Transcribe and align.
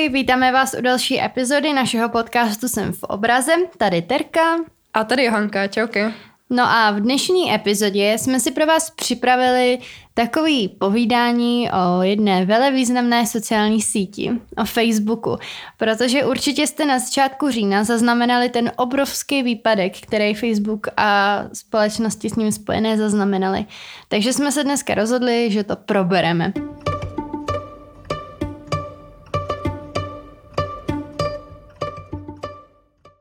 Ahoj, 0.00 0.08
vítáme 0.08 0.52
vás 0.52 0.74
u 0.78 0.82
další 0.82 1.22
epizody 1.22 1.72
našeho 1.72 2.08
podcastu 2.08 2.68
Jsem 2.68 2.92
v 2.92 3.02
obraze. 3.02 3.52
Tady 3.78 4.02
Terka. 4.02 4.56
A 4.94 5.04
tady 5.04 5.24
Johanka, 5.24 5.66
čauky. 5.66 6.04
No 6.50 6.62
a 6.62 6.90
v 6.90 7.00
dnešní 7.00 7.54
epizodě 7.54 8.16
jsme 8.18 8.40
si 8.40 8.50
pro 8.50 8.66
vás 8.66 8.90
připravili 8.90 9.78
takový 10.14 10.68
povídání 10.68 11.70
o 11.70 12.02
jedné 12.02 12.44
velevýznamné 12.44 13.26
sociální 13.26 13.82
síti, 13.82 14.30
o 14.56 14.64
Facebooku, 14.64 15.36
protože 15.76 16.24
určitě 16.24 16.66
jste 16.66 16.86
na 16.86 16.98
začátku 16.98 17.50
října 17.50 17.84
zaznamenali 17.84 18.48
ten 18.48 18.72
obrovský 18.76 19.42
výpadek, 19.42 20.00
který 20.00 20.34
Facebook 20.34 20.86
a 20.96 21.42
společnosti 21.52 22.30
s 22.30 22.36
ním 22.36 22.52
spojené 22.52 22.96
zaznamenali. 22.96 23.64
Takže 24.08 24.32
jsme 24.32 24.52
se 24.52 24.64
dneska 24.64 24.94
rozhodli, 24.94 25.50
že 25.50 25.64
to 25.64 25.76
probereme. 25.76 26.52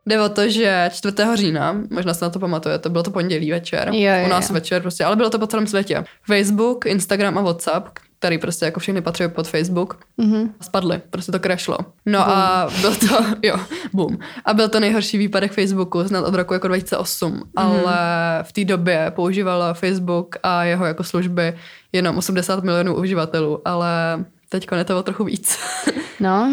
Jde 0.09 0.21
o 0.21 0.29
to, 0.29 0.49
že 0.49 0.89
4. 0.93 1.15
října, 1.33 1.75
možná 1.89 2.13
se 2.13 2.25
na 2.25 2.29
to 2.29 2.39
pamatujete, 2.39 2.89
bylo 2.89 3.03
to 3.03 3.11
pondělí 3.11 3.51
večer, 3.51 3.89
Jo, 3.93 4.11
jo, 4.19 4.25
u 4.25 4.29
nás 4.29 4.49
jo. 4.49 4.53
večer 4.53 4.81
prostě, 4.81 5.03
ale 5.05 5.15
bylo 5.15 5.29
to 5.29 5.39
po 5.39 5.47
celém 5.47 5.67
světě. 5.67 6.03
Facebook, 6.27 6.85
Instagram 6.85 7.37
a 7.37 7.41
WhatsApp, 7.41 7.87
který 8.19 8.37
prostě 8.37 8.65
jako 8.65 8.79
všechny 8.79 9.01
patří 9.01 9.23
pod 9.27 9.47
Facebook, 9.47 9.99
Mhm. 10.17 10.53
spadly, 10.61 11.01
prostě 11.09 11.31
to 11.31 11.39
crashlo. 11.39 11.77
No 12.05 12.19
a 12.29 12.69
byl 12.81 12.95
to, 12.95 13.25
jo, 13.43 13.55
boom. 13.93 14.17
A 14.45 14.53
byl 14.53 14.69
to 14.69 14.79
nejhorší 14.79 15.17
výpadek 15.17 15.51
Facebooku 15.51 16.07
snad 16.07 16.25
od 16.25 16.33
roku 16.35 16.53
jako 16.53 16.67
2008, 16.67 17.31
Mhm. 17.33 17.43
ale 17.55 17.97
v 18.43 18.51
té 18.53 18.65
době 18.65 19.11
používal 19.15 19.73
Facebook 19.73 20.35
a 20.43 20.63
jeho 20.63 20.85
jako 20.85 21.03
služby 21.03 21.53
jenom 21.91 22.17
80 22.17 22.63
milionů 22.63 22.95
uživatelů, 22.95 23.61
ale 23.65 24.25
teďko 24.49 24.75
je 24.75 24.83
to 24.83 24.99
o 24.99 25.03
trochu 25.03 25.23
víc. 25.23 25.59
No, 26.19 26.51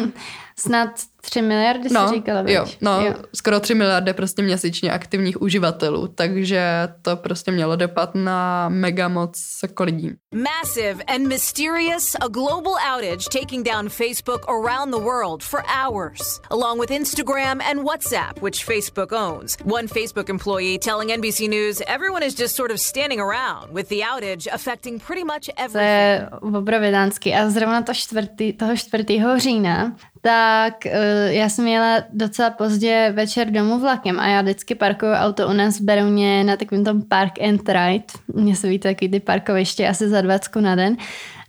snad 0.58 0.88
3 1.26 1.42
miliardy 1.42 1.88
No, 1.92 2.08
si 2.08 2.14
říkala, 2.14 2.42
jo, 2.46 2.64
no, 2.80 3.00
jo. 3.00 3.14
skoro 3.34 3.60
3 3.60 3.74
miliardy 3.74 4.12
prostě 4.12 4.42
měsíčně 4.42 4.92
aktivních 4.92 5.42
uživatelů, 5.42 6.06
takže 6.08 6.88
to 7.02 7.16
prostě 7.16 7.52
mělo 7.52 7.76
dopad 7.76 8.10
na 8.14 8.68
mega 8.68 9.08
moc 9.08 9.38
jako 9.62 9.84
lidí. 9.84 10.10
Massive 10.34 11.04
and 11.04 11.26
mysterious, 11.28 12.14
a 12.20 12.28
global 12.28 12.74
outage 12.94 13.28
taking 13.40 13.64
down 13.72 13.88
Facebook 13.88 14.40
around 14.48 14.90
the 14.94 15.00
world 15.00 15.42
for 15.42 15.62
hours, 15.84 16.40
along 16.50 16.80
with 16.80 16.90
Instagram 16.90 17.60
and 17.70 17.80
WhatsApp, 17.80 18.42
which 18.42 18.66
Facebook 18.66 19.12
owns. 19.12 19.56
One 19.64 19.86
Facebook 19.88 20.28
employee 20.28 20.78
telling 20.78 21.10
NBC 21.10 21.48
News 21.48 21.82
everyone 21.86 22.26
is 22.26 22.34
just 22.34 22.56
sort 22.56 22.70
of 22.70 22.78
standing 22.78 23.20
around, 23.20 23.72
with 23.72 23.88
the 23.88 24.00
outage 24.02 24.46
affecting 24.52 25.00
pretty 25.06 25.24
much 25.24 25.46
To 25.46 25.52
everything. 25.62 25.82
je 25.82 26.28
obrovidánsky. 26.40 27.34
A 27.34 27.50
zrovna 27.50 27.82
to 27.82 27.94
čtvrtý, 27.94 28.52
toho 28.52 28.76
4. 28.76 29.04
října, 29.36 29.96
tak 30.20 30.74
uh, 30.86 30.92
já 31.16 31.48
jsem 31.48 31.66
jela 31.66 32.02
docela 32.12 32.50
pozdě 32.50 33.12
večer 33.14 33.50
domů 33.50 33.78
vlakem 33.78 34.20
a 34.20 34.26
já 34.26 34.42
vždycky 34.42 34.74
parkuju 34.74 35.12
auto 35.12 35.48
u 35.48 35.52
nás 35.52 35.80
v 35.80 35.82
Berouně 35.82 36.44
na 36.44 36.56
takovém 36.56 36.84
tom 36.84 37.02
Park 37.02 37.32
and 37.40 37.68
Ride. 37.68 38.04
Mně 38.34 38.56
se 38.56 38.68
ví 38.68 38.78
taky 38.78 39.08
ty 39.08 39.20
parkoviště 39.20 39.88
asi 39.88 40.08
za 40.08 40.20
20 40.20 40.56
na 40.56 40.74
den. 40.74 40.96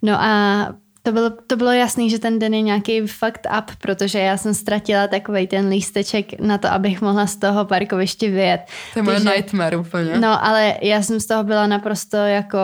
No 0.01 0.21
a 0.21 0.67
to 1.03 1.11
bylo, 1.11 1.29
to 1.47 1.55
bylo 1.55 1.71
jasný, 1.71 2.09
že 2.09 2.19
ten 2.19 2.39
den 2.39 2.53
je 2.53 2.61
nějaký 2.61 3.01
fucked 3.01 3.47
up, 3.57 3.71
protože 3.81 4.19
já 4.19 4.37
jsem 4.37 4.53
ztratila 4.53 5.07
takový 5.07 5.47
ten 5.47 5.67
lísteček 5.67 6.39
na 6.39 6.57
to, 6.57 6.71
abych 6.71 7.01
mohla 7.01 7.27
z 7.27 7.35
toho 7.35 7.65
parkoviště 7.65 8.29
vyjet. 8.29 8.61
To 8.93 8.99
je 8.99 9.03
moje 9.03 9.19
nightmare 9.19 9.77
úplně. 9.77 10.17
No, 10.19 10.45
ale 10.45 10.77
já 10.81 11.01
jsem 11.01 11.19
z 11.19 11.25
toho 11.25 11.43
byla 11.43 11.67
naprosto 11.67 12.17
jako... 12.17 12.57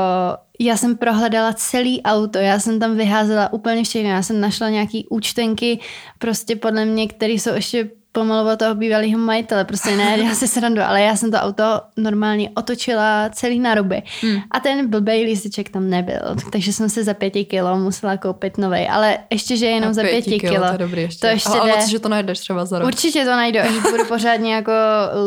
Já 0.59 0.77
jsem 0.77 0.97
prohledala 0.97 1.53
celý 1.53 2.01
auto, 2.01 2.37
já 2.37 2.59
jsem 2.59 2.79
tam 2.79 2.97
vyházela 2.97 3.53
úplně 3.53 3.83
všechno, 3.83 4.09
já 4.09 4.23
jsem 4.23 4.41
našla 4.41 4.69
nějaký 4.69 5.07
účtenky, 5.07 5.79
prostě 6.19 6.55
podle 6.55 6.85
mě, 6.85 7.07
které 7.07 7.33
jsou 7.33 7.53
ještě 7.53 7.89
pomalu 8.13 8.51
od 8.53 8.59
toho 8.59 8.75
bývalého 8.75 9.17
majitele, 9.19 9.65
prostě 9.65 9.95
ne, 9.95 10.17
já 10.27 10.35
si 10.35 10.47
srandu, 10.47 10.81
ale 10.81 11.01
já 11.01 11.15
jsem 11.15 11.31
to 11.31 11.37
auto 11.37 11.63
normálně 11.97 12.49
otočila 12.55 13.29
celý 13.33 13.59
na 13.59 13.75
ruby. 13.75 14.01
Hmm. 14.21 14.37
A 14.51 14.59
ten 14.59 14.89
blbej 14.89 15.25
lísteček 15.25 15.69
tam 15.69 15.89
nebyl, 15.89 16.35
takže 16.51 16.73
jsem 16.73 16.89
si 16.89 17.03
za 17.03 17.13
pěti 17.13 17.45
kilo 17.45 17.77
musela 17.77 18.17
koupit 18.17 18.57
novej, 18.57 18.87
ale 18.91 19.17
ještě, 19.29 19.57
že 19.57 19.65
jenom 19.65 19.89
A 19.89 19.93
za 19.93 20.01
pěti 20.01 20.29
pěti 20.29 20.39
kilo, 20.39 20.53
kilo. 20.53 20.65
To 20.67 20.71
je 20.73 20.77
dobrý 20.77 21.01
ještě. 21.01 21.19
To 21.19 21.27
ještě 21.27 21.49
ale, 21.49 21.69
jde. 21.69 21.73
ale 21.73 21.89
že 21.89 21.99
to 21.99 22.09
najdeš 22.09 22.39
třeba 22.39 22.65
za 22.65 22.79
rok. 22.79 22.87
Určitě 22.87 23.25
to 23.25 23.31
najdu, 23.31 23.59
až 23.59 23.69
budu 23.91 24.05
pořádně 24.05 24.53
jako 24.55 24.71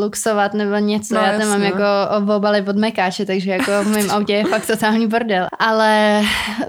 luxovat 0.01 0.55
nebo 0.55 0.77
něco. 0.77 1.15
No, 1.15 1.21
No, 1.21 1.27
Já 1.27 1.39
tam 1.39 1.49
mám 1.49 1.63
jasně. 1.63 1.67
jako 1.67 2.35
obaly 2.37 2.63
od 2.69 2.77
mekáče, 2.77 3.27
takže 3.27 3.51
jako 3.51 3.71
v 3.85 3.87
mém 3.87 4.11
autě 4.11 4.33
je 4.33 4.45
fakt 4.45 4.67
totální 4.67 5.07
bordel. 5.07 5.47
Ale 5.59 6.23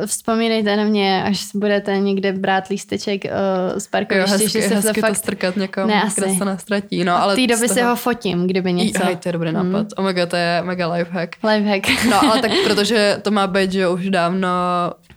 vzpomínejte 0.06 0.76
na 0.76 0.84
mě, 0.84 1.24
až 1.24 1.46
budete 1.56 1.98
někde 2.00 2.32
brát 2.34 2.68
lísteček 2.68 3.22
uh, 3.26 3.32
z 3.80 3.84
Jo, 3.84 3.90
parkoviště, 3.92 4.32
hezky, 4.32 4.62
že 4.62 4.68
se 4.68 4.76
hezky 4.76 4.88
to 4.88 5.02
to 5.02 5.08
fakt... 5.08 5.18
strkat 5.18 5.56
někam, 5.56 5.88
Ne, 5.88 6.07
kde 6.16 6.26
asi. 6.26 6.38
se 6.38 6.46
nestratí. 6.46 7.04
No, 7.04 7.22
ale 7.22 7.34
v 7.34 7.36
té 7.36 7.48
době 7.54 7.68
z 7.68 7.72
si 7.72 7.80
toho- 7.80 7.90
ho 7.90 7.96
fotím, 7.96 8.48
kdyby 8.48 8.74
něco. 8.74 9.04
Hej, 9.06 9.16
to 9.16 9.30
je 9.30 9.34
dobrý 9.34 9.52
nápad. 9.52 9.88
Oh 9.98 10.06
my 10.06 10.14
god, 10.14 10.30
to 10.30 10.36
je 10.36 10.62
mega 10.66 10.94
lifehack. 10.94 11.36
Lifehack. 11.44 12.06
No, 12.10 12.22
ale 12.32 12.42
tak 12.42 12.52
protože 12.68 13.20
to 13.22 13.32
má 13.32 13.48
být, 13.48 13.72
že 13.72 13.88
už 13.88 14.10
dávno 14.10 14.48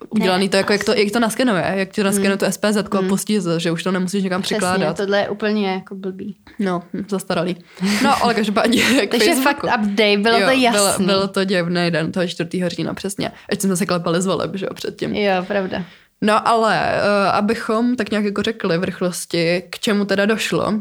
udělaný 0.09 0.49
to, 0.49 0.57
jako 0.57 0.73
jak 0.73 0.83
to, 0.83 0.93
jak 0.93 1.11
to 1.11 1.19
naskenuje, 1.19 1.73
jak 1.75 1.89
ti 1.89 2.03
naskenuje 2.03 2.37
tu 2.37 2.45
SPZ 2.49 2.77
a 2.77 3.01
pustí, 3.09 3.39
to, 3.39 3.59
že 3.59 3.71
už 3.71 3.83
to 3.83 3.91
nemusíš 3.91 4.23
někam 4.23 4.41
Přesně, 4.41 4.57
přikládat. 4.57 4.97
tohle 4.97 5.17
je 5.19 5.29
úplně 5.29 5.71
jako 5.71 5.95
blbý. 5.95 6.35
No, 6.59 6.83
zastaralý. 7.09 7.55
No, 8.03 8.23
ale 8.23 8.33
každopádně 8.33 8.81
k 9.07 9.11
Takže 9.11 9.25
Facebooku. 9.25 9.67
fakt 9.67 9.79
update, 9.79 10.17
bylo 10.17 10.39
to 10.39 10.51
jasný. 10.51 11.05
Bylo, 11.05 11.13
bylo 11.17 11.27
to 11.27 11.43
děvný 11.43 11.91
den 11.91 12.11
toho 12.11 12.27
4. 12.27 12.49
října, 12.67 12.93
přesně. 12.93 13.31
Ať 13.51 13.61
jsme 13.61 13.75
se 13.75 13.85
klepali 13.85 14.21
z 14.21 14.25
voleb, 14.25 14.51
že 14.55 14.65
jo, 14.65 14.73
předtím. 14.73 15.15
Jo, 15.15 15.43
pravda. 15.47 15.83
No 16.23 16.47
ale 16.47 17.01
uh, 17.03 17.35
abychom 17.35 17.95
tak 17.95 18.11
nějak 18.11 18.25
jako 18.25 18.41
řekli 18.41 18.77
v 18.77 18.83
rychlosti, 18.83 19.63
k 19.69 19.79
čemu 19.79 20.05
teda 20.05 20.25
došlo, 20.25 20.73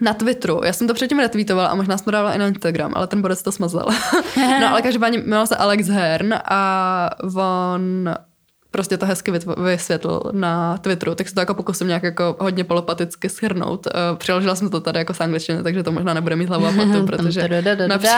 na 0.00 0.14
Twitteru, 0.14 0.60
já 0.64 0.72
jsem 0.72 0.86
to 0.86 0.94
předtím 0.94 1.18
retweetovala 1.18 1.68
a 1.68 1.74
možná 1.74 1.98
jsem 1.98 2.04
to 2.04 2.10
dávala 2.10 2.34
i 2.34 2.38
na 2.38 2.46
Instagram, 2.46 2.92
ale 2.96 3.06
ten 3.06 3.22
borec 3.22 3.42
to 3.42 3.52
smazal. 3.52 3.86
no 4.60 4.70
ale 4.70 4.82
každopádně 4.82 5.18
jmenoval 5.18 5.46
se 5.46 5.56
Alex 5.56 5.88
Hern 5.88 6.34
a 6.44 7.10
on 7.34 8.14
prostě 8.70 8.96
to 8.96 9.06
hezky 9.06 9.32
vysvětlil 9.56 10.22
na 10.32 10.78
Twitteru, 10.78 11.14
tak 11.14 11.28
se 11.28 11.34
to 11.34 11.40
jako 11.40 11.54
pokusím 11.54 11.86
nějak 11.86 12.02
jako 12.02 12.36
hodně 12.40 12.64
polopaticky 12.64 13.28
shrnout. 13.28 13.86
Uh, 13.86 14.18
přeložila 14.18 14.54
jsem 14.54 14.70
to 14.70 14.80
tady 14.80 14.98
jako 14.98 15.14
z 15.14 15.20
angličtiny, 15.20 15.62
takže 15.62 15.82
to 15.82 15.92
možná 15.92 16.14
nebude 16.14 16.36
mít 16.36 16.48
hlavu 16.48 16.66
a 16.66 16.72
patu, 16.72 17.06
protože 17.06 17.48
na, 17.88 17.98
pře- 17.98 18.08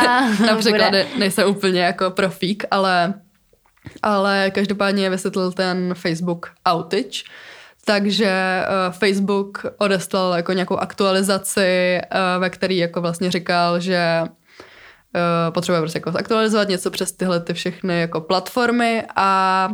na 0.47 0.49
Bude. 0.49 0.59
překlady 0.59 1.07
nejsem 1.19 1.49
úplně 1.49 1.81
jako 1.81 2.11
profík, 2.11 2.65
ale 2.71 3.15
ale 4.03 4.51
každopádně 4.51 5.11
vysvětlil 5.11 5.53
ten 5.53 5.95
Facebook 5.95 6.51
outage, 6.73 7.23
takže 7.85 8.63
uh, 8.69 8.95
Facebook 8.95 9.67
odeslal 9.79 10.33
jako 10.33 10.53
nějakou 10.53 10.77
aktualizaci, 10.77 12.01
uh, 12.15 12.41
ve 12.41 12.51
který 12.51 12.77
jako 12.77 13.01
vlastně 13.01 13.31
říkal, 13.31 13.81
že 13.81 14.23
uh, 14.23 15.53
potřebuje 15.55 15.81
prostě 15.81 15.97
jako 15.99 16.19
aktualizovat 16.19 16.69
něco 16.69 16.91
přes 16.91 17.13
tyhle 17.13 17.41
ty 17.41 17.55
všechny 17.55 18.01
jako 18.01 18.21
platformy 18.21 19.03
a 19.17 19.71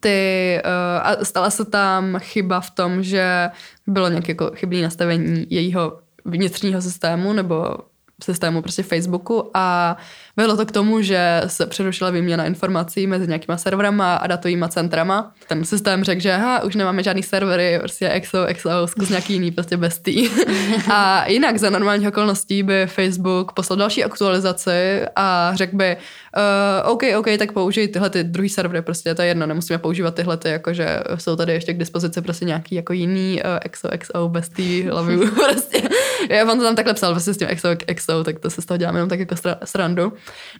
ty, 0.00 0.60
a 1.02 1.24
stala 1.24 1.50
se 1.50 1.64
tam 1.64 2.18
chyba 2.18 2.60
v 2.60 2.70
tom, 2.70 3.02
že 3.02 3.50
bylo 3.86 4.08
nějaké 4.08 4.32
jako 4.32 4.50
chybné 4.54 4.82
nastavení 4.82 5.46
jejího 5.50 5.98
vnitřního 6.24 6.82
systému 6.82 7.32
nebo 7.32 7.76
systému 8.24 8.62
prostě 8.62 8.82
Facebooku 8.82 9.50
a 9.54 9.96
vedlo 10.36 10.56
to 10.56 10.66
k 10.66 10.72
tomu, 10.72 11.02
že 11.02 11.42
se 11.46 11.66
přerušila 11.66 12.10
výměna 12.10 12.44
informací 12.44 13.06
mezi 13.06 13.26
nějakýma 13.26 13.56
serverama 13.56 14.14
a 14.14 14.26
datovýma 14.26 14.68
centrama. 14.68 15.32
Ten 15.48 15.64
systém 15.64 16.04
řekl, 16.04 16.20
že 16.20 16.32
aha, 16.32 16.62
už 16.62 16.74
nemáme 16.74 17.02
žádný 17.02 17.22
servery, 17.22 17.78
prostě 17.78 18.20
XO, 18.20 18.38
XO, 18.54 18.86
zkus 18.86 19.08
nějaký 19.08 19.32
jiný 19.32 19.50
prostě 19.50 19.76
bestý. 19.76 20.28
a 20.92 21.28
jinak 21.28 21.56
za 21.56 21.70
normálních 21.70 22.08
okolností 22.08 22.62
by 22.62 22.86
Facebook 22.86 23.52
poslal 23.52 23.76
další 23.76 24.04
aktualizaci 24.04 25.02
a 25.16 25.50
řekl 25.54 25.76
by, 25.76 25.96
uh, 26.38 26.90
OK, 26.92 27.02
OK, 27.18 27.26
tak 27.38 27.52
použij 27.52 27.88
tyhle 27.88 28.10
ty 28.10 28.24
druhý 28.24 28.48
servery, 28.48 28.82
prostě 28.82 29.14
to 29.14 29.22
je 29.22 29.28
jedno, 29.28 29.46
nemusíme 29.46 29.78
používat 29.78 30.14
tyhle 30.14 30.36
ty, 30.36 30.48
jakože 30.48 31.00
jsou 31.14 31.36
tady 31.36 31.52
ještě 31.52 31.74
k 31.74 31.78
dispozici 31.78 32.20
prostě 32.22 32.44
nějaký 32.44 32.74
jako 32.74 32.92
jiný 32.92 33.42
uh, 33.44 33.70
XO, 33.70 33.88
XO, 33.98 34.28
bestie, 34.28 34.92
love 34.92 35.12
you, 35.12 35.30
prostě. 35.34 35.82
Já 36.30 36.52
on 36.52 36.58
to 36.58 36.64
tam 36.64 36.76
takhle 36.76 36.94
psal 36.94 37.12
prostě 37.12 37.34
s 37.34 37.36
tím 37.36 37.48
XO, 37.48 37.68
XO, 37.94 38.24
tak 38.24 38.38
to 38.38 38.50
se 38.50 38.62
z 38.62 38.66
toho 38.66 38.78
dělám 38.78 38.94
jenom 38.94 39.08
tak 39.08 39.20
jako 39.20 39.34
sra- 39.34 39.58
srandu. 39.64 40.12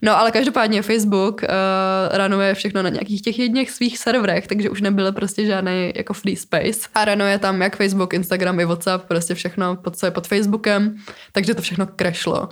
No 0.03 0.19
ale 0.19 0.31
každopádně 0.31 0.83
Facebook 0.83 1.43
uh, 1.43 1.49
ranuje 2.17 2.55
všechno 2.55 2.83
na 2.83 2.89
nějakých 2.89 3.23
těch 3.23 3.39
jedných 3.39 3.71
svých 3.71 3.99
serverech, 3.99 4.47
takže 4.47 4.71
už 4.71 4.81
nebylo 4.81 5.13
prostě 5.13 5.47
žádný 5.47 5.93
jako 5.97 6.15
free 6.15 6.37
space. 6.37 6.89
A 6.95 7.05
ranuje 7.05 7.39
tam 7.39 7.63
jak 7.63 7.77
Facebook, 7.77 8.15
Instagram 8.15 8.61
i 8.61 8.65
WhatsApp, 8.65 9.05
prostě 9.05 9.35
všechno, 9.35 9.77
pod, 9.77 9.97
co 9.97 10.07
je 10.07 10.11
pod 10.11 10.27
Facebookem, 10.27 10.97
takže 11.33 11.55
to 11.55 11.63
všechno 11.63 11.87
crashlo. 11.97 12.49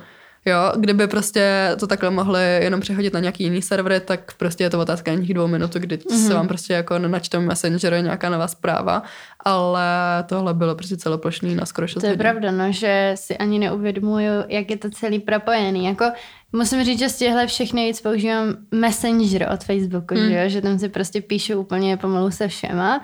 Jo, 0.47 0.71
kdyby 0.77 1.07
prostě 1.07 1.71
to 1.79 1.87
takhle 1.87 2.09
mohli 2.09 2.59
jenom 2.63 2.79
přehodit 2.79 3.13
na 3.13 3.19
nějaký 3.19 3.43
jiný 3.43 3.61
servery, 3.61 3.99
tak 3.99 4.33
prostě 4.37 4.63
je 4.63 4.69
to 4.69 4.79
otázka 4.79 5.11
nějakých 5.11 5.33
dvou 5.33 5.47
minut, 5.47 5.73
kdy 5.73 5.97
mm-hmm. 5.97 6.27
se 6.27 6.33
vám 6.33 6.47
prostě 6.47 6.73
jako 6.73 6.99
načte 6.99 7.37
v 7.37 7.41
Messengeru 7.41 7.95
nějaká 7.95 8.29
nová 8.29 8.47
zpráva, 8.47 9.03
ale 9.45 9.83
tohle 10.25 10.53
bylo 10.53 10.75
prostě 10.75 10.97
celoplošný 10.97 11.55
na 11.55 11.65
skoro 11.65 11.87
6 11.87 11.93
To 11.99 12.05
je 12.05 12.09
hodin. 12.09 12.19
pravda, 12.19 12.51
no, 12.51 12.71
že 12.71 13.11
si 13.15 13.37
ani 13.37 13.59
neuvědomuju, 13.59 14.31
jak 14.47 14.69
je 14.69 14.77
to 14.77 14.89
celý 14.89 15.19
propojený. 15.19 15.85
Jako, 15.85 16.05
musím 16.53 16.83
říct, 16.83 16.99
že 16.99 17.09
z 17.09 17.17
těchhle 17.17 17.47
všech 17.47 17.73
nejvíc 17.73 18.01
používám 18.01 18.55
Messenger 18.71 19.49
od 19.53 19.63
Facebooku, 19.63 20.15
Hmm. 20.15 20.29
že, 20.29 20.43
jo? 20.43 20.49
že 20.49 20.61
tam 20.61 20.79
si 20.79 20.89
prostě 20.89 21.21
píšu 21.21 21.59
úplně 21.59 21.97
pomalu 21.97 22.31
se 22.31 22.47
všema. 22.47 23.01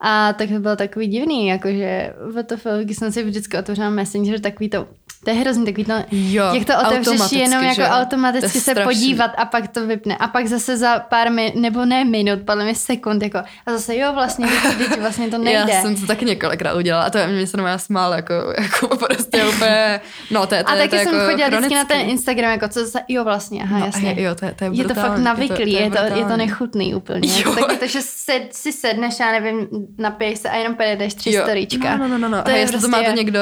A 0.00 0.32
tak 0.32 0.48
to 0.48 0.58
bylo 0.58 0.76
takový 0.76 1.06
divný, 1.06 1.46
jakože 1.48 2.14
WTF, 2.30 2.66
když 2.82 2.96
jsem 2.96 3.12
si 3.12 3.22
vždycky 3.22 3.58
otevřela 3.58 3.90
Messenger, 3.90 4.40
takový 4.40 4.68
to, 4.70 4.86
to 5.24 5.30
je 5.30 5.36
hrozný, 5.36 5.64
takový 5.64 5.84
to, 5.84 5.92
Jo, 6.10 6.44
jak 6.54 6.64
to 6.66 6.72
otevřeš 6.86 7.32
jenom 7.32 7.62
jako 7.62 7.74
že? 7.74 7.86
automaticky 7.88 8.50
To 8.52 8.58
je 8.58 8.60
se 8.62 8.70
strašný. 8.70 8.84
podívat 8.84 9.30
a 9.36 9.44
pak 9.44 9.68
to 9.68 9.86
vypne. 9.86 10.16
A 10.16 10.28
pak 10.28 10.46
zase 10.46 10.76
za 10.76 10.98
pár 10.98 11.30
minut, 11.32 11.54
nebo 11.54 11.84
ne 11.84 12.04
minut, 12.04 12.38
podle 12.46 12.64
mě 12.64 12.74
sekund, 12.74 13.22
jako, 13.22 13.38
a 13.38 13.72
zase 13.72 13.96
jo, 13.96 14.12
vlastně, 14.12 14.46
teď 14.78 15.00
vlastně 15.00 15.28
to 15.28 15.38
nejde. 15.38 15.64
Já 15.72 15.82
jsem 15.82 15.96
to 15.96 16.06
taky 16.06 16.24
několikrát 16.24 16.74
udělala 16.76 17.04
a 17.04 17.10
to 17.10 17.18
mě 17.28 17.46
se 17.46 17.56
normálně 17.56 17.78
smál, 17.78 18.12
jako, 18.14 18.34
jako 18.60 18.96
prostě 18.96 19.44
úplně, 19.46 20.00
no 20.30 20.46
to 20.46 20.54
je, 20.54 20.64
to 20.64 20.70
a 20.70 20.74
je, 20.74 20.78
taky 20.78 20.90
to 20.90 20.96
je 20.96 21.04
jsem 21.04 21.14
jako 21.14 21.30
chodila 21.30 21.48
vždycky 21.48 21.74
na 21.74 21.84
ten 21.84 21.96
chronický. 21.96 22.10
Instagram, 22.12 22.50
jako 22.50 22.68
co 22.68 22.80
zase, 22.80 23.00
jo 23.08 23.24
vlastně, 23.24 23.62
aha, 23.62 23.78
No, 23.78 23.86
jasně. 23.86 24.14
jo, 24.18 24.34
to 24.34 24.44
je- 24.44 24.52
to 24.58 24.64
je 24.64 24.70
je 24.72 24.84
to 24.84 24.94
fakt 24.94 24.96
brutální, 24.96 25.24
navyklý, 25.24 25.72
je 25.72 25.78
to- 25.78 25.84
je 25.84 25.90
to 25.90 25.96
to, 25.96 26.02
je 26.02 26.04
je 26.04 26.10
to, 26.10 26.16
brutální. 26.16 26.46
nechutný 26.46 26.94
úplně. 26.94 27.28
Jo. 27.44 27.54
Taky 27.54 27.76
to, 27.76 27.86
že 27.86 28.00
sed, 28.02 28.42
si 28.54 28.72
sedneš, 28.72 29.14
já 29.20 29.32
nevím, 29.32 29.68
napiješ 29.98 30.38
se 30.38 30.48
a 30.50 30.56
jenom 30.56 30.74
pojedeš 30.74 31.14
tři 31.14 31.32
Jo. 31.32 31.42
storíčka. 31.42 31.96
No, 31.96 32.08
no, 32.08 32.18
no, 32.18 32.28
no. 32.28 32.42
To 32.42 32.48
a 32.48 32.52
je 32.52 32.58
jestli 32.58 32.76
to 32.76 32.88
prostě- 32.88 33.02
máte 33.02 33.12
někdo, 33.12 33.40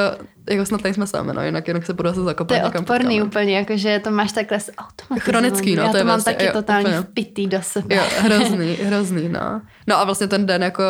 jako 0.51 0.67
snad 0.67 0.85
nejsme 0.85 1.07
sami, 1.07 1.33
no, 1.35 1.43
jinak, 1.45 1.69
jinak 1.69 1.87
se 1.87 1.93
budu 1.93 2.13
To 2.13 2.25
zakopat 2.25 2.57
je 2.57 2.63
někam 2.65 2.81
odporný 2.83 3.05
potom, 3.05 3.19
no. 3.21 3.27
úplně, 3.27 3.57
jakože 3.57 4.01
to 4.05 4.11
máš 4.11 4.33
takhle 4.33 4.61
s 4.61 4.73
automatizovaný. 4.79 5.21
Chronický, 5.21 5.77
no, 5.77 5.83
Já 5.83 5.89
to 5.89 5.93
to, 5.93 5.99
je 5.99 6.05
mám 6.05 6.15
vlastně, 6.17 6.33
taky 6.35 6.47
jo, 6.47 6.53
totálně 6.53 6.87
úplně. 6.87 7.01
vpitý 7.03 7.47
do 7.47 7.59
sebe. 7.63 7.95
Jo, 7.95 8.03
hrozný, 8.19 8.75
hrozný, 8.85 9.29
no. 9.29 9.61
No 9.87 9.97
a 9.99 10.05
vlastně 10.05 10.27
ten 10.27 10.47
den 10.47 10.63
jako, 10.63 10.83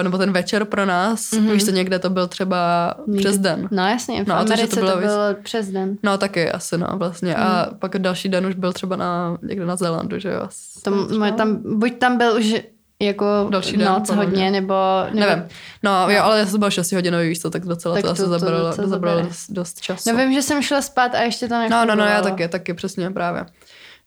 eh, 0.00 0.02
nebo 0.02 0.18
ten 0.18 0.32
večer 0.32 0.64
pro 0.64 0.86
nás, 0.86 1.30
mm-hmm. 1.30 1.50
víš 1.52 1.64
co, 1.64 1.70
někde 1.70 1.98
to 1.98 2.10
byl 2.10 2.26
třeba 2.26 2.94
přes 3.18 3.38
den. 3.38 3.68
No 3.70 3.88
jasně, 3.88 4.24
v 4.24 4.26
No, 4.28 4.34
a 4.34 4.38
to, 4.38 4.44
to 4.46 4.52
Americe 4.52 4.80
to 4.80 4.86
bylo 4.86 4.96
bylo, 4.96 5.34
přes 5.42 5.68
den. 5.68 5.96
No 6.02 6.18
taky 6.18 6.50
asi, 6.50 6.78
no, 6.78 6.88
vlastně. 6.94 7.34
A 7.36 7.70
pak 7.78 7.98
další 7.98 8.28
den 8.28 8.46
už 8.46 8.54
byl 8.54 8.72
třeba 8.72 8.96
na, 8.96 9.38
někde 9.42 9.66
na 9.66 9.76
Zélandu, 9.76 10.18
že 10.18 10.28
jo. 10.28 10.48
To, 10.82 10.90
moje 10.90 11.32
tam, 11.32 11.78
buď 11.78 11.98
tam 11.98 12.18
byl 12.18 12.36
už 12.36 12.54
jako 13.02 13.46
Další 13.50 13.76
den, 13.76 13.86
noc 13.88 14.10
hodně, 14.10 14.50
nebo... 14.50 14.74
nebo 15.12 15.20
Nevím. 15.26 15.44
No, 15.82 16.10
jo, 16.10 16.22
ale 16.22 16.38
já 16.38 16.46
jsem 16.46 16.60
byl 16.60 16.70
6 16.70 16.92
hodinový, 16.92 17.28
víš 17.28 17.40
co, 17.40 17.50
tak 17.50 17.64
docela 17.64 17.94
Tak 17.94 18.02
to, 18.02 18.08
to- 18.08 18.12
asi 18.12 18.22
to 18.22 18.28
zabralo, 18.28 18.66
docela 18.68 18.88
zabralo 18.88 19.22
dost, 19.22 19.50
dost 19.50 19.80
času. 19.80 20.10
No 20.12 20.16
vím, 20.18 20.32
že 20.32 20.42
jsem 20.42 20.62
šla 20.62 20.82
spát 20.82 21.14
a 21.14 21.20
ještě 21.20 21.48
to 21.48 21.54
No, 21.54 21.60
nefungovalo. 21.60 21.86
no, 21.88 21.94
no, 22.04 22.10
já 22.10 22.22
taky, 22.22 22.48
taky, 22.48 22.74
přesně, 22.74 23.10
právě. 23.10 23.46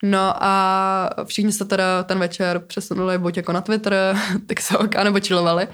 No 0.03 0.33
a 0.43 1.09
všichni 1.25 1.51
se 1.51 1.65
teda 1.65 2.03
ten 2.03 2.19
večer 2.19 2.59
přesunuli 2.59 3.17
buď 3.17 3.37
jako 3.37 3.51
na 3.51 3.61
Twitter, 3.61 3.93
TikTok, 4.47 4.95
anebo 4.95 5.19
chillovali. 5.27 5.67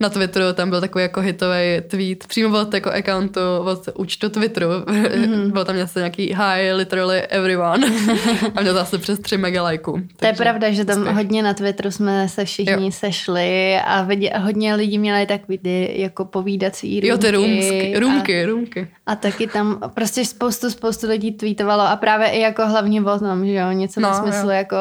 Na 0.00 0.08
Twitteru 0.08 0.44
tam 0.54 0.70
byl 0.70 0.80
takový 0.80 1.02
jako 1.02 1.20
hitový 1.20 1.80
tweet, 1.88 2.26
přímo 2.26 2.60
od 2.60 2.74
jako 2.74 2.90
accountu, 2.92 3.40
od 3.64 3.88
účtu 3.94 4.28
Twitteru. 4.28 4.66
Mm-hmm. 4.66 5.52
Byl 5.52 5.64
tam 5.64 5.76
něco 5.76 5.98
nějaký 5.98 6.22
hi, 6.34 6.72
literally 6.72 7.22
everyone. 7.22 7.86
a 8.54 8.60
měl 8.60 8.74
zase 8.74 8.98
přes 8.98 9.18
3 9.18 9.36
mega 9.36 9.62
lajků. 9.62 10.00
To 10.16 10.26
je 10.26 10.32
pravda, 10.32 10.70
že 10.70 10.84
tam 10.84 10.98
úspěch. 10.98 11.16
hodně 11.16 11.42
na 11.42 11.54
Twitteru 11.54 11.90
jsme 11.90 12.28
se 12.28 12.44
všichni 12.44 12.84
Jo. 12.84 12.90
sešli 12.90 13.76
a 13.86 14.02
vidě, 14.02 14.32
hodně 14.38 14.74
lidí 14.74 14.98
měli 14.98 15.26
takový 15.26 15.58
ty 15.58 15.92
jako 16.00 16.24
povídací 16.24 17.00
růmky. 17.00 17.08
Jo, 17.08 17.18
ty 17.18 17.30
růmky, 17.30 18.42
a- 18.42 18.46
růmky. 18.46 18.88
A 19.06 19.16
taky 19.16 19.46
tam 19.46 19.80
prostě 19.94 20.24
spoustu, 20.24 20.70
spoustu 20.70 21.08
lidí 21.08 21.32
tweetovalo 21.32 21.82
a 21.82 21.96
právě 21.96 22.28
i 22.28 22.40
jako 22.40 22.66
hlavně 22.66 23.02
o 23.02 23.18
tom, 23.18 23.46
že 23.46 23.54
jo, 23.54 23.72
něco 23.72 24.00
no, 24.00 24.08
ve 24.08 24.14
smyslu 24.14 24.48
jo. 24.48 24.54
jako 24.56 24.76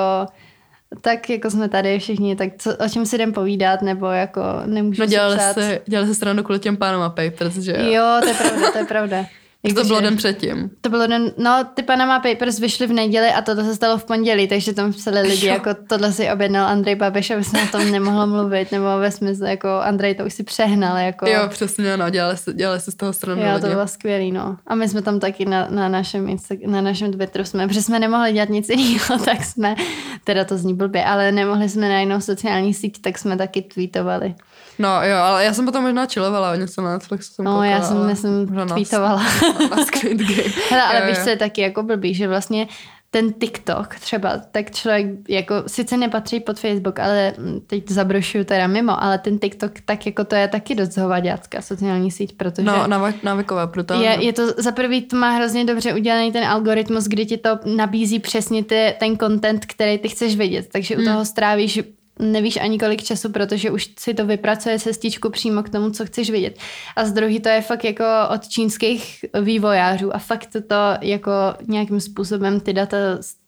tak 1.02 1.30
jako 1.30 1.50
jsme 1.50 1.70
tady 1.70 2.00
všichni, 2.00 2.36
tak 2.36 2.50
co, 2.58 2.78
o 2.86 2.90
čem 2.90 3.06
si 3.06 3.16
jdem 3.16 3.34
povídat, 3.34 3.82
nebo 3.82 4.06
jako 4.06 4.42
nemůžu 4.66 5.02
No 5.02 5.06
dělali 5.06 5.40
se, 5.54 5.80
dělali 5.86 6.08
se 6.08 6.16
stranu 6.16 6.44
kvůli 6.44 6.60
těm 6.60 6.78
Panama 6.78 7.10
Papers, 7.10 7.56
že 7.56 7.72
jo? 7.72 7.86
Jo, 7.86 8.20
to 8.22 8.28
je 8.28 8.34
pravda, 8.34 8.72
to 8.72 8.78
je 8.78 8.86
pravda. 8.86 9.26
To 9.64 9.70
Jakože- 9.70 9.88
bylo 9.88 10.02
den 10.02 10.18
předtím. 10.18 10.70
To 10.82 10.90
bylo 10.90 11.08
den, 11.08 11.32
no 11.38 11.64
ty 11.74 11.84
Panama 11.84 12.20
Papers 12.20 12.60
vyšly 12.60 12.88
v 12.88 12.94
neděli 12.94 13.28
a 13.30 13.42
toto 13.42 13.64
se 13.64 13.76
stalo 13.76 13.98
v 13.98 14.04
pondělí, 14.06 14.48
takže 14.48 14.74
tam 14.74 14.94
psali 14.94 15.22
lidi, 15.22 15.48
Jo. 15.48 15.54
jako 15.54 15.70
tohle 15.90 16.12
si 16.14 16.30
objednal 16.32 16.68
Andrej 16.68 16.96
Babiš, 16.96 17.32
aby 17.32 17.44
se 17.44 17.58
o 17.62 17.68
tom 17.72 17.92
nemohlo 17.92 18.28
mluvit, 18.28 18.72
nebo 18.72 18.86
ve 19.00 19.12
smyslu, 19.12 19.46
jako 19.46 19.68
Andrej 19.70 20.16
to 20.16 20.26
už 20.26 20.34
si 20.34 20.44
přehnal, 20.44 20.98
jako. 20.98 21.28
Jo, 21.30 21.40
přesně, 21.50 21.98
no, 21.98 22.10
dělali 22.10 22.38
se, 22.38 22.54
dělali 22.54 22.80
se 22.80 22.92
z 22.92 22.96
toho 22.96 23.14
stranu 23.14 23.42
Jo, 23.42 23.48
to 23.50 23.56
lidi. 23.66 23.68
bylo 23.76 23.88
skvělý, 23.88 24.32
no. 24.32 24.58
A 24.68 24.76
my 24.76 24.90
jsme 24.90 25.02
tam 25.02 25.20
taky 25.20 25.46
na, 25.46 25.68
na, 25.70 25.90
našem, 25.90 26.38
na 26.66 26.82
našem 26.82 27.14
Twitteru 27.14 27.46
jsme, 27.46 27.68
protože 27.68 27.82
jsme 27.82 28.00
nemohli 28.00 28.34
dělat 28.34 28.50
nic 28.50 28.70
jiného, 28.70 29.18
tak 29.26 29.44
jsme, 29.44 29.76
teda 30.24 30.46
to 30.46 30.58
zní 30.58 30.74
blbě, 30.74 31.04
ale 31.06 31.32
nemohli 31.32 31.70
jsme 31.70 31.90
na 31.90 32.00
jinou 32.00 32.22
sociální 32.22 32.74
síť, 32.74 33.02
tak 33.02 33.18
jsme 33.18 33.38
taky 33.38 33.62
tweetovali. 33.62 34.36
No 34.80 34.90
jo, 35.04 35.18
ale 35.18 35.46
já 35.46 35.54
jsem 35.54 35.66
potom 35.66 35.84
možná 35.84 36.06
chillovala, 36.06 36.52
o 36.52 36.56
něco 36.56 36.82
na 36.82 36.92
Netflixu 36.94 37.34
jsem 37.34 37.46
No, 37.46 37.52
koukala, 37.52 37.66
já 37.66 37.82
jsem, 37.82 37.98
ale 37.98 38.10
já 38.10 38.16
jsem 38.16 38.56
na- 38.56 38.66
tweetovala. 38.66 39.24
Na, 39.60 39.76
na 39.78 39.86
Squid 39.86 40.18
Game. 40.18 40.44
Hele, 40.70 40.84
ale 40.84 41.00
Jo, 41.02 41.08
víš, 41.08 41.18
jo. 41.18 41.24
co 41.24 41.30
je 41.30 41.38
taky 41.38 41.62
jako 41.62 41.84
blbý, 41.84 42.14
že 42.14 42.28
vlastně 42.28 42.68
ten 43.10 43.34
TikTok 43.34 43.96
třeba, 43.96 44.42
tak 44.52 44.72
člověk 44.72 45.08
jako 45.30 45.56
sice 45.68 45.98
nepatří 45.98 46.40
pod 46.40 46.60
Facebook, 46.60 47.00
ale 47.00 47.34
mm, 47.38 47.60
teď 47.68 47.90
zabrošuju 47.90 48.44
teda 48.44 48.68
mimo, 48.68 49.04
ale 49.04 49.18
ten 49.18 49.40
TikTok 49.40 49.72
tak 49.86 50.06
jako 50.06 50.24
to 50.24 50.36
je 50.36 50.48
taky 50.48 50.76
dost 50.76 50.98
hovaďácká 50.98 51.62
sociální 51.62 52.12
síť, 52.12 52.38
protože 52.38 52.68
No, 52.68 52.88
návy- 52.88 53.14
návykové, 53.24 53.68
brutálně. 53.68 54.06
je, 54.08 54.26
je 54.26 54.34
to 54.34 54.48
za 54.58 54.72
prvý 54.72 55.02
to 55.02 55.16
má 55.16 55.30
hrozně 55.32 55.66
dobře 55.66 55.94
udělaný 55.94 56.32
ten 56.32 56.44
algoritmus, 56.44 57.04
kdy 57.06 57.26
ti 57.26 57.38
to 57.38 57.50
nabízí 57.76 58.20
přesně 58.20 58.64
ty, 58.64 58.96
ten 59.00 59.18
content, 59.18 59.66
který 59.66 59.98
ty 59.98 60.10
chceš 60.10 60.36
vidět, 60.36 60.68
takže 60.72 60.96
Hmm. 60.96 61.04
u 61.04 61.08
toho 61.08 61.26
strávíš 61.26 61.80
nevíš 62.20 62.58
ani 62.58 62.80
kolik 62.80 63.04
času, 63.04 63.30
protože 63.32 63.72
už 63.72 63.90
si 64.00 64.14
to 64.14 64.26
vypracuje 64.26 64.80
cestičku 64.80 65.30
přímo 65.30 65.64
k 65.64 65.70
tomu, 65.70 65.90
co 65.90 66.06
chceš 66.06 66.30
vidět. 66.30 66.60
A 66.96 67.06
z 67.06 67.12
druhý 67.12 67.40
to 67.40 67.50
je 67.50 67.62
fakt 67.62 67.84
jako 67.84 68.04
od 68.34 68.48
čínských 68.48 69.26
vývojářů 69.42 70.16
a 70.16 70.20
fakt 70.20 70.46
to, 70.46 70.62
to 70.62 70.76
jako 71.02 71.32
nějakým 71.68 72.00
způsobem 72.00 72.60
ty 72.60 72.74
data 72.74 72.98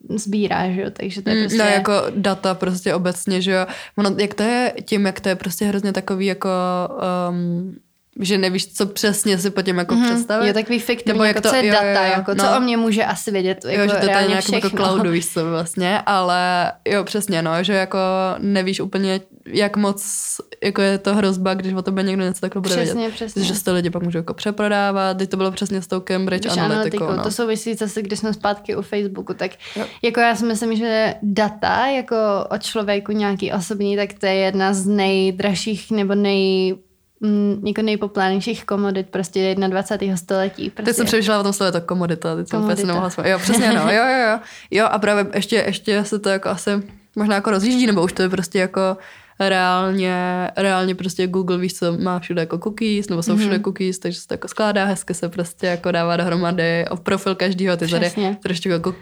sbírá, 0.10 0.72
že 0.72 0.82
jo? 0.82 0.90
takže 0.94 1.22
to 1.22 1.30
je 1.30 1.36
Mm, 1.36 1.42
prostě... 1.42 1.58
No 1.58 1.66
jako 1.66 1.94
data 2.16 2.54
prostě 2.54 2.94
obecně, 2.94 3.42
že 3.42 3.52
jo. 3.52 3.66
Ono, 3.98 4.16
jak 4.18 4.34
to 4.34 4.44
je 4.44 4.74
tím, 4.86 5.06
jak 5.06 5.20
to 5.20 5.30
je 5.30 5.36
prostě 5.36 5.66
hrozně 5.66 5.94
takový 5.94 6.26
jako... 6.26 6.50
Um, 7.30 7.76
že 8.20 8.38
nevíš, 8.38 8.74
co 8.74 8.86
přesně 8.86 9.38
si 9.38 9.50
po 9.50 9.62
těm 9.62 9.78
jako 9.78 9.96
mm-hmm. 9.96 10.14
představit. 10.14 10.48
Jo, 10.48 10.54
takový 10.54 10.80
fiktivní, 10.80 11.14
Nebo 11.18 11.24
jak 11.24 11.36
jako, 11.36 11.48
to- 11.48 11.50
co 11.50 11.56
je 11.56 11.66
jo, 11.68 11.72
data, 11.74 11.86
jo, 12.06 12.06
jo. 12.06 12.12
jako, 12.18 12.36
co 12.36 12.44
No. 12.46 12.58
o 12.58 12.60
mě 12.60 12.78
může 12.78 13.06
asi 13.06 13.32
vědět, 13.32 13.66
jako 13.66 13.82
Jo, 13.82 13.88
že 13.88 13.94
to 13.96 14.02
je 14.02 14.08
reálně 14.08 14.28
nějakým 14.28 14.54
jako 14.56 14.70
cloudu, 14.70 15.12
víš 15.12 15.34
co 15.34 15.50
vlastně, 15.50 16.00
ale 16.06 16.72
jo, 16.88 17.04
přesně, 17.04 17.42
no, 17.42 17.64
že 17.64 17.74
jako 17.74 17.98
nevíš 18.40 18.80
úplně, 18.80 19.22
jak 19.48 19.78
moc 19.78 20.06
jako 20.64 20.82
je 20.82 20.98
to 20.98 21.16
hrozba, 21.16 21.54
když 21.54 21.74
o 21.74 21.82
tobě 21.82 22.04
někdo 22.04 22.24
něco 22.24 22.42
takhle 22.42 22.62
bude 22.62 22.76
Přesně, 22.76 22.94
vědět. 23.02 23.14
přesně. 23.16 23.44
Že 23.44 23.64
to 23.64 23.74
lidi 23.74 23.90
pak 23.90 24.04
můžou 24.04 24.18
jako 24.20 24.34
přeprodávat, 24.34 25.18
teď 25.18 25.30
to 25.30 25.38
bylo 25.38 25.52
přesně 25.52 25.82
s 25.82 25.88
tou 25.88 26.00
Cambridge 26.00 26.46
Když 26.46 26.58
analytikou, 26.58 27.04
analytikou, 27.04 27.18
no. 27.18 27.24
to 27.24 27.32
souvisí 27.32 27.74
zase, 27.74 28.02
když 28.02 28.20
jsme 28.20 28.34
zpátky 28.34 28.76
u 28.76 28.82
Facebooku, 28.82 29.34
tak 29.34 29.52
Jo. 29.76 29.86
jako 30.02 30.20
já 30.20 30.36
si 30.36 30.46
myslím, 30.46 30.76
že 30.76 31.14
data 31.22 31.88
jako 31.88 32.16
od 32.50 32.64
člověku 32.64 33.12
nějaký 33.12 33.52
osobní, 33.52 33.96
tak 33.98 34.14
to 34.14 34.26
je 34.26 34.34
jedna 34.34 34.74
z 34.74 34.86
nejdražších 34.88 35.92
nebo 35.92 36.16
nej 36.16 36.76
mm, 37.20 37.62
jako 37.68 37.82
nejpopulárnějších 37.82 38.66
komodit 38.66 39.10
prostě 39.10 39.56
21. 39.56 40.18
století. 40.18 40.70
Prostě. 40.70 40.86
Teď 40.90 40.96
jsem 40.96 41.06
přemýšlela 41.06 41.40
o 41.40 41.44
tom 41.44 41.54
slově, 41.54 41.72
to 41.72 41.82
komodita, 41.82 42.36
teď 42.36 42.48
jsem 42.50 42.60
Komodita. 42.62 42.88
nemohla 42.88 43.10
smát. 43.10 43.26
Jo, 43.28 43.40
přesně, 43.40 43.74
no, 43.74 43.82
jo, 43.92 44.04
jo, 44.04 44.30
jo. 44.32 44.40
Jo, 44.72 44.86
a 44.92 45.00
právě 45.00 45.28
ještě, 45.34 45.56
ještě 45.56 46.04
se 46.04 46.20
to 46.20 46.30
jako 46.30 46.50
asi 46.50 46.70
možná 47.16 47.36
jako 47.36 47.52
rozjíždí, 47.52 47.88
nebo 47.88 48.04
už 48.04 48.14
to 48.14 48.22
je 48.22 48.30
prostě 48.30 48.60
jako 48.60 48.98
reálně, 49.40 50.16
reálně 50.58 50.96
prostě 50.96 51.28
Google, 51.28 51.58
víš 51.58 51.74
co, 51.74 51.98
má 51.98 52.20
všude 52.20 52.42
jako 52.42 52.58
cookies, 52.58 53.10
nebo 53.10 53.24
jsou 53.24 53.38
všude 53.38 53.60
cookies, 53.60 54.00
takže 54.00 54.20
se 54.20 54.28
to 54.28 54.34
jako 54.34 54.48
skládá, 54.48 54.86
hezky 54.86 55.14
se 55.14 55.30
prostě 55.30 55.68
jako 55.68 55.92
dává 55.92 56.18
dohromady 56.18 56.86
o 56.90 56.98
profil 56.98 57.36
každýho, 57.36 57.78
ty 57.78 57.88
tady 57.88 58.06
Přesně. 58.06 58.38
trošku 58.44 58.70
jako 58.70 58.96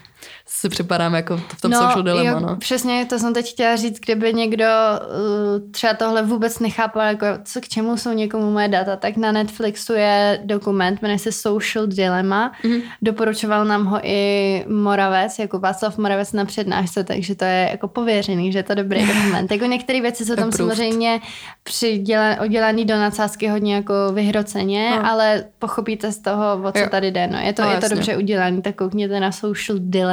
si 0.46 0.70
připadáme 0.70 1.18
jako 1.18 1.38
v 1.38 1.62
tom 1.62 1.74
social 1.74 2.04
dilemma, 2.04 2.30
jo, 2.32 2.40
no. 2.40 2.56
Přesně, 2.56 3.06
to 3.06 3.20
jsem 3.20 3.34
teď 3.34 3.50
chtěla 3.50 3.76
říct, 3.76 4.00
kdyby 4.00 4.34
někdo 4.34 4.66
uh, 4.66 5.72
třeba 5.72 5.94
tohle 5.94 6.22
vůbec 6.24 6.60
nechápal, 6.60 7.02
jako 7.08 7.26
co 7.44 7.62
k 7.62 7.68
čemu 7.68 7.98
jsou 7.98 8.12
někomu 8.14 8.52
moje 8.52 8.68
data, 8.68 8.96
tak 8.96 9.18
na 9.18 9.32
Netflixu 9.32 9.94
je 9.94 10.40
dokument, 10.46 11.02
jmenuje 11.02 11.20
se 11.20 11.32
Social 11.32 11.88
Dilemma. 11.88 12.52
Mhm. 12.64 12.74
Mm-hmm. 12.74 12.82
Doporučoval 13.02 13.66
nám 13.66 13.86
ho 13.86 14.00
i 14.04 14.66
Moravec, 14.68 15.40
jako 15.40 15.60
Václav 15.60 15.98
Moravec 15.98 16.34
na 16.34 16.46
přednášce, 16.46 17.04
takže 17.04 17.36
to 17.36 17.46
je 17.46 17.68
jako 17.72 17.88
pověřený, 17.88 18.52
že 18.52 18.60
je 18.60 18.64
to 18.64 18.76
dobrý 18.76 19.08
dokument. 19.08 19.52
Jako 19.54 19.66
některé 19.66 20.02
věci 20.02 20.26
jsou 20.26 20.36
tam 20.36 20.48
Approved. 20.48 20.74
samozřejmě 20.78 21.20
přiděla, 21.64 22.42
udělaný 22.44 22.86
do 22.86 22.96
nadsázky 22.96 23.48
hodně 23.48 23.76
jako 23.76 23.94
vyhroceně, 24.14 24.90
No. 24.96 25.12
ale 25.12 25.44
pochopíte 25.60 26.12
z 26.12 26.20
toho, 26.20 26.62
o 26.64 26.72
co 26.72 26.80
Jo. 26.80 26.88
tady 26.90 27.12
jde. 27.12 27.28
No. 27.28 27.38
Je 27.40 27.54
to, 27.54 27.62
No, 27.62 27.70
je 27.72 27.78
to 27.78 27.86
jasně. 27.86 27.96
dobře 27.96 28.18
udělaný, 28.18 28.62
tak 28.62 28.76
koukněte 28.76 29.20
na 29.20 29.32
Social 29.32 29.78
Dilemma. 29.82 30.13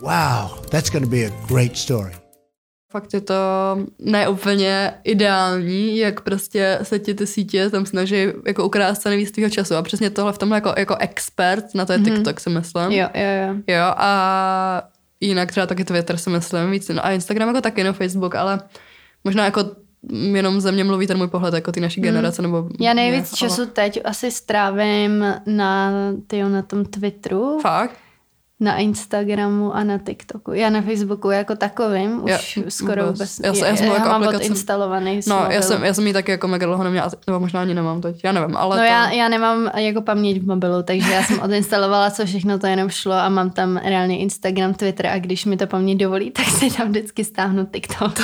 Wow, 0.00 0.66
that's 0.70 0.90
going 0.90 1.04
to 1.04 1.10
be 1.10 1.26
a 1.26 1.30
great 1.48 1.76
story. 1.76 2.12
Fakt 2.92 3.14
je 3.14 3.20
to 3.20 3.34
neúplně 3.98 4.94
ideální, 5.04 5.98
jak 5.98 6.20
prostě 6.20 6.78
se 6.82 6.98
ti 6.98 7.14
ty 7.14 7.26
sítě 7.26 7.70
tam 7.70 7.86
snaží 7.86 8.26
jako 8.46 8.64
ukrást 8.64 9.02
co 9.02 9.08
nejvíc 9.08 9.30
tvýho 9.30 9.50
času. 9.50 9.74
A 9.74 9.82
přesně 9.82 10.10
tohle 10.10 10.32
v 10.32 10.38
tomhle 10.38 10.56
jako, 10.56 10.74
jako 10.76 10.96
expert, 10.96 11.74
na 11.74 11.86
to 11.86 11.92
je 11.92 11.98
TikTok, 11.98 12.40
si 12.40 12.50
myslím. 12.50 12.92
Jo, 12.92 13.08
jo, 13.14 13.22
jo. 13.46 13.54
Jo, 13.66 13.82
a 13.96 14.82
jinak 15.20 15.50
třeba 15.50 15.66
taky 15.66 15.84
Twitter 15.84 16.16
si 16.16 16.30
myslím 16.30 16.70
víc. 16.70 16.88
No 16.88 17.06
a 17.06 17.10
Instagram 17.10 17.48
jako 17.48 17.60
taky, 17.60 17.84
no 17.84 17.92
Facebook, 17.92 18.34
ale 18.34 18.60
možná 19.24 19.44
jako 19.44 19.64
jenom 20.12 20.60
ze 20.60 20.72
mě 20.72 20.84
mluví 20.84 21.06
ten 21.06 21.18
můj 21.18 21.28
pohled, 21.28 21.54
jako 21.54 21.72
ty 21.72 21.80
naší 21.80 22.00
generace, 22.00 22.42
nebo... 22.42 22.68
Já 22.80 22.94
nejvíc 22.94 23.30
mě, 23.30 23.36
času 23.36 23.66
teď 23.66 24.00
asi 24.04 24.30
strávím 24.30 25.24
na, 25.46 25.92
tyjo, 26.26 26.48
na 26.48 26.62
tom 26.62 26.84
Twitteru. 26.84 27.44
Ale... 27.44 27.62
Fakt? 27.62 27.96
Na 28.60 28.76
Instagramu 28.76 29.74
a 29.74 29.84
na 29.84 29.98
TikToku. 29.98 30.52
Já 30.52 30.70
na 30.70 30.82
Facebooku 30.82 31.30
jako 31.30 31.56
takovým 31.56 32.24
už 32.24 32.30
Já- 32.56 32.62
skoro 32.68 33.06
vůbec. 33.06 33.18
vůbec. 33.38 33.60
Já 33.60 33.68
já 33.68 33.76
jsem 33.76 33.86
já 33.86 33.94
jako 33.94 34.08
mám 34.08 34.22
aplikace- 34.22 34.36
odinstalovaný 34.36 35.20
No, 35.28 35.46
já 35.50 35.62
jsem, 35.62 35.84
já 35.84 35.94
jsem 35.94 36.06
ji 36.06 36.12
taky 36.12 36.30
jako 36.30 36.48
mega 36.48 36.66
dlouho 36.66 36.84
neměla, 36.84 37.10
nebo 37.26 37.40
možná 37.40 37.60
ani 37.60 37.74
nemám 37.74 38.00
teď, 38.00 38.20
já 38.24 38.32
nevím, 38.32 38.56
ale 38.56 38.76
No 38.76 38.82
to... 38.82 38.86
já, 38.86 39.10
já 39.10 39.28
nemám 39.28 39.70
jako 39.76 40.02
paměť 40.02 40.42
v 40.42 40.46
mobilu, 40.46 40.82
takže 40.82 41.12
já 41.12 41.22
jsem 41.22 41.40
odinstalovala, 41.40 42.10
co 42.10 42.26
všechno 42.26 42.58
to 42.58 42.66
jenom 42.66 42.88
šlo 42.88 43.14
a 43.14 43.28
mám 43.28 43.50
tam 43.50 43.76
reálně 43.76 44.18
Instagram, 44.18 44.74
Twitter 44.74 45.06
a 45.06 45.18
když 45.18 45.44
mi 45.44 45.56
to 45.56 45.66
paměť 45.66 45.98
dovolí, 45.98 46.30
tak 46.30 46.44
si 46.46 46.76
tam 46.76 46.88
vždycky 46.88 47.24
stáhnu 47.24 47.66
TikTok. 47.66 48.12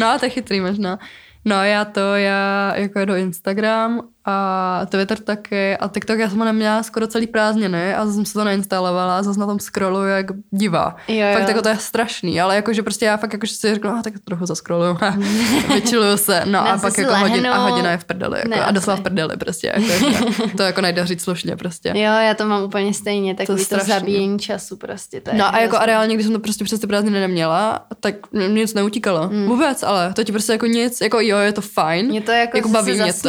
No 0.00 0.06
a 0.06 0.18
to 0.18 0.26
je 0.26 0.30
chytrý 0.30 0.60
možná. 0.60 0.98
No 1.44 1.64
já 1.64 1.84
to, 1.84 2.00
já 2.14 2.72
jako 2.76 2.98
jedu 2.98 3.14
Instagram 3.14 4.00
a 4.26 4.80
Twitter 4.88 5.18
taky 5.18 5.76
a 5.76 5.88
TikTok 5.88 6.18
já 6.18 6.28
jsem 6.28 6.38
ho 6.38 6.44
neměla 6.44 6.82
skoro 6.82 7.06
celý 7.06 7.26
prázdniny 7.26 7.94
a 7.94 8.06
zase 8.06 8.14
jsem 8.14 8.24
se 8.24 8.32
to 8.32 8.44
nainstalovala 8.44 9.18
a 9.18 9.22
zase 9.22 9.40
na 9.40 9.46
tom 9.46 9.60
scrolluju 9.60 10.08
jak 10.08 10.26
divá. 10.50 10.96
Jo, 11.08 11.16
jo. 11.16 11.38
Fakt 11.38 11.48
jako 11.48 11.62
to 11.62 11.68
je 11.68 11.76
strašný, 11.76 12.40
ale 12.40 12.56
jakože 12.56 12.82
prostě 12.82 13.04
já 13.04 13.16
fakt 13.16 13.32
jakože 13.32 13.54
si 13.54 13.74
řeknu, 13.74 13.90
a 13.90 14.02
tak 14.02 14.14
trochu 14.24 14.46
zascrolluju 14.46 14.98
a 15.00 15.10
vyčiluju 15.74 16.16
se, 16.16 16.42
no 16.44 16.68
a 16.68 16.78
pak 16.78 16.98
jako 16.98 17.16
hodin, 17.16 17.46
a 17.46 17.58
hodina 17.58 17.90
je 17.90 17.98
v 17.98 18.04
prdeli 18.04 18.38
jako, 18.38 18.48
Ne, 18.48 18.64
a 18.64 18.70
doslova 18.70 18.96
v 18.96 19.02
prdeli 19.02 19.36
prostě, 19.36 19.72
jako, 19.76 20.32
to 20.56 20.62
jako 20.62 20.80
nejde 20.80 21.06
říct 21.06 21.22
slušně 21.22 21.56
prostě. 21.56 21.88
Jo, 21.88 21.94
já 22.02 22.34
to 22.34 22.46
mám 22.46 22.62
úplně 22.62 22.94
stejně, 22.94 23.34
takový 23.34 23.58
to, 23.58 23.64
strašný. 23.64 23.88
zabíjení 23.92 24.38
času 24.38 24.76
prostě. 24.76 25.20
To 25.20 25.30
je 25.30 25.36
No 25.36 25.54
a 25.54 25.58
jako 25.58 25.76
a 25.76 25.86
reálně, 25.86 26.14
když 26.14 26.26
jsem 26.26 26.34
to 26.34 26.40
prostě 26.40 26.64
přes 26.64 26.80
ty 26.80 26.86
prázdniny 26.86 27.20
neměla, 27.20 27.86
tak 28.00 28.14
mě 28.32 28.48
nic 28.48 28.74
neutíkalo. 28.74 29.28
Mm. 29.32 29.46
Vůbec, 29.46 29.82
ale 29.82 30.12
to 30.12 30.24
ti 30.24 30.32
prostě 30.32 30.52
jako 30.52 30.66
nic, 30.66 31.00
jako 31.00 31.20
jo, 31.20 31.38
je 31.38 31.52
to 31.52 31.60
fajn. 31.60 32.06
Mě 32.06 32.20
to 32.20 32.32
jako, 32.32 32.56
jako 32.56 32.68
baví 32.68 32.96
se 32.96 33.02
mě 33.02 33.12
to. 33.12 33.28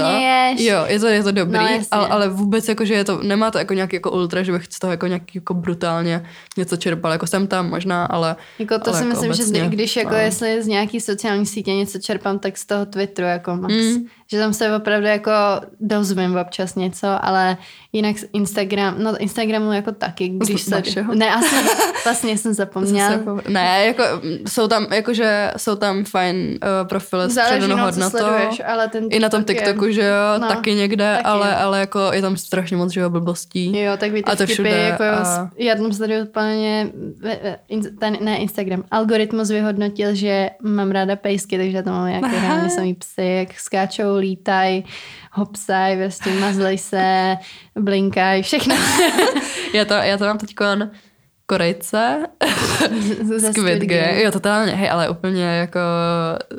Jo, 0.58 0.85
je 0.88 1.00
to, 1.00 1.08
je 1.08 1.24
to 1.24 1.32
dobrý, 1.32 1.58
No, 1.58 1.66
jasně. 1.66 1.88
ale, 1.92 2.08
ale 2.08 2.30
vůbec 2.30 2.68
jako, 2.70 2.86
že 2.86 2.94
je 2.94 3.04
to, 3.04 3.24
nemá 3.24 3.52
to 3.52 3.58
jako 3.58 3.74
nějaký 3.74 3.96
jako 3.96 4.12
ultra, 4.12 4.44
že 4.44 4.52
bych 4.52 4.66
z 4.70 4.80
toho 4.80 4.92
jako 4.92 5.08
nějaký 5.08 5.32
jako 5.38 5.54
brutálně 5.54 6.26
něco 6.58 6.78
čerpal, 6.78 7.12
jako 7.12 7.28
jsem 7.28 7.48
tam 7.48 7.70
možná, 7.70 8.06
ale 8.06 8.36
Jako 8.60 8.80
to 8.80 8.90
ale 8.90 8.98
si 9.00 9.04
jako 9.04 9.10
myslím, 9.10 9.34
že 9.34 9.44
obecně, 9.44 9.60
zde- 9.60 9.70
když 9.76 9.96
jako 9.96 10.10
no. 10.12 10.18
jestli 10.18 10.64
z 10.64 10.68
nějaký 10.68 11.02
sociální 11.02 11.46
sítě 11.46 11.74
něco 11.74 12.00
čerpám, 12.00 12.40
tak 12.40 12.58
z 12.58 12.66
toho 12.66 12.86
Twitteru 12.86 13.28
jako 13.28 13.56
max. 13.56 13.74
Mm. 13.74 14.06
Že 14.32 14.40
tam 14.40 14.54
se 14.54 14.76
opravdu 14.76 15.08
jako 15.08 15.32
dozvím 15.80 16.38
občas 16.38 16.76
něco, 16.76 17.08
ale 17.26 17.58
jinak 17.94 18.18
z 18.18 18.26
Instagram, 18.34 18.96
no 19.04 19.18
Instagramu 19.18 19.72
jako 19.74 19.92
taky, 19.92 20.28
když 20.30 20.62
se... 20.62 20.82
Ne, 21.16 21.36
asi 21.36 21.56
vlastně 22.04 22.38
jsem 22.38 22.54
zapomněla. 22.54 23.12
Jako, 23.12 23.42
ne, 23.50 23.84
jako 23.86 24.04
mm, 24.24 24.38
jsou 24.48 24.68
tam, 24.68 24.88
jakože 24.94 25.52
jsou 25.58 25.76
tam 25.76 26.04
fajn 26.04 26.36
uh, 26.38 26.88
profily 26.88 27.30
s 27.32 27.36
co 27.36 27.78
hodnotou. 27.78 28.18
sleduješ, 28.18 28.62
ale 28.68 28.88
ten 28.88 29.08
I 29.12 29.20
na 29.20 29.30
tom 29.30 29.44
TikTok 29.44 29.56
je- 29.66 29.72
TikToku, 29.74 29.92
že 29.92 30.02
jo, 30.02 30.40
No, 30.42 30.48
taky 30.48 30.74
někde, 30.74 31.14
taky. 31.16 31.26
ale, 31.26 31.56
ale 31.56 31.80
jako 31.80 32.10
je 32.14 32.22
tam 32.22 32.38
strašně 32.38 32.78
moc, 32.78 32.92
že 32.94 33.00
jo, 33.02 33.10
blbostí. 33.10 33.80
Jo, 33.80 33.98
tak 33.98 34.12
víte, 34.12 34.32
A 34.32 34.36
to 34.36 34.46
všude 34.46 34.70
jako 34.70 35.04
a- 35.04 35.50
já 35.58 35.76
tam 35.76 35.94
sleduju 35.94 36.24
úplně, 36.26 36.90
ve- 37.20 37.58
in- 37.70 37.98
ten, 37.98 38.18
ne 38.22 38.38
Instagram, 38.38 38.84
algoritmus 38.92 39.50
vyhodnotil, 39.50 40.16
že 40.16 40.50
mám 40.64 40.92
ráda 40.92 41.16
pejsky, 41.16 41.58
takže 41.58 41.84
tam 41.84 41.94
mám 41.94 42.08
nějaké 42.08 42.70
samý 42.76 42.94
psy, 42.94 43.26
jak 43.40 43.60
skáčou, 43.60 44.15
lítaj, 44.18 44.84
hopsaj, 45.32 45.98
prostě 45.98 46.30
mazlej 46.30 46.78
se, 46.78 47.36
blinkaj, 47.76 48.42
všechno. 48.42 48.76
Já 49.74 49.86
to, 49.86 49.94
já 49.94 50.18
to 50.18 50.26
mám 50.26 50.38
teď 50.38 50.56
Korejce, 51.48 52.26
Ze 53.22 53.40
Squid 53.54 53.84
Game, 53.84 54.22
jo, 54.22 54.32
totálně, 54.32 54.72
hej, 54.72 54.90
ale 54.90 55.10
úplně 55.10 55.44
jako 55.44 55.80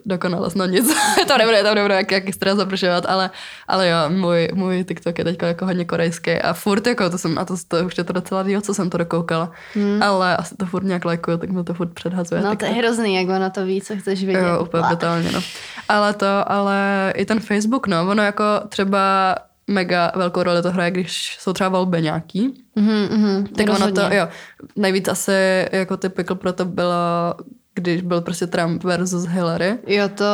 dokonalost, 0.04 0.56
no 0.56 0.66
nic, 0.66 0.94
to 1.28 1.38
nebude, 1.38 1.62
to 1.62 1.74
nebude 1.74 1.94
jak, 1.94 2.12
jak 2.12 2.28
extra 2.28 2.54
zapršovat, 2.54 3.04
ale, 3.08 3.30
ale 3.68 3.88
jo, 3.88 3.96
můj, 4.08 4.48
můj 4.54 4.84
TikTok 4.84 5.18
je 5.18 5.24
teď 5.24 5.42
jako 5.42 5.66
hodně 5.66 5.84
korejský 5.84 6.30
a 6.30 6.52
furt 6.52 6.86
jako, 6.86 7.10
to 7.10 7.18
jsem, 7.18 7.38
a 7.38 7.44
to, 7.44 7.54
to 7.68 7.84
už 7.86 7.98
je 7.98 8.04
to 8.04 8.12
docela 8.12 8.42
díl, 8.42 8.60
co 8.60 8.74
jsem 8.74 8.90
to 8.90 8.98
dokoukala, 8.98 9.52
hmm. 9.74 10.02
ale 10.02 10.36
asi 10.36 10.56
to 10.56 10.66
furt 10.66 10.84
nějak 10.84 11.04
lajkuju, 11.04 11.38
tak 11.38 11.50
mi 11.50 11.64
to 11.64 11.74
furt 11.74 11.94
předhazuje. 11.94 12.40
No 12.40 12.46
to 12.46 12.50
TikTok. 12.50 12.68
je 12.68 12.74
hrozný, 12.74 13.14
jak 13.14 13.28
ono 13.28 13.50
to 13.50 13.64
ví, 13.64 13.80
co 13.80 13.96
chceš 13.96 14.24
vidět. 14.24 14.40
Jo, 14.40 14.62
úplně 14.62 14.82
brutálně, 14.88 15.32
no. 15.32 15.40
Ale 15.88 16.14
to, 16.14 16.52
ale 16.52 17.12
i 17.16 17.24
ten 17.24 17.40
Facebook, 17.40 17.86
no, 17.86 18.08
ono 18.10 18.22
jako 18.22 18.44
třeba 18.68 19.34
mega 19.66 20.12
velkou 20.16 20.42
roli 20.42 20.62
to 20.62 20.70
hraje, 20.70 20.90
když 20.90 21.36
jsou 21.40 21.52
třeba 21.52 21.68
volby 21.68 22.02
nějaký, 22.02 22.64
Mhm, 22.76 23.08
mhm, 23.10 23.46
tak 23.46 23.68
ono 23.68 23.78
to, 23.78 23.84
rozhodně. 23.86 24.16
jo, 24.18 24.28
nejvíc 24.76 25.08
asi 25.08 25.66
jako 25.72 25.96
typical 25.96 26.36
pro 26.36 26.52
to 26.52 26.64
bylo, 26.64 27.34
když 27.74 28.02
byl 28.02 28.20
prostě 28.20 28.46
Trump 28.46 28.84
versus 28.84 29.24
Hillary. 29.26 29.78
Jo, 29.86 30.08
to 30.08 30.24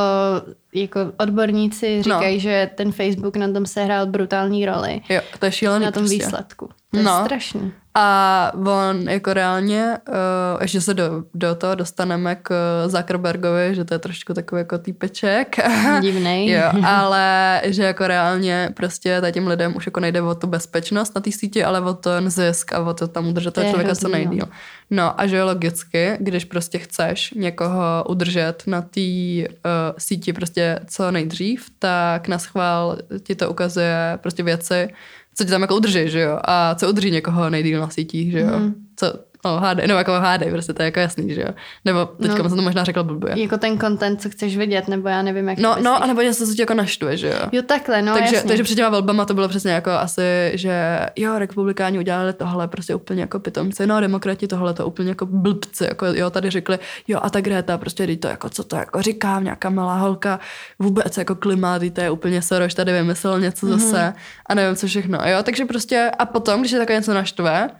jako 0.74 1.00
odborníci 1.18 2.02
říkají, 2.02 2.36
No. 2.36 2.40
že 2.40 2.70
ten 2.74 2.92
Facebook 2.92 3.36
na 3.36 3.52
tom 3.52 3.66
sehrál 3.66 4.06
brutální 4.06 4.66
roli. 4.66 5.00
Jo, 5.08 5.20
to 5.38 5.46
je 5.46 5.52
šílený 5.52 5.84
Na 5.84 5.90
tom 5.90 6.00
prostě. 6.02 6.16
výsledku. 6.16 6.68
To 6.90 6.96
je 6.98 7.02
No. 7.04 7.20
strašný. 7.24 7.72
A 7.94 8.52
on 8.66 9.08
jako 9.08 9.32
reálně, 9.32 9.98
uh, 10.08 10.62
ještě 10.62 10.80
se 10.80 10.94
do, 10.94 11.24
do 11.34 11.54
toho 11.54 11.74
dostaneme 11.74 12.36
k 12.42 12.54
Zuckerbergovi, 12.86 13.74
že 13.74 13.84
to 13.84 13.94
je 13.94 13.98
trošku 13.98 14.34
takový 14.34 14.60
jako 14.60 14.78
týpeček. 14.78 15.56
Divnej. 16.00 16.50
jo, 16.50 16.62
ale 16.86 17.60
že 17.64 17.82
jako 17.82 18.06
reálně 18.06 18.70
prostě 18.74 19.20
tady 19.20 19.32
těm 19.32 19.46
lidem 19.46 19.76
už 19.76 19.86
jako 19.86 20.00
nejde 20.00 20.22
o 20.22 20.34
tu 20.34 20.46
bezpečnost 20.46 21.14
na 21.14 21.20
té 21.20 21.32
síti, 21.32 21.64
ale 21.64 21.80
o 21.80 21.94
ten 21.94 22.30
zisk 22.30 22.72
a 22.72 22.80
o 22.80 22.94
to 22.94 23.08
tam 23.08 23.28
udržet 23.28 23.50
To 23.50 23.60
toho 23.60 23.72
člověka 23.72 23.94
co 23.94 24.08
no. 24.08 24.12
nejdíl. 24.12 24.48
No 24.90 25.20
a 25.20 25.26
že 25.26 25.42
logicky, 25.42 26.16
když 26.20 26.44
prostě 26.44 26.78
chceš 26.78 27.34
někoho 27.36 28.04
udržet 28.08 28.62
na 28.66 28.82
té 28.82 29.00
uh, 29.00 29.48
síti 29.98 30.32
prostě 30.32 30.80
co 30.86 31.10
nejdřív, 31.10 31.66
tak 31.78 32.28
na 32.28 32.38
schvál 32.38 32.98
ti 33.22 33.34
to 33.34 33.50
ukazuje 33.50 34.18
prostě 34.22 34.42
věci, 34.42 34.88
co 35.34 35.44
ti 35.44 35.50
tam 35.50 35.62
jako 35.62 35.76
udrží, 35.76 36.10
že 36.10 36.20
jo? 36.20 36.38
A 36.44 36.74
co 36.74 36.88
udrží 36.88 37.10
někoho 37.10 37.50
nejdýl 37.50 37.80
na 37.80 37.90
sítích, 37.90 38.32
že 38.32 38.40
jo? 38.40 38.46
Mhm. 38.58 38.74
Co, 38.96 39.14
no, 39.44 39.56
hádej, 39.60 39.86
no 39.88 39.94
jako 39.94 40.12
hádej, 40.12 40.50
prostě 40.50 40.72
to 40.72 40.82
je 40.82 40.84
jako 40.84 41.00
jasný, 41.00 41.34
že 41.34 41.40
jo? 41.40 41.48
Nebo 41.84 42.04
teďka 42.06 42.42
No. 42.42 42.48
jsem 42.48 42.58
to 42.58 42.62
možná 42.64 42.84
řekla 42.84 43.02
blbě. 43.02 43.32
Jako 43.40 43.58
ten 43.58 43.78
content, 43.78 44.22
co 44.22 44.30
chceš 44.30 44.56
vidět, 44.56 44.88
nebo 44.88 45.08
já 45.08 45.22
nevím, 45.22 45.48
jak 45.48 45.56
to 45.56 45.62
No, 45.62 45.76
no, 45.82 46.02
anebo 46.02 46.22
něco, 46.22 46.46
co 46.46 46.54
tě 46.54 46.62
jako 46.62 46.74
naštve, 46.74 47.16
že 47.16 47.28
jo? 47.28 47.38
Jo, 47.52 47.62
takhle, 47.62 48.02
no 48.02 48.14
takže, 48.14 48.34
jasně. 48.34 48.48
takže 48.48 48.62
před 48.62 48.74
těma 48.74 48.88
volbama 48.88 49.24
to 49.24 49.34
bylo 49.34 49.48
přesně 49.48 49.72
jako 49.72 49.90
asi, 49.90 50.22
že 50.54 50.98
jo, 51.16 51.38
republikáni 51.38 51.98
udělali 51.98 52.32
tohle 52.32 52.68
prostě 52.68 52.94
úplně 52.94 53.20
jako 53.20 53.38
pitomci, 53.40 53.86
no 53.86 54.00
demokrati 54.00 54.48
tohle 54.48 54.74
to 54.74 54.86
úplně 54.86 55.08
jako 55.08 55.26
blbci, 55.26 55.84
jako 55.84 56.06
jo, 56.06 56.30
tady 56.30 56.50
řekli, 56.50 56.78
jo 57.08 57.18
a 57.22 57.30
ta 57.30 57.40
Greta 57.40 57.78
prostě 57.78 58.16
to 58.16 58.28
jako, 58.28 58.48
co 58.48 58.64
to 58.64 58.76
jako 58.76 59.02
říkám, 59.02 59.44
nějaká 59.44 59.70
malá 59.70 59.94
holka, 59.98 60.40
vůbec 60.78 61.16
jako 61.16 61.34
klima, 61.34 61.78
to 61.92 62.00
je 62.00 62.10
úplně 62.10 62.42
Soros, 62.42 62.74
tady 62.74 62.92
vymyslel 62.92 63.40
něco 63.40 63.66
Mhm. 63.66 63.78
zase 63.78 64.12
a 64.46 64.54
nevím 64.54 64.76
co 64.76 64.86
všechno, 64.86 65.18
jo, 65.24 65.42
takže 65.42 65.64
prostě 65.64 66.10
a 66.18 66.26
potom, 66.26 66.60
když 66.60 66.72
je 66.72 66.78
takové 66.78 66.98
něco 66.98 67.14
naštve, 67.14 67.70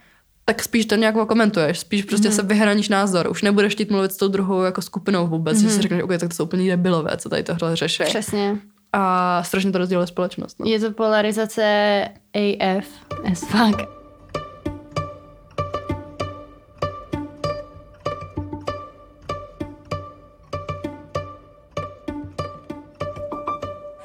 tak 0.45 0.63
spíš 0.63 0.87
to 0.87 0.95
nějak 0.95 1.15
komentuješ, 1.27 1.79
spíš 1.79 2.03
prostě 2.05 2.29
Mhm. 2.29 2.37
mm-hmm. 2.39 2.41
se 2.41 2.47
vyhraníš 2.47 2.89
názor, 2.89 3.29
už 3.31 3.43
nebudeš 3.43 3.73
chtít 3.73 3.91
mluvit 3.91 4.13
s 4.13 4.17
tou 4.17 4.29
druhou 4.29 4.63
jako 4.63 4.83
skupinou 4.83 5.27
vůbec, 5.27 5.59
mm-hmm. 5.59 5.63
že 5.63 5.71
si 5.71 5.83
řekneš, 5.83 6.03
ok, 6.03 6.11
tak 6.11 6.29
to 6.29 6.35
jsou 6.35 6.45
úplně 6.45 6.71
debilové, 6.71 7.17
co 7.17 7.29
tady 7.29 7.43
tohle 7.43 7.77
řeší. 7.77 8.03
Přesně. 8.05 8.59
A 8.93 9.43
strašně 9.43 9.73
to 9.73 9.79
rozděluje 9.79 10.07
společnost. 10.07 10.61
No. 10.61 10.67
Je 10.71 10.81
to 10.81 10.91
polarizace 10.93 12.09
AF 12.35 12.87
as 13.33 13.41
fuck. 13.41 14.02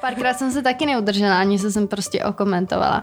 Párkrát 0.08 0.34
jsem 0.38 0.50
se 0.52 0.62
taky 0.62 0.86
neudržela, 0.86 1.38
ani 1.38 1.58
se 1.58 1.70
jsem 1.72 1.88
prostě 1.88 2.24
okomentovala. 2.24 3.02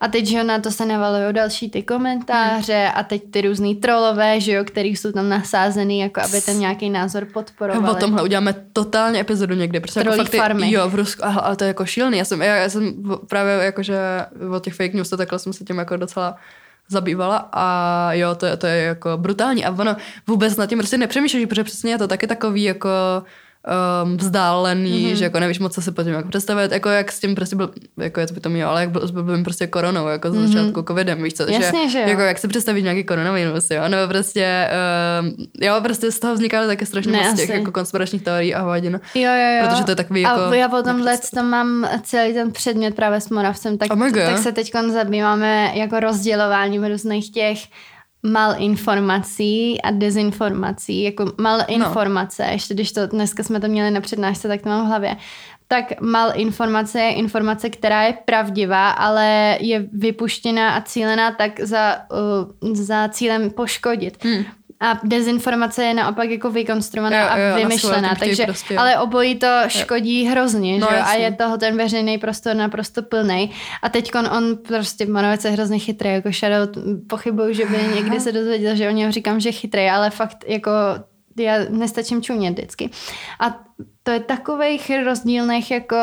A 0.00 0.08
teď, 0.08 0.26
že 0.26 0.38
jo, 0.38 0.44
na 0.44 0.58
to 0.58 0.70
se 0.70 0.86
navalují 0.86 1.32
další 1.34 1.70
ty 1.70 1.82
komentáře 1.82 2.90
a 2.94 3.02
teď 3.02 3.22
ty 3.30 3.40
různý 3.40 3.74
trolové, 3.74 4.40
že 4.40 4.52
jo, 4.52 4.64
který 4.64 4.96
jsou 4.96 5.12
tam 5.12 5.28
nasázený, 5.28 6.00
jako 6.00 6.20
aby 6.20 6.40
ten 6.40 6.58
nějaký 6.58 6.90
názor 6.90 7.24
podporovali. 7.32 7.90
O 7.90 7.94
tomhle 7.94 8.22
uděláme 8.22 8.54
totálně 8.72 9.20
epizodu 9.20 9.54
někdy. 9.54 9.80
Protože 9.80 10.00
jako 10.00 10.16
fakt 10.16 10.28
ty, 10.30 10.36
farmy. 10.38 10.72
Jo, 10.72 10.88
v 10.88 10.94
Rusku, 10.94 11.24
ale, 11.24 11.40
ale 11.42 11.56
to 11.56 11.64
je 11.64 11.68
jako 11.68 11.86
šílený. 11.86 12.18
Já 12.18 12.24
jsem, 12.24 12.42
já, 12.42 12.56
já 12.56 12.68
jsem 12.68 12.94
právě 13.28 13.52
jakože 13.64 13.98
o 14.56 14.60
těch 14.60 14.74
fake 14.74 14.94
news 14.94 15.12
a 15.12 15.16
takhle 15.16 15.38
jsem 15.38 15.52
se 15.52 15.64
tím 15.64 15.78
jako 15.78 15.96
docela 15.96 16.36
zabývala 16.88 17.48
a 17.52 18.08
jo, 18.12 18.34
to, 18.34 18.46
je- 18.46 18.56
to 18.56 18.66
je 18.66 18.82
jako 18.82 19.16
brutální 19.16 19.64
a 19.64 19.70
ono 19.70 19.96
vůbec 20.26 20.56
nad 20.56 20.66
tím 20.66 20.78
prostě 20.78 20.98
nepřemýšlíš, 20.98 21.46
protože 21.46 21.64
přesně 21.64 21.90
je 21.92 21.98
to 21.98 22.08
taky 22.08 22.26
takový 22.26 22.62
jako 22.62 22.88
um, 24.04 24.16
vzdálený, 24.16 25.06
mm-hmm. 25.06 25.16
že 25.16 25.24
jako 25.24 25.40
nevíš 25.40 25.58
moc, 25.58 25.74
co 25.74 25.82
si 25.82 25.92
pod 25.92 26.02
tím 26.02 26.12
jako 26.12 26.28
představit, 26.28 26.72
jako 26.72 26.88
jak 26.88 27.12
s 27.12 27.20
tím 27.20 27.34
prostě 27.34 27.56
byl, 27.56 27.70
jako 27.96 28.20
je 28.20 28.26
to 28.26 28.34
potom 28.34 28.56
jo, 28.56 28.68
ale 28.68 28.80
jak 28.80 28.90
byl 28.90 29.08
blbým 29.12 29.44
prostě 29.44 29.66
koronou, 29.66 30.08
jako 30.08 30.30
z 30.30 30.34
začátku 30.34 30.82
covidem, 30.82 31.22
víš 31.22 31.34
co, 31.34 31.50
Jasně, 31.50 31.90
že 31.90 32.00
jo. 32.00 32.08
jako 32.08 32.22
jak 32.22 32.38
si 32.38 32.48
představit 32.48 32.82
nějaký 32.82 33.04
koronavirus, 33.04 33.70
jo, 33.70 33.88
nebo 33.88 34.08
prostě, 34.08 34.68
um, 35.20 35.34
jo, 35.60 35.74
prostě 35.82 36.10
z 36.10 36.18
toho 36.18 36.34
vznikaly 36.34 36.66
také 36.66 36.86
strašně 36.86 37.12
Ne, 37.12 37.30
moc 37.30 37.40
těch 37.40 37.48
jako 37.48 37.72
konspiračních 37.72 38.22
teorií 38.22 38.54
a 38.54 38.60
hovadin. 38.60 39.00
Jo, 39.14 39.30
jo, 39.32 39.58
jo. 39.60 39.68
Protože 39.68 39.84
to 39.84 39.90
je 39.90 39.96
takový 39.96 40.20
jako 40.20 40.40
A 40.40 40.54
já 40.54 40.68
potom 40.68 41.00
let 41.00 41.20
tam 41.34 41.50
mám 41.50 41.88
celý 42.02 42.34
ten 42.34 42.52
předmět 42.52 42.94
právě 42.94 43.20
s 43.20 43.30
Moravcem, 43.30 43.78
tak, 43.78 43.92
Oh 43.92 44.10
tak 44.10 44.38
se 44.38 44.52
teď 44.52 44.72
zabýváme 44.92 45.72
jako 45.74 46.00
rozdělováním 46.00 46.84
různých 46.84 47.32
těch 47.32 47.58
malinformací 48.24 49.82
a 49.82 49.90
dezinformací. 49.90 51.02
Jako 51.02 51.32
malinformace, 51.40 52.44
no. 52.46 52.52
ještě 52.52 52.74
když 52.74 52.92
to 52.92 53.06
dneska 53.06 53.42
jsme 53.42 53.60
to 53.60 53.68
měli 53.68 53.90
na 53.90 54.00
přednášce, 54.00 54.48
tak 54.48 54.62
to 54.62 54.68
mám 54.68 54.84
v 54.84 54.88
hlavě. 54.88 55.16
tak 55.68 56.00
mal 56.00 56.32
informace 56.34 57.00
je 57.00 57.14
informace, 57.14 57.70
která 57.70 58.02
je 58.02 58.14
pravdivá, 58.24 58.90
ale 58.90 59.58
je 59.60 59.86
vypuštěná 59.92 60.74
a 60.74 60.80
cílená 60.80 61.30
tak 61.30 61.60
za, 61.60 61.96
uh, 62.62 62.74
za 62.74 63.08
cílem 63.08 63.50
poškodit. 63.50 64.24
Hmm. 64.24 64.44
A 64.80 65.00
dezinformace 65.04 65.84
je 65.84 65.94
naopak 65.94 66.30
jako 66.30 66.50
vykonstruovaná 66.50 67.20
Jo, 67.22 67.28
a 67.30 67.38
jo, 67.38 67.56
vymyšlená, 67.56 68.00
na 68.08 68.14
svůj 68.14 68.28
takže, 68.28 68.44
prostě. 68.44 68.76
ale 68.76 68.98
obojí 68.98 69.34
to 69.34 69.46
škodí 69.68 70.24
hrozně, 70.24 70.78
No, 70.78 70.86
že? 70.90 70.94
jo? 70.96 71.02
a 71.04 71.08
jasně. 71.08 71.24
je 71.24 71.32
toho 71.32 71.58
ten 71.58 71.76
veřejný 71.76 72.18
prostor 72.18 72.56
naprosto 72.56 73.02
plný. 73.02 73.50
A 73.82 73.88
teď 73.88 74.10
on 74.36 74.56
prostě 74.56 75.06
Moravec 75.06 75.44
je 75.44 75.50
hrozně 75.50 75.78
chytrý, 75.78 76.10
jako 76.10 76.32
Shadow, 76.32 76.68
pochybuju, 77.08 77.52
že 77.52 77.66
by 77.66 77.76
někdy 77.94 78.20
se 78.20 78.32
dozvěděl, 78.32 78.76
že 78.76 78.88
o 78.88 78.92
něm 78.92 79.12
říkám, 79.12 79.40
že 79.40 79.52
chytrý, 79.52 79.88
ale 79.88 80.10
fakt 80.10 80.44
jako 80.46 80.70
já 81.38 81.54
nestačím 81.68 82.22
čumět 82.22 82.58
vždycky. 82.58 82.90
A 83.40 83.60
to 84.02 84.10
je 84.10 84.20
takových 84.20 84.90
rozdílných 85.04 85.70
jako 85.70 85.96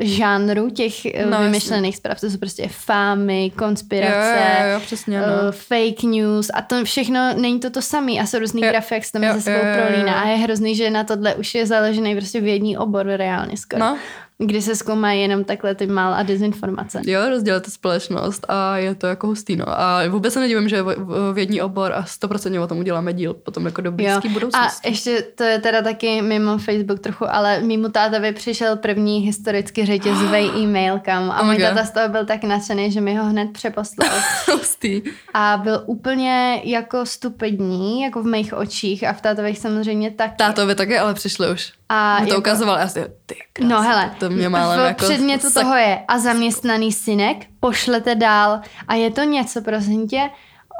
žánrů 0.00 0.70
těch 0.70 1.04
No, 1.04 1.10
no, 1.14 1.20
jasně. 1.30 1.44
vymyšlených 1.44 1.96
zpráv. 1.96 2.20
To 2.20 2.30
jsou 2.30 2.38
prostě 2.38 2.68
fámy, 2.68 3.50
konspirace, 3.56 4.38
Jo, 4.60 4.66
jo, 4.66 4.72
jo, 4.74 4.80
přesně, 4.80 5.18
no. 5.20 5.24
eh, 5.26 5.52
fake 5.52 6.02
news 6.02 6.50
a 6.54 6.62
to 6.62 6.84
všechno 6.84 7.34
není 7.34 7.60
to 7.60 7.70
to 7.70 7.82
samé 7.82 8.12
a 8.12 8.26
jsou 8.26 8.38
různý 8.38 8.62
Jo, 8.62 8.68
grafy, 8.70 8.94
jak 8.94 9.04
se 9.04 9.12
tam 9.12 9.22
jo, 9.24 9.32
mezi 9.32 9.42
sebou 9.44 9.58
prolíná 9.74 10.14
a 10.20 10.28
je 10.28 10.36
hrozný, 10.36 10.76
že 10.76 10.90
na 10.90 11.04
tohle 11.04 11.34
už 11.34 11.54
je 11.54 11.66
založený 11.66 12.16
prostě 12.16 12.40
vědní 12.40 12.76
obor 12.78 13.06
reálně 13.06 13.56
skoro. 13.56 13.80
No. 13.80 13.98
Kdy 14.38 14.62
se 14.62 14.76
zkoumají 14.76 15.20
jenom 15.22 15.44
takhle 15.44 15.74
ty 15.74 15.86
mal 15.86 16.14
a 16.14 16.22
dezinformace. 16.22 17.00
Jo, 17.06 17.30
rozdělíte 17.30 17.70
společnost 17.70 18.46
a 18.48 18.76
je 18.76 18.94
to 18.94 19.06
jako 19.06 19.26
hustý, 19.26 19.56
no. 19.56 19.64
A 19.68 20.08
vůbec 20.08 20.32
se 20.32 20.40
nedivím, 20.40 20.68
že 20.68 20.82
v- 20.82 21.32
vědní 21.34 21.62
obor 21.62 21.92
a 21.92 22.02
100% 22.02 22.62
o 22.62 22.66
tom 22.66 22.78
uděláme 22.78 23.12
díl 23.12 23.34
potom 23.34 23.66
jako 23.66 23.80
do 23.80 23.90
Jo. 23.90 23.96
blízké 23.96 24.28
A 24.28 24.32
budoucnosti. 24.32 24.88
ještě 24.88 25.22
to 25.34 25.44
je 25.44 25.58
teda 25.58 25.82
taky 25.82 26.22
mimo 26.22 26.58
Facebook 26.58 27.00
trochu, 27.00 27.24
ale 27.34 27.60
mimo 27.60 27.88
tátovi 27.88 28.32
přišel 28.32 28.76
první 28.76 29.18
historicky 29.20 29.86
řetězový 29.86 30.50
e-mail 30.62 30.98
kam 30.98 31.30
a 31.30 31.40
Oh 31.40 31.46
můj 31.46 31.56
God. 31.56 31.64
táta 31.68 31.84
z 31.84 31.90
toho 31.90 32.08
byl 32.08 32.26
tak 32.26 32.44
nadšený, 32.44 32.92
že 32.92 33.00
mi 33.00 33.14
ho 33.14 33.24
hned 33.24 33.52
přeposlal. 33.52 34.10
Hustý. 34.52 35.02
A 35.34 35.60
byl 35.64 35.82
úplně 35.86 36.60
jako 36.64 37.06
stupidní, 37.06 38.02
jako 38.02 38.22
v 38.22 38.26
mých 38.26 38.54
očích 38.54 39.04
a 39.04 39.12
v 39.12 39.20
tátových 39.20 39.58
samozřejmě 39.58 40.10
taky. 40.10 40.34
Tátovi 40.38 40.74
taky, 40.74 40.98
ale 40.98 41.14
přišli 41.14 41.50
už. 41.52 41.72
A 41.88 42.16
to 42.20 42.26
jako- 42.28 42.38
ukazoval, 42.38 42.78
já 42.78 42.88
si, 42.88 43.04
ty 43.26 43.34
krás, 43.52 43.68
No 43.70 43.82
hele, 43.82 44.10
to 44.18 44.25
mě 44.30 44.48
málem 44.48 44.80
v 44.80 44.84
jako... 44.84 45.04
předmětu 45.04 45.50
sak- 45.50 45.62
toho 45.62 45.74
je 45.74 46.04
a 46.08 46.18
zaměstnaný 46.18 46.92
synek, 46.92 47.46
pošlete 47.60 48.14
dál 48.14 48.60
a 48.88 48.94
je 48.94 49.10
to 49.10 49.22
něco, 49.22 49.62
prosím 49.62 50.08
tě, 50.08 50.30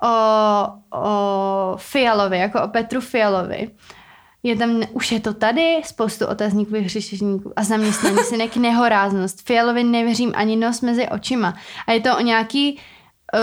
o, 0.02 0.08
o 0.98 1.76
Fialovi, 1.76 2.38
jako 2.38 2.62
o 2.62 2.68
Petru 2.68 3.00
Fialovi. 3.00 3.70
Je 4.42 4.56
tam, 4.56 4.82
už 4.92 5.12
je 5.12 5.20
to 5.20 5.34
tady, 5.34 5.80
spoustu 5.84 6.26
otazníků, 6.26 6.72
vyhřešeníků 6.72 7.52
a 7.56 7.64
zaměstnaný 7.64 8.18
synek, 8.24 8.56
nehoráznost. 8.56 9.46
Fialovi 9.46 9.84
nevěřím 9.84 10.32
ani 10.36 10.56
nos 10.56 10.80
mezi 10.80 11.08
očima. 11.08 11.54
A 11.86 11.92
je 11.92 12.00
to 12.00 12.16
o 12.16 12.20
nějaký 12.20 12.80
uh, 13.34 13.40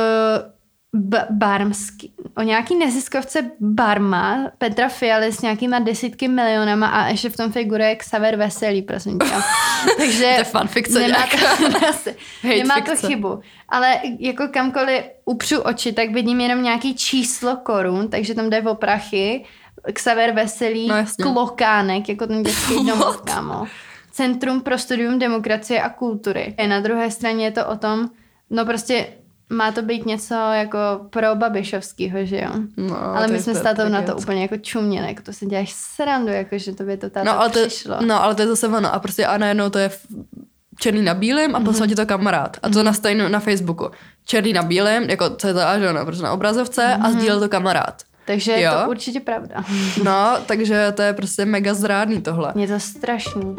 b- 0.93 1.25
barmský, 1.29 2.13
o 2.37 2.41
nějaký 2.41 2.75
neziskovce 2.75 3.51
Barma, 3.59 4.51
Petra 4.57 4.89
Fialy 4.89 5.31
s 5.31 5.41
nějakýma 5.41 5.79
desítky 5.79 6.27
milionama 6.27 6.87
a 6.87 7.07
ještě 7.07 7.29
v 7.29 7.37
tom 7.37 7.51
figuruje 7.51 7.95
Xaver 7.95 8.35
Veselý, 8.35 8.81
prosím 8.81 9.19
tě. 9.19 9.25
Takže 9.97 10.35
To 10.93 10.99
nemá 10.99 11.27
to, 11.79 11.87
asi, 11.87 12.15
nemá 12.57 12.81
to 12.81 12.95
chybu. 12.95 13.39
Ale 13.69 13.99
jako 14.19 14.47
kamkoliv 14.47 15.03
upřu 15.25 15.61
oči, 15.61 15.93
tak 15.93 16.11
vidím 16.11 16.41
jenom 16.41 16.63
nějaký 16.63 16.95
číslo 16.95 17.55
korun, 17.55 18.07
takže 18.07 18.33
tam 18.35 18.49
jde 18.49 18.61
o 18.61 18.75
prachy. 18.75 19.45
Xaver 19.93 20.31
Veselý, 20.31 20.87
No 20.87 20.95
jasně. 20.95 21.23
klokánek, 21.23 22.09
jako 22.09 22.27
ten 22.27 22.43
dětský 22.43 22.73
domov, 22.87 23.21
kámo. 23.21 23.67
Centrum 24.11 24.61
pro 24.61 24.77
studium 24.77 25.19
demokracie 25.19 25.81
a 25.81 25.89
kultury. 25.89 26.55
Na 26.67 26.79
druhé 26.79 27.11
straně 27.11 27.45
je 27.45 27.51
to 27.51 27.65
o 27.67 27.75
tom, 27.77 28.09
no 28.49 28.65
prostě 28.65 29.07
má 29.53 29.71
to 29.71 29.81
být 29.81 30.05
něco 30.05 30.33
jako 30.35 30.77
pro 31.09 31.35
Babišovskýho, 31.35 32.25
že 32.25 32.37
jo? 32.37 32.49
No, 32.77 32.97
ale 33.15 33.25
to 33.25 33.31
my 33.31 33.37
je 33.37 33.43
jsme 33.43 33.53
to 33.53 33.59
s 33.59 33.61
tátou 33.61 33.89
na 33.89 34.01
to 34.01 34.15
úplně 34.15 34.41
jako 34.41 34.57
čuměli, 34.57 35.07
jako 35.07 35.21
to 35.21 35.33
si 35.33 35.45
děláš 35.45 35.71
srandu, 35.73 36.31
jako 36.31 36.57
že 36.57 36.75
to 36.75 36.83
by 36.83 36.97
to 36.97 37.09
táta 37.09 37.23
No 37.33 37.39
ale, 37.39 37.49
to, 37.49 37.59
přišlo. 37.67 37.97
no, 38.05 38.23
ale 38.23 38.35
to 38.35 38.41
je 38.41 38.47
zase 38.47 38.67
ono. 38.67 38.93
A 38.93 38.99
prostě 38.99 39.25
a 39.25 39.37
najednou 39.37 39.69
to 39.69 39.79
je 39.79 39.89
černý 40.79 41.01
na 41.01 41.13
bílém 41.13 41.55
a 41.55 41.59
Mhm. 41.59 41.65
poslal 41.67 41.87
ti 41.87 41.95
to 41.95 42.05
kamarád. 42.05 42.57
A 42.63 42.69
to 42.69 42.83
na 42.83 42.93
stejnou 42.93 43.27
na 43.27 43.39
Facebooku. 43.39 43.89
Černý 44.25 44.53
na 44.53 44.63
bílém, 44.63 45.03
jako 45.09 45.29
co 45.29 45.47
je 45.47 45.53
to 45.53 45.59
až 45.67 45.81
ono, 45.89 46.05
prostě 46.05 46.23
na 46.23 46.33
obrazovce 46.33 46.95
a 47.01 47.11
sdílel 47.11 47.39
to 47.39 47.49
kamarád. 47.49 48.01
Takže 48.25 48.51
je 48.51 48.61
Jo. 48.61 48.71
to 48.83 48.89
určitě 48.89 49.19
pravda. 49.19 49.63
No, 50.03 50.37
takže 50.45 50.91
to 50.95 51.01
je 51.01 51.13
prostě 51.13 51.45
mega 51.45 51.73
zrádný 51.73 52.21
tohle. 52.21 52.53
Je 52.55 52.67
to 52.67 52.79
strašný. 52.79 53.55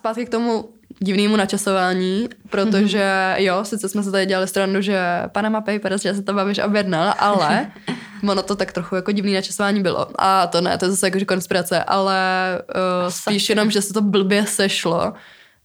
Zpátky 0.00 0.26
k 0.26 0.28
tomu 0.28 0.68
divnému 1.00 1.36
načasování, 1.36 2.28
protože 2.50 3.34
jo, 3.36 3.64
sice 3.64 3.88
jsme 3.88 4.02
se 4.02 4.10
tady 4.10 4.26
dělali 4.26 4.48
stranu, 4.48 4.80
že 4.80 5.00
Panama 5.32 5.60
Papers, 5.60 6.02
že 6.02 6.14
se 6.14 6.22
to 6.22 6.32
bavíš 6.32 6.58
objednal, 6.58 7.14
ale 7.18 7.70
ono 8.28 8.42
to 8.42 8.56
tak 8.56 8.72
trochu 8.72 8.96
jako 8.96 9.12
divný 9.12 9.34
načasování 9.34 9.82
bylo. 9.82 10.06
A 10.18 10.46
to 10.46 10.60
ne, 10.60 10.78
to 10.78 10.84
je 10.84 10.90
zase 10.90 11.06
jakože 11.06 11.24
konspirace, 11.24 11.84
ale 11.84 12.18
uh, 12.58 13.10
spíš 13.10 13.48
jenom, 13.48 13.70
že 13.70 13.82
se 13.82 13.92
to 13.92 14.02
blbě 14.02 14.46
sešlo, 14.46 15.12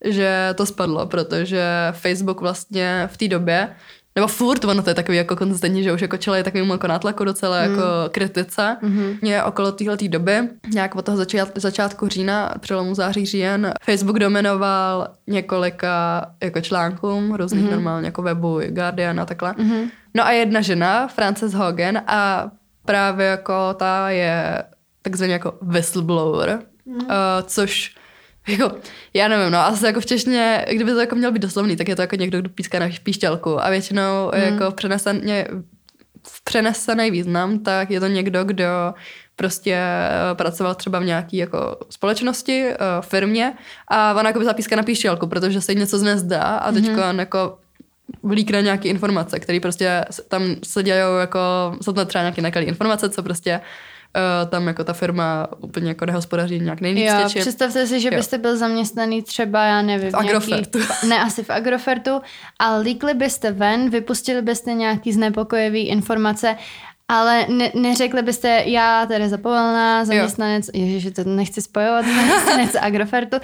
že 0.06 0.50
to 0.56 0.66
spadlo, 0.66 1.06
protože 1.06 1.66
Facebook 1.92 2.42
vlastně 2.42 3.10
v 3.12 3.18
té 3.18 3.28
době 3.28 3.76
nebo 4.16 4.28
furt, 4.28 4.66
ono 4.66 4.84
to 4.84 4.90
je 4.90 4.94
takový 4.94 5.18
jako 5.18 5.36
konzistentní, 5.36 5.84
že 5.84 5.94
už 5.94 6.02
jako 6.02 6.18
čele 6.18 6.38
je 6.38 6.44
takovým 6.44 6.70
jako 6.70 6.88
nátlaku 6.88 7.26
docela 7.26 7.58
jako 7.58 7.82
kritice. 8.12 8.78
Mm. 8.82 9.18
Mě 9.22 9.44
okolo 9.44 9.72
téhle 9.72 9.98
doby, 10.08 10.40
nějak 10.74 10.96
od 10.96 11.06
toho 11.06 11.18
začát, 11.18 11.50
začátku 11.56 12.08
října, 12.08 12.54
přelomu 12.60 12.96
září 12.96 13.26
říjen, 13.26 13.74
Facebook 13.84 14.20
dominoval 14.20 15.08
několika 15.28 16.26
jako 16.44 16.62
článkům, 16.62 17.36
různých 17.36 17.64
mm. 17.64 17.72
normálně 17.72 18.06
jako 18.06 18.22
webu, 18.22 18.60
Guardian 18.68 19.20
a 19.20 19.26
takhle. 19.26 19.54
Mm. 19.58 19.90
No 20.14 20.26
a 20.26 20.32
jedna 20.32 20.62
žena, 20.62 21.08
Frances 21.08 21.54
Hogan, 21.54 22.02
a 22.08 22.52
právě 22.86 23.26
jako 23.26 23.74
ta 23.74 24.10
je 24.10 24.64
takzvaný 25.02 25.32
jako 25.32 25.54
whistleblower, 25.62 26.60
mm. 26.86 26.96
uh, 26.96 27.02
což 27.44 27.96
jako, 28.48 28.72
já 29.14 29.28
nevím, 29.28 29.52
no, 29.52 29.60
asi 29.60 29.86
jako 29.86 30.00
v 30.00 30.06
češtině, 30.06 30.66
kdyby 30.72 30.92
to 30.92 31.00
jako 31.00 31.16
měl 31.16 31.32
být 31.32 31.42
doslovný, 31.42 31.76
tak 31.76 31.88
je 31.88 31.96
to 31.96 32.02
jako 32.02 32.16
někdo, 32.16 32.42
kdo 32.42 32.50
píská 32.50 32.80
na 32.80 32.90
píšťalku 33.04 33.64
a 33.64 33.70
většinou 33.70 34.32
mm. 34.36 34.42
jako 34.42 34.72
v, 34.72 34.74
přeneseně, 34.74 35.48
v 36.28 36.44
přenesený 36.44 37.12
význam, 37.12 37.60
tak 37.60 37.92
je 37.92 38.00
to 38.00 38.08
někdo, 38.08 38.44
kdo 38.44 38.94
prostě 39.36 39.76
eh, 39.76 40.36
pracoval 40.36 40.76
třeba 40.76 41.00
v 41.00 41.06
nějaký 41.06 41.38
jako 41.38 41.78
společnosti, 41.90 42.66
eh, 42.66 42.78
firmě 43.02 43.54
a 43.88 44.14
ona 44.14 44.30
jako 44.30 44.40
by 44.40 44.46
zapíská 44.46 44.76
na 44.76 44.84
píšťalku, 44.84 45.28
protože 45.28 45.62
se 45.62 45.72
jí 45.72 45.78
něco 45.78 45.98
nezdá 45.98 46.42
a 46.42 46.72
teď 46.72 46.90
mm. 46.90 47.20
jako 47.20 47.58
vlíkne 48.24 48.62
nějaké 48.62 48.90
informace, 48.90 49.40
které 49.40 49.60
prostě 49.60 50.06
tam 50.28 50.56
se 50.64 50.84
dějou 50.84 51.16
jako, 51.16 51.40
jsou 51.82 51.94
tam 51.94 52.08
třeba 52.08 52.22
nějaké 52.22 52.42
nekalé 52.42 52.66
informace, 52.66 53.10
co 53.10 53.24
prostě 53.24 53.62
uh, 54.16 54.50
tam 54.50 54.68
jako 54.68 54.84
ta 54.84 54.94
firma 54.94 55.48
úplně 55.60 55.88
jako 55.88 56.06
nehospodaří 56.06 56.60
nějak 56.60 56.82
nejvíc 56.82 57.06
Jo, 57.12 57.24
těčí. 57.24 57.40
představte 57.40 57.88
si, 57.88 58.00
že 58.00 58.10
Jo. 58.12 58.16
byste 58.18 58.38
byl 58.38 58.58
zaměstnaný 58.58 59.22
třeba, 59.22 59.64
já 59.66 59.82
nevím, 59.82 60.12
V 60.12 60.16
Agrofertu. 60.16 60.80
ne 61.08 61.20
asi 61.20 61.44
v 61.44 61.50
Agrofertu, 61.50 62.22
ale 62.60 62.82
líkli 62.82 63.14
byste 63.14 63.52
ven, 63.52 63.90
vypustili 63.90 64.42
byste 64.42 64.74
nějaký 64.74 65.14
znepokojivý 65.14 65.88
informace, 65.88 66.56
ale 67.08 67.46
ne, 67.50 67.72
neřekli 67.76 68.22
byste, 68.22 68.64
já 68.66 69.06
Tereza 69.06 69.38
Povolná, 69.38 70.06
zaměstnanec, 70.06 70.70
ježiši, 70.74 71.12
to 71.12 71.24
nechci 71.24 71.62
spojovat, 71.62 72.06
zaměstnanec 72.06 72.76
Agrofertu, 72.82 73.38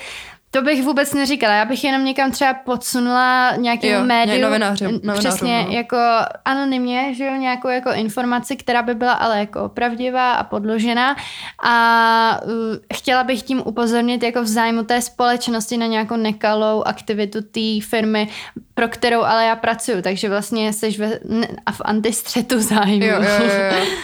to 0.51 0.61
bych 0.61 0.83
vůbec 0.83 1.13
neříkala, 1.13 1.53
já 1.55 1.65
bych 1.65 1.83
jenom 1.83 2.05
někam 2.05 2.31
třeba 2.31 2.53
podsunula 2.53 3.55
nějakému 3.55 3.93
Jo, 3.93 4.03
médiu, 4.05 4.37
ně- 4.37 4.43
novinářem- 4.45 4.91
novinářům, 4.91 5.19
přesně, 5.19 5.63
no. 5.67 5.71
jako 5.71 5.97
anonymně, 6.45 7.13
že 7.13 7.25
jo, 7.25 7.35
nějakou 7.35 7.67
jako 7.67 7.91
informaci, 7.93 8.55
která 8.55 8.81
by 8.81 8.95
byla 8.95 9.13
ale 9.13 9.39
jako 9.39 9.69
pravdivá 9.69 10.31
a 10.33 10.43
podložená 10.43 11.15
a 11.63 12.39
uh, 12.45 12.51
chtěla 12.93 13.23
bych 13.23 13.41
tím 13.43 13.61
upozornit 13.65 14.23
jako 14.23 14.41
v 14.41 14.47
zájmu 14.47 14.83
té 14.83 15.01
společnosti 15.01 15.77
na 15.77 15.85
nějakou 15.85 16.15
nekalou 16.15 16.83
aktivitu 16.83 17.41
té 17.41 17.85
firmy, 17.89 18.27
pro 18.73 18.87
kterou 18.87 19.21
ale 19.23 19.45
já 19.45 19.55
pracuju, 19.55 20.01
takže 20.01 20.29
vlastně 20.29 20.73
jsi 20.73 20.91
ve, 20.91 21.19
ne, 21.25 21.47
a 21.65 21.71
v 21.71 21.81
antistřetu 21.85 22.59
zájmu. 22.61 23.05
Jo, 23.05 23.15
jo, 23.21 23.45
jo, 23.45 23.77
jo. 23.79 23.85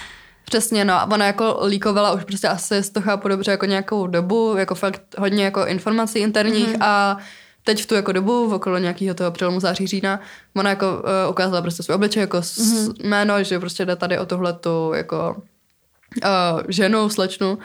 Přesně, 0.49 0.86
no. 0.86 0.93
a 0.93 1.05
Ona 1.12 1.25
jako 1.25 1.60
líkovala 1.65 2.12
už 2.12 2.23
prostě 2.23 2.47
asi, 2.47 2.83
z 2.83 2.89
to 2.89 3.01
chápu 3.01 3.27
dobře, 3.27 3.51
jako 3.51 3.65
nějakou 3.65 4.07
dobu, 4.07 4.55
jako 4.57 4.75
fakt 4.75 5.01
hodně 5.17 5.43
jako 5.43 5.65
informací 5.65 6.19
interních 6.19 6.67
mm-hmm. 6.67 6.86
a 6.86 7.17
teď 7.63 7.83
v 7.83 7.86
tu 7.86 7.95
jako 7.95 8.12
dobu, 8.12 8.49
v 8.49 8.53
okolo 8.53 8.77
nějakého 8.77 9.15
toho 9.15 9.31
přelomu 9.31 9.60
září 9.60 9.88
října, 9.88 10.19
ona 10.55 10.69
jako 10.69 10.91
uh, 10.91 11.29
ukázala 11.29 11.62
prostě 11.62 11.83
svůj 11.83 11.95
obličej, 11.95 12.21
jako 12.21 12.38
mm-hmm. 12.38 12.93
jméno, 13.03 13.43
že 13.43 13.60
prostě 13.60 13.86
jde 13.86 13.95
tady 13.95 14.19
o 14.19 14.25
tuhletu 14.25 14.91
jako 14.95 15.36
uh, 16.23 16.62
ženu, 16.67 17.10
slečnu 17.10 17.57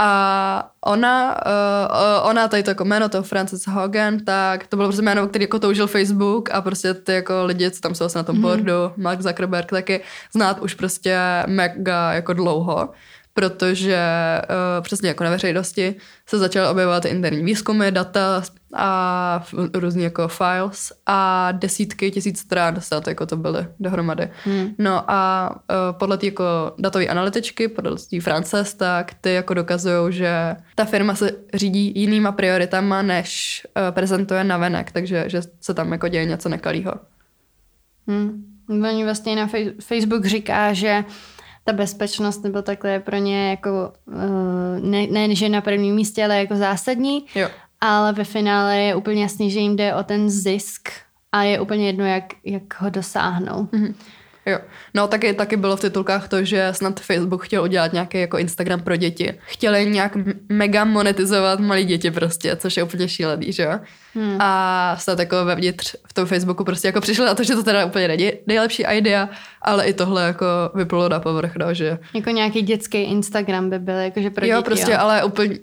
A 0.00 0.70
ona, 0.80 1.36
uh, 1.46 2.30
ona 2.30 2.48
tady 2.48 2.62
to 2.62 2.70
jako 2.70 2.84
jméno 2.84 3.08
toho 3.08 3.22
Frances 3.22 3.66
Hogan, 3.66 4.18
tak 4.18 4.66
to 4.66 4.76
bylo 4.76 4.88
prostě 4.88 5.02
jméno, 5.02 5.28
který 5.28 5.42
jako 5.42 5.58
toužil 5.58 5.86
Facebook 5.86 6.50
a 6.50 6.60
prostě 6.60 6.94
ty 6.94 7.12
jako 7.12 7.44
lidi, 7.44 7.70
co 7.70 7.80
tam 7.80 7.94
jsou 7.94 8.06
na 8.14 8.22
tom 8.22 8.36
mm. 8.36 8.42
boardu, 8.42 8.92
Mark 8.96 9.20
Zuckerberg 9.20 9.70
taky 9.70 10.00
znát 10.32 10.58
už 10.58 10.74
prostě 10.74 11.18
mega 11.46 12.12
jako 12.12 12.32
dlouho 12.32 12.88
protože 13.38 13.98
uh, 14.50 14.82
přesně 14.82 15.08
jako 15.08 15.24
na 15.24 15.30
veřejnosti 15.30 15.94
se 16.26 16.38
začaly 16.38 16.68
objevovat 16.68 17.04
interní 17.04 17.44
výzkumy, 17.44 17.90
data 17.90 18.42
a 18.74 19.44
různý 19.74 20.02
jako 20.02 20.28
files 20.28 20.92
a 21.06 21.52
desítky 21.52 22.10
tisíc 22.10 22.38
stran 22.38 22.80
snad 22.80 23.06
jako 23.06 23.26
to 23.26 23.36
byly 23.36 23.66
dohromady. 23.80 24.28
Hmm. 24.44 24.74
No 24.78 25.10
a 25.10 25.50
uh, 25.50 25.98
podle 25.98 26.18
té 26.18 26.26
jako 26.26 26.44
datové 26.78 27.06
analytičky, 27.06 27.68
podle 27.68 27.96
té 28.10 28.20
Frances, 28.20 28.74
tak 28.74 29.14
ty 29.20 29.32
jako 29.32 29.54
dokazují, 29.54 30.12
že 30.12 30.56
ta 30.74 30.84
firma 30.84 31.14
se 31.14 31.30
řídí 31.54 31.92
jinýma 31.96 32.32
prioritama, 32.32 33.02
než 33.02 33.62
uh, 33.66 33.94
prezentuje 33.94 34.44
na 34.44 34.56
venek, 34.56 34.92
takže 34.92 35.24
že 35.26 35.40
se 35.60 35.74
tam 35.74 35.92
jako 35.92 36.08
děje 36.08 36.24
něco 36.24 36.48
nekalýho. 36.48 36.92
Hmm. 38.06 38.44
Oni 38.68 39.04
vlastně 39.04 39.36
na 39.36 39.48
Facebook 39.80 40.26
říká, 40.26 40.72
že 40.72 41.04
ta 41.68 41.72
bezpečnost 41.72 42.44
nebo 42.44 42.62
takhle 42.62 42.90
je 42.90 43.00
pro 43.00 43.16
ně 43.16 43.50
jako 43.50 43.92
uh, 44.06 44.80
ne, 44.80 45.06
ne, 45.06 45.34
že 45.34 45.48
na 45.48 45.60
prvním 45.60 45.94
místě, 45.94 46.24
ale 46.24 46.38
jako 46.38 46.56
zásadní. 46.56 47.26
Jo. 47.34 47.48
Ale 47.80 48.12
ve 48.12 48.24
finále 48.24 48.78
je 48.78 48.94
úplně 48.94 49.22
jasný, 49.22 49.50
že 49.50 49.60
jim 49.60 49.76
jde 49.76 49.94
o 49.94 50.02
ten 50.02 50.30
zisk 50.30 50.88
a 51.32 51.42
je 51.42 51.60
úplně 51.60 51.86
jedno, 51.86 52.06
jak, 52.06 52.24
jak 52.44 52.80
ho 52.80 52.90
dosáhnou. 52.90 53.68
Mm-hmm. 53.72 53.94
Jo. 54.48 54.58
No 54.94 55.08
taky, 55.08 55.32
taky 55.32 55.56
bylo 55.56 55.76
v 55.76 55.80
titulkách 55.80 56.28
to, 56.28 56.44
že 56.44 56.68
snad 56.72 57.00
Facebook 57.00 57.44
chtěl 57.44 57.62
udělat 57.62 57.92
nějaký 57.92 58.20
jako 58.20 58.38
Instagram 58.38 58.80
pro 58.80 58.96
děti. 58.96 59.34
Chtěli 59.46 59.90
nějak 59.90 60.16
mega 60.48 60.84
monetizovat 60.84 61.60
malí 61.60 61.84
děti 61.84 62.10
prostě, 62.10 62.56
což 62.56 62.76
je 62.76 62.82
úplně 62.82 63.08
šílený, 63.08 63.52
že 63.52 63.62
jo? 63.62 63.78
Hmm. 64.14 64.36
A 64.40 64.96
snad 64.98 65.18
jako 65.18 65.44
vevnitř 65.44 65.96
v 66.08 66.12
tom 66.12 66.26
Facebooku 66.26 66.64
prostě 66.64 66.88
jako 66.88 67.00
přišli 67.00 67.26
na 67.26 67.34
to, 67.34 67.42
že 67.42 67.54
to 67.54 67.62
teda 67.62 67.84
úplně 67.84 68.08
není 68.08 68.32
nejlepší 68.46 68.84
idea, 68.90 69.28
ale 69.62 69.84
i 69.84 69.92
tohle 69.92 70.22
jako 70.22 70.46
vyplulo 70.74 71.08
na 71.08 71.20
povrch, 71.20 71.56
no, 71.56 71.74
že... 71.74 71.98
Jako 72.14 72.30
nějaký 72.30 72.62
dětský 72.62 72.98
Instagram 72.98 73.70
by 73.70 73.78
byl, 73.78 73.94
jakože 73.94 74.30
pro 74.30 74.46
jo, 74.46 74.56
děti, 74.56 74.64
prostě, 74.64 74.92
jo. 74.92 74.98
ale 75.00 75.24
úplně, 75.24 75.58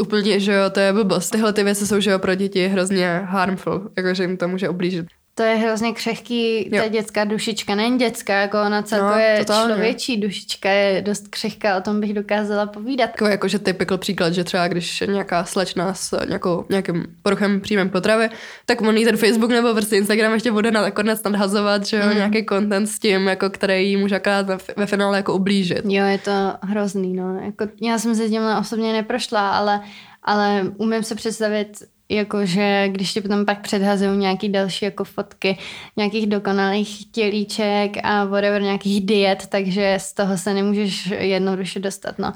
úplně, 0.00 0.40
že 0.40 0.52
jo, 0.52 0.70
to 0.70 0.80
je 0.80 0.92
blbost. 0.92 1.30
Tyhle 1.30 1.52
ty 1.52 1.64
věci 1.64 1.86
jsou, 1.86 2.00
že 2.00 2.10
jo, 2.10 2.18
pro 2.18 2.34
děti 2.34 2.68
hrozně 2.68 3.20
harmful, 3.24 3.90
jakože 3.96 4.22
jim 4.22 4.36
to 4.36 4.48
může 4.48 4.68
ublížit 4.68 5.06
to 5.40 5.44
je 5.46 5.56
hrozně 5.56 5.92
křehký, 5.92 6.70
ta 6.70 6.76
jo. 6.76 6.88
dětská 6.88 7.24
dušička, 7.24 7.74
nejen 7.74 7.98
dětská, 7.98 8.40
jako 8.40 8.62
ona 8.62 8.82
celkově 8.82 9.36
no, 9.38 9.44
člověčí 9.44 10.16
dušička 10.16 10.70
je 10.70 11.02
dost 11.02 11.28
křehká, 11.28 11.76
o 11.76 11.80
tom 11.80 12.00
bych 12.00 12.14
dokázala 12.14 12.66
povídat. 12.66 13.10
Jako, 13.10 13.26
jako 13.26 13.48
že 13.48 13.58
typical 13.58 13.98
příklad, 13.98 14.32
že 14.32 14.44
třeba 14.44 14.68
když 14.68 15.00
nějaká 15.00 15.44
slečna 15.44 15.94
s 15.94 16.26
nějakou, 16.26 16.64
nějakým 16.70 17.06
poruchem 17.22 17.60
příjmem 17.60 17.90
potravy, 17.90 18.28
tak 18.66 18.80
on 18.80 19.04
ten 19.04 19.16
Facebook 19.16 19.50
nebo 19.50 19.74
prostě 19.74 19.96
Instagram 19.96 20.32
ještě 20.32 20.52
bude 20.52 20.70
nakonec 20.70 21.22
nadhazovat, 21.22 21.86
že 21.86 21.96
jo, 21.96 22.06
mm. 22.06 22.14
nějaký 22.14 22.46
content 22.46 22.88
s 22.88 22.98
tím, 22.98 23.28
jako, 23.28 23.50
který 23.50 23.90
jí 23.90 23.96
může 23.96 24.16
akorát 24.16 24.46
ve 24.76 24.86
finále 24.86 25.16
jako 25.16 25.34
ublížit. 25.34 25.80
Jo, 25.84 26.06
je 26.06 26.18
to 26.18 26.54
hrozný, 26.62 27.14
no. 27.14 27.40
Jako, 27.44 27.66
já 27.82 27.98
jsem 27.98 28.14
se 28.14 28.28
tím 28.28 28.42
osobně 28.60 28.92
neprošla, 28.92 29.50
ale, 29.50 29.80
ale 30.22 30.66
umím 30.76 31.02
se 31.02 31.14
představit 31.14 31.82
jakože 32.10 32.88
když 32.88 33.12
ti 33.12 33.20
potom 33.20 33.44
pak 33.44 33.60
předhazují 33.60 34.18
nějaký 34.18 34.48
další 34.48 34.84
jako 34.84 35.04
fotky 35.04 35.58
nějakých 35.96 36.26
dokonalých 36.26 37.10
tělíček 37.10 37.96
a 38.02 38.24
whatever, 38.24 38.62
nějakých 38.62 39.06
diet, 39.06 39.46
takže 39.48 39.98
z 40.00 40.12
toho 40.12 40.38
se 40.38 40.54
nemůžeš 40.54 41.06
jednoduše 41.18 41.80
dostat, 41.80 42.18
no. 42.18 42.32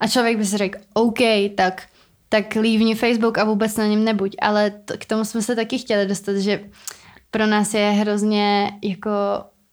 A 0.00 0.08
člověk 0.08 0.38
by 0.38 0.44
si 0.44 0.56
řekl, 0.56 0.78
OK, 0.94 1.18
tak 1.54 1.82
tak 2.28 2.54
lívni 2.54 2.94
Facebook 2.94 3.38
a 3.38 3.44
vůbec 3.44 3.76
na 3.76 3.86
něm 3.86 4.04
nebuď, 4.04 4.36
ale 4.42 4.70
t- 4.70 4.96
k 4.96 5.04
tomu 5.04 5.24
jsme 5.24 5.42
se 5.42 5.56
taky 5.56 5.78
chtěli 5.78 6.06
dostat, 6.06 6.36
že 6.36 6.60
pro 7.30 7.46
nás 7.46 7.74
je 7.74 7.90
hrozně 7.90 8.70
jako 8.82 9.10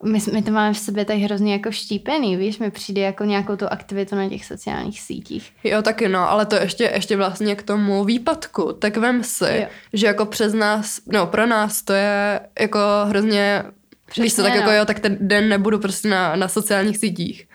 my, 0.03 0.19
my 0.33 0.41
to 0.41 0.51
máme 0.51 0.73
v 0.73 0.77
sobě 0.77 1.05
tak 1.05 1.17
hrozně 1.17 1.53
jako 1.53 1.71
štípený, 1.71 2.37
víš, 2.37 2.59
mi 2.59 2.71
přijde 2.71 3.01
jako 3.01 3.23
nějakou 3.23 3.55
tu 3.55 3.65
aktivitu 3.67 4.15
na 4.15 4.29
těch 4.29 4.45
sociálních 4.45 5.01
sítích. 5.01 5.53
Jo, 5.63 5.81
taky 5.81 6.07
no, 6.07 6.29
ale 6.29 6.45
to 6.45 6.55
ještě, 6.55 6.91
ještě 6.93 7.17
vlastně 7.17 7.55
k 7.55 7.63
tomu 7.63 8.03
výpadku, 8.03 8.73
tak 8.73 8.97
vem 8.97 9.23
si, 9.23 9.57
jo. 9.61 9.67
že 9.93 10.07
jako 10.07 10.25
přes 10.25 10.53
nás, 10.53 10.99
no 11.11 11.27
pro 11.27 11.45
nás 11.45 11.81
to 11.81 11.93
je 11.93 12.39
jako 12.59 12.79
hrozně, 13.05 13.63
Přesně, 14.05 14.23
víš 14.23 14.35
co, 14.35 14.43
tak 14.43 14.53
jako 14.55 14.65
no. 14.65 14.71
jako 14.71 14.79
jo, 14.79 14.85
tak 14.85 14.99
ten 14.99 15.17
den 15.21 15.49
nebudu 15.49 15.79
prostě 15.79 16.07
na, 16.07 16.35
na 16.35 16.47
sociálních 16.47 16.97
sítích, 16.97 17.47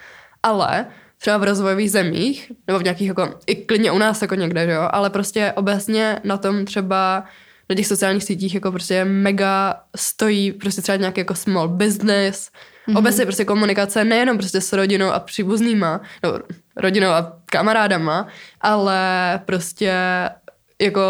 ale 0.42 0.87
třeba 1.18 1.38
v 1.38 1.44
rozvojových 1.44 1.90
zemích, 1.90 2.53
nebo 2.66 2.79
v 2.79 2.83
nějakých 2.83 3.09
jako, 3.09 3.35
i 3.46 3.55
klidně 3.55 3.92
u 3.92 3.98
nás 3.98 4.22
jako 4.22 4.35
někde, 4.35 4.66
že 4.66 4.72
jo, 4.72 4.88
ale 4.92 5.11
prostě 5.11 5.53
obecně 5.57 6.20
na 6.24 6.37
tom 6.37 6.64
třeba 6.64 7.24
na 7.71 7.77
těch 7.77 7.87
sociálních 7.87 8.25
sítích 8.25 8.55
jako 8.55 8.71
prostě 8.71 9.05
mega 9.05 9.81
stojí 9.97 10.53
prostě 10.53 10.83
třeba 10.83 10.97
nějaký 10.97 11.21
jako 11.21 11.35
small 11.35 11.69
business, 11.69 12.51
mm-hmm. 12.89 12.99
obecně 12.99 13.25
prostě 13.25 13.45
komunikace 13.45 14.05
nejenom 14.05 14.39
prostě 14.39 14.61
s 14.61 14.73
rodinou 14.73 15.11
a 15.11 15.21
příbuznýma, 15.21 16.01
no 16.25 16.39
rodinou 16.77 17.09
a 17.09 17.37
kamarádama, 17.47 18.27
ale 18.61 19.41
prostě 19.45 19.93
jako 20.81 21.03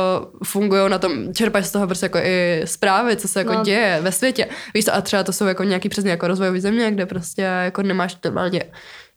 fungují 0.44 0.90
na 0.90 0.98
tom, 0.98 1.34
čerpají 1.34 1.64
z 1.64 1.70
toho 1.70 1.86
prostě 1.86 2.06
jako 2.06 2.18
i 2.18 2.62
zprávy, 2.64 3.16
co 3.16 3.28
se 3.28 3.38
jako 3.38 3.52
no. 3.52 3.62
děje 3.62 3.98
ve 4.02 4.12
světě. 4.12 4.48
Víš 4.74 4.84
a 4.92 5.00
třeba 5.00 5.22
to 5.22 5.32
jsou 5.32 5.46
jako 5.46 5.64
nějaký 5.64 5.88
přesně 5.88 6.10
jako 6.10 6.28
rozvojové 6.28 6.60
země, 6.60 6.90
kde 6.90 7.06
prostě 7.06 7.42
jako 7.42 7.82
nemáš 7.82 8.16
normálně 8.24 8.64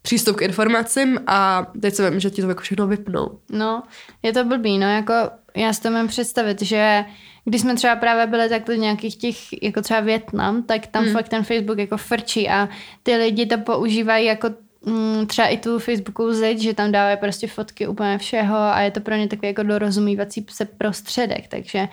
přístup 0.01 0.35
k 0.35 0.41
informacím 0.41 1.19
a 1.27 1.67
teď 1.81 1.93
se 1.93 2.09
vím, 2.09 2.19
že 2.19 2.29
ti 2.29 2.41
to 2.41 2.47
jako 2.47 2.61
všechno 2.61 2.87
vypnou. 2.87 3.39
No, 3.51 3.83
je 4.23 4.33
to 4.33 4.43
blbý, 4.43 4.77
no 4.77 4.95
jako 4.95 5.13
já 5.55 5.73
si 5.73 5.81
to 5.81 5.91
mám 5.91 6.07
představit, 6.07 6.61
že 6.61 7.05
když 7.45 7.61
jsme 7.61 7.75
třeba 7.75 7.95
právě 7.95 8.27
byli 8.27 8.49
takhle 8.49 8.77
nějakých 8.77 9.15
těch, 9.15 9.63
jako 9.63 9.81
třeba 9.81 9.99
Větnam, 9.99 10.63
tak 10.63 10.87
tam 10.87 11.03
hmm. 11.03 11.13
fakt 11.13 11.29
ten 11.29 11.43
Facebook 11.43 11.77
jako 11.77 11.97
frčí 11.97 12.49
a 12.49 12.69
ty 13.03 13.15
lidi 13.15 13.45
to 13.45 13.57
používají 13.57 14.25
jako 14.25 14.49
mm, 14.85 15.27
třeba 15.27 15.47
i 15.47 15.57
tu 15.57 15.79
Facebookovou 15.79 16.33
zeď, 16.33 16.59
že 16.59 16.73
tam 16.73 16.91
dávají 16.91 17.17
prostě 17.17 17.47
fotky 17.47 17.87
úplně 17.87 18.17
všeho 18.17 18.57
a 18.57 18.81
je 18.81 18.91
to 18.91 18.99
pro 18.99 19.15
ně 19.15 19.27
takový 19.27 19.47
jako 19.47 19.63
dorozumívací 19.63 20.45
se 20.49 20.65
prostředek, 20.65 21.47
takže 21.47 21.87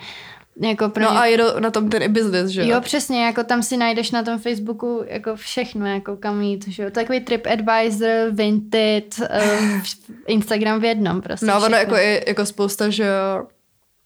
jako 0.59 0.89
pro 0.89 1.03
no 1.03 1.11
a 1.11 1.25
je 1.25 1.37
do, 1.37 1.59
na 1.59 1.71
tom 1.71 1.89
ten 1.89 2.03
i 2.03 2.07
business, 2.07 2.51
že 2.51 2.67
jo? 2.67 2.81
přesně, 2.81 3.25
jako 3.25 3.43
tam 3.43 3.63
si 3.63 3.77
najdeš 3.77 4.11
na 4.11 4.23
tom 4.23 4.39
Facebooku 4.39 5.03
jako 5.07 5.35
všechno, 5.35 5.85
jako 5.85 6.17
kam 6.17 6.41
jít, 6.41 6.67
že 6.67 6.83
jo? 6.83 6.91
Takový 6.91 7.19
TripAdvisor, 7.19 8.29
Vinted, 8.31 9.15
um, 9.19 9.81
Instagram 10.27 10.79
v 10.79 10.85
jednom 10.85 11.21
prostě. 11.21 11.45
No 11.45 11.65
ono 11.65 11.77
jako, 11.77 11.95
je, 11.95 12.23
jako 12.27 12.45
spousta, 12.45 12.89
že 12.89 13.03
jo, 13.03 13.47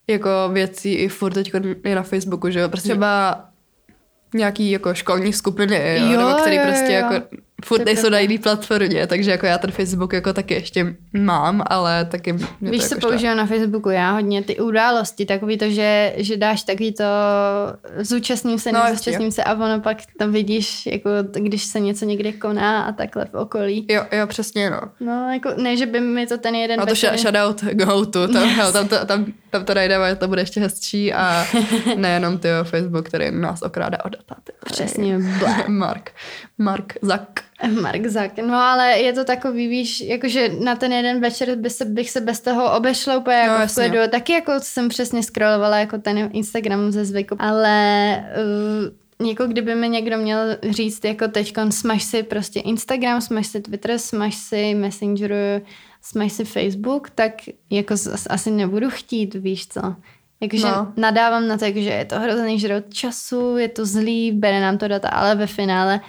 jako 0.07 0.29
věcí 0.53 0.93
i 0.93 1.07
furt 1.07 1.33
teď 1.33 1.51
je 1.85 1.95
na 1.95 2.03
Facebooku, 2.03 2.49
že 2.49 2.59
jo, 2.59 2.69
prostě 2.69 2.89
třeba 2.89 3.45
nějaký 4.33 4.71
jako 4.71 4.93
školní 4.93 5.33
skupiny, 5.33 5.97
jo, 5.99 6.11
jo 6.11 6.19
nebo 6.19 6.41
který 6.41 6.55
jo, 6.55 6.61
prostě 6.65 6.93
jo. 6.93 6.99
jako 6.99 7.37
furt 7.65 7.85
nejsou 7.85 8.09
na 8.09 8.19
jiný 8.19 8.37
platformě, 8.37 9.07
takže 9.07 9.31
jako 9.31 9.45
já 9.45 9.57
ten 9.57 9.71
Facebook 9.71 10.13
jako 10.13 10.33
taky 10.33 10.53
ještě 10.53 10.95
mám, 11.13 11.63
ale 11.67 12.05
taky 12.05 12.33
Víš, 12.61 12.87
co 12.87 12.95
jako 12.95 13.07
používám 13.07 13.37
na 13.37 13.45
Facebooku 13.45 13.89
já 13.89 14.11
hodně 14.11 14.43
ty 14.43 14.59
události, 14.59 15.25
takový 15.25 15.57
to, 15.57 15.69
že, 15.69 16.13
že 16.17 16.37
dáš 16.37 16.63
takový 16.63 16.93
to 16.93 17.03
zúčastním 17.97 18.59
se, 18.59 18.71
no, 18.71 18.83
nezúčastním 18.83 19.31
se 19.31 19.43
a 19.43 19.53
ono 19.53 19.81
pak 19.81 19.97
tam 20.19 20.31
vidíš, 20.31 20.85
jako 20.85 21.09
když 21.33 21.63
se 21.63 21.79
něco 21.79 22.05
někde 22.05 22.31
koná 22.31 22.83
a 22.83 22.91
takhle 22.91 23.25
v 23.25 23.33
okolí. 23.33 23.85
Jo, 23.89 24.05
jo, 24.11 24.27
přesně, 24.27 24.69
no. 24.69 24.81
No, 24.99 25.33
jako 25.33 25.49
ne, 25.57 25.77
že 25.77 25.85
by 25.85 25.99
mi 25.99 26.27
to 26.27 26.37
ten 26.37 26.55
jeden... 26.55 26.79
A 26.79 26.85
to 26.85 26.89
večer... 26.89 27.17
shoutout 27.17 27.63
go 27.63 28.05
to, 28.05 28.27
tam, 28.33 28.49
yes. 28.49 28.71
tam, 28.71 28.87
to, 28.87 29.05
tam, 29.05 29.25
tam 29.49 29.65
to 29.65 29.73
najdeme, 29.73 30.15
to 30.15 30.27
bude 30.27 30.41
ještě 30.41 30.59
hezčí 30.59 31.13
a 31.13 31.45
nejenom 31.95 32.37
ty 32.37 32.49
Facebook, 32.63 33.05
který 33.05 33.31
nás 33.31 33.61
okrádá 33.61 33.97
o 34.05 34.09
data. 34.09 34.35
Přesně. 34.65 35.19
Mark. 35.67 36.11
Mark 36.57 36.93
Zak. 37.01 37.44
Mark 37.81 38.05
Zak. 38.05 38.37
No 38.37 38.55
ale 38.55 38.99
je 38.99 39.13
to 39.13 39.23
takový, 39.23 39.67
víš, 39.67 40.01
jakože 40.01 40.49
na 40.59 40.75
ten 40.75 40.93
jeden 40.93 41.21
večer 41.21 41.55
by 41.55 41.69
se, 41.69 41.85
bych 41.85 42.09
se 42.09 42.21
bez 42.21 42.41
toho 42.41 42.77
obešla 42.77 43.17
úplně 43.17 43.37
jako 43.37 43.59
no, 43.59 43.67
v 43.67 43.73
klidu. 43.73 43.97
Taky 44.09 44.33
jako 44.33 44.51
jsem 44.59 44.89
přesně 44.89 45.23
scrollovala 45.23 45.77
jako 45.77 45.97
ten 45.97 46.29
Instagram 46.33 46.91
ze 46.91 47.05
zvyku. 47.05 47.35
Ale 47.39 48.17
uh, 49.19 49.27
jako 49.27 49.47
kdyby 49.47 49.75
mi 49.75 49.89
někdo 49.89 50.17
měl 50.17 50.37
říct 50.69 51.05
jako 51.05 51.27
teďkon 51.27 51.71
smaž 51.71 52.03
si 52.03 52.23
prostě 52.23 52.59
Instagram, 52.59 53.21
smaž 53.21 53.47
si 53.47 53.61
Twitter, 53.61 53.97
smaž 53.97 54.35
si 54.35 54.75
Messenger, 54.75 55.61
smaž 56.01 56.31
si 56.31 56.45
Facebook, 56.45 57.09
tak 57.09 57.33
jako 57.69 57.95
asi 58.29 58.51
nebudu 58.51 58.89
chtít, 58.89 59.33
víš 59.33 59.67
co. 59.67 59.95
Jakože 60.41 60.67
no. 60.67 60.93
nadávám 60.97 61.47
na 61.47 61.57
to, 61.57 61.65
že 61.65 61.89
je 61.89 62.05
to 62.05 62.19
hrozný 62.19 62.59
žrot 62.59 62.93
času, 62.93 63.57
je 63.57 63.67
to 63.67 63.85
zlý, 63.85 64.31
bere 64.31 64.61
nám 64.61 64.77
to 64.77 64.87
data, 64.87 65.09
ale 65.09 65.35
ve 65.35 65.47
finále 65.47 66.01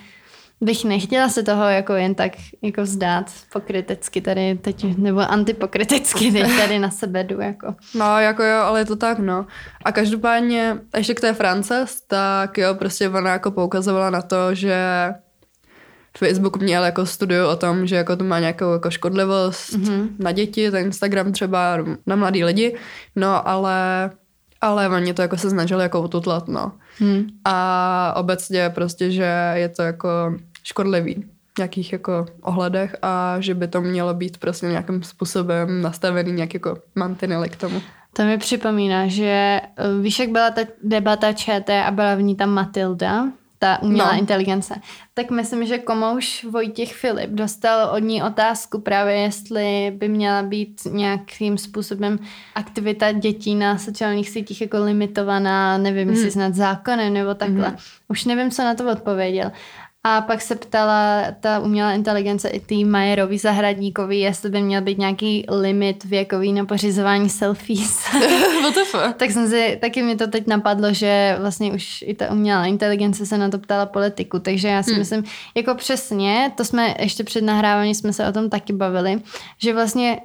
bych 0.60 0.84
nechtěla 0.84 1.28
se 1.28 1.42
toho 1.42 1.64
jako 1.64 1.92
jen 1.92 2.14
tak 2.14 2.32
jako 2.62 2.82
vzdát 2.82 3.32
pokrytecky 3.52 4.20
tady 4.20 4.58
teď, 4.62 4.98
nebo 4.98 5.20
antipokritecky 5.20 6.32
teď 6.32 6.56
tady 6.58 6.78
na 6.78 6.90
sebe 6.90 7.24
jdu 7.24 7.40
jako. 7.40 7.74
No 7.94 8.20
jako 8.20 8.42
jo, 8.42 8.58
ale 8.58 8.80
je 8.80 8.84
to 8.84 8.96
tak 8.96 9.18
no. 9.18 9.46
A 9.84 9.92
každopádně 9.92 10.78
ještě 10.96 11.14
k 11.14 11.20
té 11.20 11.34
Frances, 11.34 12.00
tak 12.00 12.58
jo, 12.58 12.74
prostě 12.74 13.08
ona 13.08 13.30
jako 13.32 13.50
poukazovala 13.50 14.10
na 14.10 14.22
to, 14.22 14.54
že 14.54 14.76
Facebook 16.18 16.56
měl 16.56 16.84
jako 16.84 17.06
studiu 17.06 17.46
o 17.46 17.56
tom, 17.56 17.86
že 17.86 17.96
jako 17.96 18.16
to 18.16 18.24
má 18.24 18.40
nějakou 18.40 18.72
jako 18.72 18.90
škodlivost 18.90 19.72
mm-hmm. 19.72 20.08
na 20.18 20.32
děti, 20.32 20.70
ten 20.70 20.86
Instagram 20.86 21.32
třeba 21.32 21.78
na 22.06 22.16
mladý 22.16 22.44
lidi, 22.44 22.76
no 23.16 23.48
ale 23.48 24.10
ale 24.60 24.88
oni 24.88 25.14
to 25.14 25.22
jako 25.22 25.36
se 25.36 25.50
snažili 25.50 25.82
jako 25.82 26.00
ututlat, 26.00 26.48
no. 26.48 26.72
Hmm. 26.98 27.26
A 27.44 28.14
obecně 28.16 28.70
prostě, 28.70 29.10
že 29.10 29.52
je 29.54 29.68
to 29.68 29.82
jako 29.82 30.08
škodlivý 30.62 31.24
v 31.54 31.58
nějakých 31.58 31.92
jako 31.92 32.26
ohledech 32.42 32.96
a 33.02 33.36
že 33.40 33.54
by 33.54 33.68
to 33.68 33.80
mělo 33.80 34.14
být 34.14 34.38
prostě 34.38 34.66
nějakým 34.66 35.02
způsobem 35.02 35.82
nastavený 35.82 36.32
nějak 36.32 36.54
jako 36.54 36.78
mantinely 36.94 37.48
k 37.48 37.56
tomu. 37.56 37.82
To 38.12 38.24
mi 38.24 38.38
připomíná, 38.38 39.06
že 39.06 39.60
eh, 39.60 39.62
víš, 40.02 40.18
jak 40.18 40.30
byla 40.30 40.50
ta 40.50 40.60
debata 40.82 41.32
ČT 41.32 41.82
a 41.86 41.90
byla 41.90 42.14
v 42.14 42.22
ní 42.22 42.36
tam 42.36 42.50
Matilda, 42.50 43.24
ta 43.58 43.82
umělá 43.82 44.12
no. 44.12 44.18
inteligence. 44.18 44.74
Tak 45.14 45.30
myslím, 45.30 45.66
že 45.66 45.78
komouš 45.78 46.44
Vojtěch 46.44 46.94
Filip 46.94 47.30
dostal 47.30 47.94
od 47.94 47.98
ní 47.98 48.22
otázku 48.22 48.80
právě, 48.80 49.14
jestli 49.14 49.92
by 49.96 50.08
měla 50.08 50.42
být 50.42 50.80
nějakým 50.90 51.58
způsobem 51.58 52.18
aktivita 52.54 53.12
dětí 53.12 53.54
na 53.54 53.78
sociálních 53.78 54.30
sítích 54.30 54.60
jako 54.60 54.84
limitovaná, 54.84 55.78
nevím, 55.78 56.08
hmm. 56.08 56.16
jestli 56.16 56.30
snad 56.30 56.54
zákonem 56.54 57.12
nebo 57.12 57.34
takhle. 57.34 57.68
Hmm. 57.68 57.76
Už 58.08 58.24
nevím, 58.24 58.50
co 58.50 58.62
na 58.62 58.74
to 58.74 58.92
odpověděl. 58.92 59.52
A 60.08 60.20
pak 60.20 60.42
se 60.42 60.54
ptala 60.54 61.22
ta 61.40 61.58
umělá 61.60 61.92
inteligence 61.92 62.48
i 62.48 62.60
tý 62.60 62.84
Majerovi 62.84 63.38
Zahradníkovi, 63.38 64.16
jestli 64.16 64.50
by 64.50 64.62
měl 64.62 64.82
být 64.82 64.98
nějaký 64.98 65.44
limit 65.48 66.04
věkový 66.04 66.52
na 66.52 66.64
pořizování 66.64 67.30
selfies. 67.30 68.04
tak 69.16 69.30
jsem 69.30 69.48
si, 69.48 69.78
taky 69.80 70.02
mi 70.02 70.16
to 70.16 70.26
teď 70.26 70.46
napadlo, 70.46 70.92
že 70.92 71.36
vlastně 71.40 71.72
už 71.72 72.04
i 72.06 72.14
ta 72.14 72.30
umělá 72.32 72.66
inteligence 72.66 73.26
se 73.26 73.38
na 73.38 73.48
to 73.48 73.58
ptala 73.58 73.86
politiku, 73.86 74.38
takže 74.38 74.68
já 74.68 74.82
si 74.82 74.90
hmm. 74.90 74.98
myslím, 74.98 75.24
jako 75.54 75.74
přesně, 75.74 76.52
to 76.56 76.64
jsme 76.64 76.94
ještě 76.98 77.24
před 77.24 77.44
nahráváním 77.44 77.94
jsme 77.94 78.12
se 78.12 78.28
o 78.28 78.32
tom 78.32 78.50
taky 78.50 78.72
bavili, 78.72 79.20
že 79.58 79.72
vlastně 79.72 80.20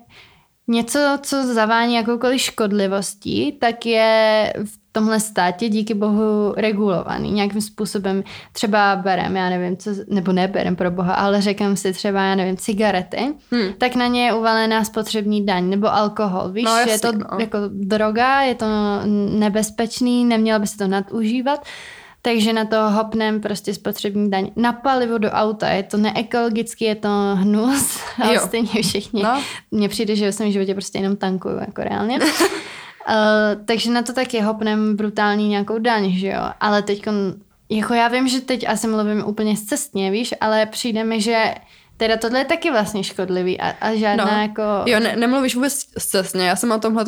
něco, 0.68 1.00
co 1.22 1.54
zavání 1.54 1.96
jakoukoliv 1.96 2.42
škodlivostí, 2.42 3.52
tak 3.52 3.86
je 3.86 4.54
v 4.66 4.81
tomhle 4.92 5.20
státě 5.20 5.70
díky 5.70 5.94
bohu 5.94 6.54
regulovaný 6.58 7.32
nějakým 7.32 7.62
způsobem. 7.62 8.24
Třeba 8.52 8.96
berem, 8.96 9.36
já 9.36 9.50
nevím, 9.50 9.78
co, 9.78 9.92
nebo 10.08 10.32
neberem 10.32 10.76
pro 10.76 10.92
boha, 10.92 11.14
ale 11.14 11.42
řekám 11.42 11.76
si 11.76 11.94
třeba, 11.94 12.24
já 12.24 12.36
nevím, 12.36 12.58
cigarety, 12.58 13.34
hmm. 13.52 13.74
tak 13.78 13.96
na 13.96 14.08
ně 14.08 14.26
je 14.26 14.34
uvalená 14.34 14.84
spotřební 14.84 15.46
daň 15.46 15.70
nebo 15.70 15.94
alkohol. 15.94 16.50
Víš, 16.50 16.66
no, 16.66 16.78
jasný, 16.78 16.92
je 16.92 17.00
to 17.00 17.12
no. 17.12 17.40
jako 17.40 17.58
droga, 17.70 18.42
je 18.42 18.56
to 18.56 18.66
nebezpečný, 19.30 20.26
nemělo 20.26 20.60
by 20.60 20.68
se 20.68 20.78
to 20.78 20.88
nadužívat. 20.88 21.66
Takže 22.24 22.54
na 22.54 22.66
to 22.66 22.90
hopnem 22.90 23.42
prostě 23.42 23.74
spotřební 23.74 24.32
daň. 24.32 24.52
Na 24.56 24.74
palivo 24.74 25.18
do 25.18 25.30
auta, 25.30 25.70
je 25.70 25.84
to 25.84 25.98
neekologický, 25.98 26.86
je 26.86 26.96
to 26.96 27.10
hnus, 27.34 28.00
ale 28.22 28.36
jo. 28.36 28.42
stejně 28.46 28.82
všichni. 28.84 29.24
No. 29.24 29.42
Mně 29.72 29.90
přijde, 29.90 30.16
že 30.16 30.32
v 30.32 30.36
svém 30.36 30.52
životě 30.52 30.74
prostě 30.74 30.98
jenom 30.98 31.16
tankuju, 31.16 31.60
jako 31.60 31.84
reálně. 31.84 32.20
Uh, 33.08 33.66
takže 33.66 33.92
na 33.92 34.02
to 34.02 34.14
taky 34.14 34.42
hopnem 34.42 34.96
brutální 34.96 35.48
nějakou 35.48 35.80
daň, 35.80 36.12
že 36.12 36.28
jo. 36.28 36.44
Ale 36.60 36.82
teď, 36.82 37.04
jako 37.70 37.94
já 37.94 38.08
vím, 38.08 38.28
že 38.28 38.42
teď 38.42 38.70
asi 38.70 38.88
mluvím 38.88 39.24
úplně 39.26 39.58
zcestně, 39.58 40.12
víš, 40.12 40.34
ale 40.42 40.66
přijde 40.66 41.04
mi, 41.04 41.22
že 41.22 41.56
Teda 42.02 42.18
tohle 42.18 42.40
je 42.40 42.46
taky 42.46 42.72
vlastně 42.72 43.04
škodlivý 43.04 43.62
a, 43.62 43.70
a 43.82 43.96
žádná 43.96 44.26
no. 44.26 44.42
jako... 44.42 44.62
Jo, 44.86 45.00
ne, 45.00 45.16
nemluvíš 45.16 45.56
vůbec 45.56 45.86
cestně. 46.00 46.48
Já 46.48 46.56
jsem 46.56 46.72
o 46.72 46.80
tomhle 46.80 47.06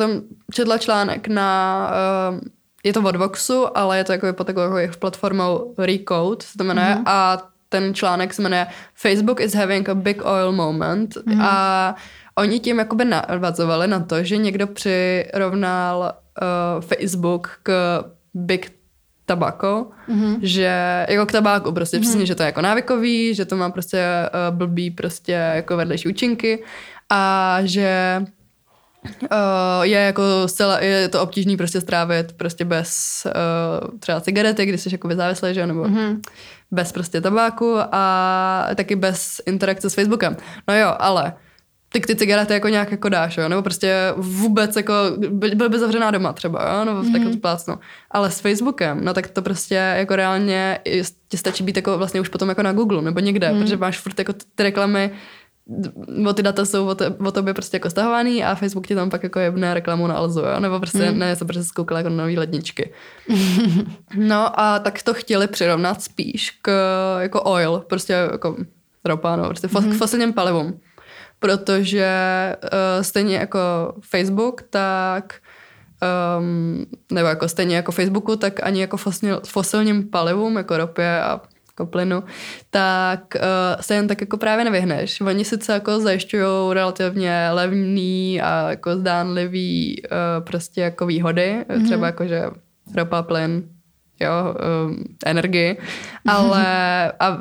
četla 0.52 0.78
článek 0.78 1.28
na... 1.28 1.90
Uh, 2.30 2.40
je 2.84 2.92
to 2.92 3.02
od 3.02 3.16
Voxu, 3.16 3.78
ale 3.78 3.98
je 3.98 4.04
to 4.04 4.12
jako 4.12 4.32
pod 4.32 4.46
takovou 4.46 4.76
platformou 4.98 5.74
Recode, 5.78 6.46
se 6.46 6.58
to 6.58 6.64
jmenuje, 6.64 6.86
mm-hmm. 6.86 7.02
a 7.06 7.42
ten 7.68 7.94
článek 7.94 8.34
se 8.34 8.42
jmenuje 8.42 8.66
Facebook 8.94 9.40
is 9.40 9.54
having 9.54 9.88
a 9.88 9.94
big 9.94 10.22
oil 10.24 10.52
moment 10.52 11.14
mm-hmm. 11.14 11.42
a 11.42 11.94
Oni 12.38 12.60
tím 12.60 12.78
jakoby 12.78 13.04
navazovali 13.04 13.88
na 13.88 14.00
to, 14.00 14.24
že 14.24 14.36
někdo 14.36 14.66
přirovnal 14.66 16.14
uh, 16.42 16.82
Facebook 16.82 17.50
k 17.62 18.00
Big 18.34 18.72
tabako, 19.26 19.86
mm-hmm. 20.08 20.38
že 20.42 21.06
jako 21.08 21.26
k 21.26 21.32
tabáku 21.32 21.72
prostě 21.72 21.96
mm-hmm. 21.96 22.00
přesně, 22.00 22.26
že 22.26 22.34
to 22.34 22.42
je 22.42 22.46
jako 22.46 22.60
návykový, 22.60 23.34
že 23.34 23.44
to 23.44 23.56
má 23.56 23.70
prostě 23.70 24.04
uh, 24.50 24.56
blbý 24.56 24.90
prostě 24.90 25.32
jako 25.32 25.76
vedlejší 25.76 26.08
účinky 26.08 26.64
a 27.10 27.58
že 27.62 28.24
uh, 29.22 29.82
je 29.82 29.98
jako 29.98 30.22
zcela, 30.46 30.80
je 30.80 31.08
to 31.08 31.22
obtížný 31.22 31.56
prostě 31.56 31.80
strávit 31.80 32.32
prostě 32.32 32.64
bez 32.64 33.22
uh, 33.26 33.98
třeba 33.98 34.20
cigarety, 34.20 34.66
když 34.66 34.80
jsi 34.80 34.88
jako 34.92 35.08
závislý, 35.14 35.54
že 35.54 35.66
nebo 35.66 35.84
mm-hmm. 35.84 36.20
bez 36.70 36.92
prostě 36.92 37.20
tabáku 37.20 37.76
a 37.92 38.68
taky 38.74 38.96
bez 38.96 39.40
interakce 39.46 39.90
s 39.90 39.94
Facebookem. 39.94 40.36
No 40.68 40.76
jo, 40.76 40.94
ale 40.98 41.32
ty 41.94 42.00
ty 42.00 42.16
cigarety 42.16 42.52
jako 42.52 42.68
nějak 42.68 42.90
jako 42.90 43.08
dáš, 43.08 43.36
jo? 43.36 43.48
nebo 43.48 43.62
prostě 43.62 44.12
vůbec 44.16 44.76
jako, 44.76 44.92
byl 45.54 45.68
by 45.68 45.78
zavřená 45.78 46.10
doma 46.10 46.32
třeba, 46.32 46.72
jo? 46.72 46.84
nebo 46.84 47.02
v 47.02 47.04
mm-hmm. 47.04 47.12
takovém 47.12 47.40
plácnu. 47.40 47.74
Ale 48.10 48.30
s 48.30 48.40
Facebookem, 48.40 49.04
no 49.04 49.14
tak 49.14 49.28
to 49.28 49.42
prostě 49.42 49.74
jako 49.74 50.16
reálně 50.16 50.78
ti 51.28 51.36
stačí 51.36 51.64
být 51.64 51.76
jako 51.76 51.98
vlastně 51.98 52.20
už 52.20 52.28
potom 52.28 52.48
jako 52.48 52.62
na 52.62 52.72
Google 52.72 53.02
nebo 53.02 53.20
někde, 53.20 53.52
mm. 53.52 53.60
protože 53.60 53.76
máš 53.76 53.98
furt 53.98 54.18
jako 54.18 54.32
ty 54.54 54.62
reklamy, 54.62 55.10
o 56.28 56.32
ty 56.32 56.42
data 56.42 56.64
jsou 56.64 56.86
o, 56.86 56.94
te, 56.94 57.08
o 57.08 57.32
tobě 57.32 57.54
prostě 57.54 57.76
jako 57.76 57.90
stahovaný 57.90 58.44
a 58.44 58.54
Facebook 58.54 58.86
ti 58.86 58.94
tam 58.94 59.10
pak 59.10 59.22
jako 59.22 59.38
jebne 59.38 59.74
reklamu 59.74 60.06
na 60.06 60.14
Alzu, 60.14 60.40
jo? 60.40 60.60
nebo 60.60 60.78
prostě 60.80 61.10
mm. 61.10 61.18
ne, 61.18 61.36
se 61.36 61.44
prostě 61.44 61.64
zkoukala 61.64 62.00
jako 62.00 62.10
nový 62.10 62.38
ledničky. 62.38 62.92
no 64.16 64.60
a 64.60 64.78
tak 64.78 65.02
to 65.02 65.14
chtěli 65.14 65.46
přirovnat 65.46 66.02
spíš 66.02 66.50
k 66.62 66.70
jako 67.20 67.42
oil, 67.42 67.84
prostě 67.88 68.12
jako 68.12 68.56
ropa, 69.04 69.36
no, 69.36 69.44
prostě 69.44 69.68
mm. 69.80 69.92
fosilním 69.92 70.32
palivům 70.32 70.80
protože 71.38 72.08
uh, 72.62 73.02
stejně 73.02 73.36
jako 73.36 73.60
Facebook, 74.00 74.62
tak 74.70 75.34
um, 76.38 76.86
nebo 77.12 77.28
jako 77.28 77.48
stejně 77.48 77.76
jako 77.76 77.92
Facebooku, 77.92 78.36
tak 78.36 78.62
ani 78.62 78.80
jako 78.80 78.96
fosil, 78.96 79.40
fosilním 79.46 80.10
palivům, 80.10 80.56
jako 80.56 80.76
ropě 80.76 81.20
a 81.22 81.40
jako 81.68 81.86
plynu, 81.86 82.22
tak 82.70 83.20
uh, 83.34 83.80
se 83.80 83.94
jen 83.94 84.08
tak 84.08 84.20
jako 84.20 84.36
právě 84.36 84.64
nevyhneš. 84.64 85.20
Oni 85.20 85.44
sice 85.44 85.72
jako 85.72 86.00
zajišťují 86.00 86.72
relativně 86.72 87.48
levný 87.52 88.40
a 88.40 88.70
jako 88.70 88.96
zdánlivý 88.96 90.02
uh, 90.02 90.44
prostě 90.44 90.80
jako 90.80 91.06
výhody, 91.06 91.64
mm-hmm. 91.68 91.84
třeba 91.84 92.06
jako, 92.06 92.26
že 92.26 92.42
ropa, 92.96 93.22
plyn, 93.22 93.68
jo, 94.20 94.54
um, 94.86 95.04
energii, 95.26 95.78
ale 96.26 96.66
a 97.20 97.38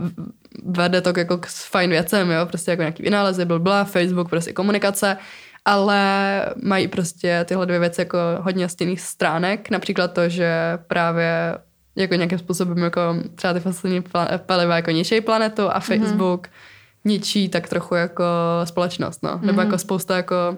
vede 0.65 1.01
to 1.01 1.13
jako 1.17 1.37
k 1.37 1.45
fajn 1.47 1.89
věcem, 1.89 2.31
jo, 2.31 2.45
prostě 2.45 2.71
jako 2.71 2.81
nějaký 2.81 3.03
vynálezy, 3.03 3.45
byl 3.45 3.59
byla 3.59 3.83
Facebook, 3.83 4.29
prostě 4.29 4.53
komunikace, 4.53 5.17
ale 5.65 6.45
mají 6.63 6.87
prostě 6.87 7.45
tyhle 7.47 7.65
dvě 7.65 7.79
věci 7.79 8.01
jako 8.01 8.17
hodně 8.39 8.69
stinných 8.69 9.01
stránek, 9.01 9.69
například 9.69 10.13
to, 10.13 10.29
že 10.29 10.77
právě 10.87 11.57
jako 11.95 12.15
nějakým 12.15 12.39
způsobem 12.39 12.77
jako 12.77 13.01
třeba 13.35 13.53
ty 13.53 13.59
fosilní 13.59 14.03
paliva 14.45 14.75
jako 14.75 14.91
ničí 14.91 15.21
planetu 15.21 15.69
a 15.69 15.73
mhm. 15.73 15.81
Facebook 15.81 16.47
mm-hmm. 16.47 16.51
ničí 17.05 17.49
tak 17.49 17.69
trochu 17.69 17.95
jako 17.95 18.23
společnost, 18.63 19.23
no. 19.23 19.29
Mm-hmm. 19.29 19.45
Nebo 19.45 19.61
mhm. 19.61 19.65
jako 19.67 19.77
spousta 19.77 20.15
jako 20.17 20.57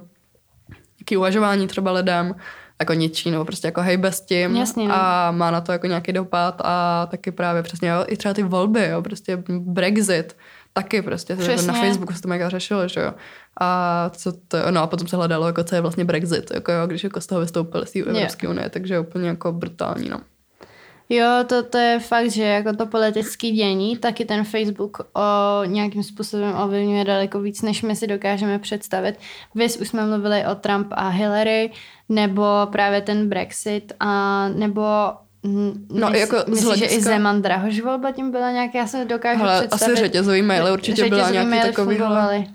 uvažování 1.18 1.68
třeba 1.68 1.92
lidem, 1.92 2.36
jako 2.80 2.94
ničí, 2.94 3.32
nebo 3.32 3.46
prostě 3.46 3.68
jako 3.68 3.82
hej 3.82 3.98
bez 3.98 4.22
tím 4.22 4.56
Jasně, 4.56 4.88
no. 4.88 4.96
a 4.96 5.32
má 5.32 5.52
na 5.52 5.62
to 5.62 5.72
jako 5.72 5.88
nějaký 5.88 6.14
dopad 6.14 6.62
a 6.64 7.06
taky 7.12 7.32
právě 7.32 7.64
přesně, 7.64 7.90
jo, 7.90 8.06
i 8.08 8.18
třeba 8.18 8.34
ty 8.34 8.44
volby, 8.44 8.88
jo, 8.90 9.02
prostě 9.02 9.44
Brexit, 9.50 10.36
taky 10.74 11.02
prostě, 11.02 11.36
Přesně. 11.36 11.68
na 11.68 11.74
Facebooku 11.74 12.14
se 12.14 12.22
to 12.22 12.28
mega 12.28 12.50
řešilo, 12.50 12.88
že 12.88 13.00
jo. 13.00 13.14
A 13.62 14.10
co 14.10 14.32
to, 14.48 14.58
no 14.72 14.82
a 14.82 14.88
potom 14.88 15.08
se 15.08 15.16
hledalo, 15.16 15.48
jako 15.48 15.64
co 15.64 15.76
je 15.76 15.82
vlastně 15.82 16.06
Brexit, 16.06 16.52
jako 16.54 16.72
jo, 16.72 16.88
když 16.88 17.04
jako 17.04 17.22
z 17.22 17.28
toho 17.28 17.42
vystoupili 17.42 17.88
z 17.88 17.96
Evropské 17.96 18.48
unie, 18.48 18.70
takže 18.70 19.00
úplně 19.00 19.28
jako 19.28 19.52
brutální, 19.52 20.10
no. 20.10 20.22
Jo, 21.10 21.44
to, 21.48 21.64
to 21.64 21.78
je 21.78 22.00
fakt, 22.00 22.32
že 22.32 22.44
jako 22.44 22.74
to 22.74 22.86
politické 22.86 23.52
dění, 23.52 23.98
taky 23.98 24.26
ten 24.26 24.44
Facebook 24.44 24.98
o 25.00 25.64
nějakým 25.66 26.04
způsobem 26.04 26.56
ovlivňuje 26.56 27.06
daleko 27.06 27.40
víc, 27.40 27.62
než 27.62 27.82
my 27.82 27.96
si 27.96 28.08
dokážeme 28.08 28.60
představit. 28.60 29.16
Vy 29.56 29.66
už 29.66 29.88
jsme 29.88 30.06
mluvili 30.06 30.46
o 30.52 30.56
Trump 30.56 30.88
a 30.92 31.08
Hillary, 31.10 31.72
nebo 32.10 32.44
právě 32.72 33.02
ten 33.02 33.30
Brexit, 33.30 33.94
a 34.00 34.48
nebo 34.50 34.84
No, 35.90 36.10
mys, 36.10 36.20
jako 36.20 36.38
myslíš, 36.48 36.66
hlediska... 36.66 36.90
že 36.90 36.96
i 36.96 37.02
Zeman 37.02 37.42
Drahoš 37.42 37.80
volba 37.80 38.12
tím 38.12 38.32
byla 38.32 38.52
nějaká, 38.52 38.78
já 38.78 38.88
se 38.88 39.06
dokážu 39.06 39.40
Hele, 39.40 39.60
představit. 39.60 39.94
asi 39.94 40.02
řetězový 40.02 40.42
maily 40.42 40.72
určitě 40.72 40.96
řetězový 40.96 41.32
byla 41.34 41.46
nějaký 41.46 41.68
takový, 41.74 41.98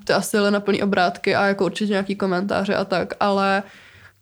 to 0.05 0.15
asi 0.15 0.37
na 0.51 0.61
plný 0.61 0.83
obrátky 0.83 1.35
a 1.35 1.47
jako 1.47 1.65
určitě 1.65 1.91
nějaký 1.91 2.17
komentáře 2.17 2.75
a 2.75 2.85
tak, 2.85 3.15
ale 3.21 3.63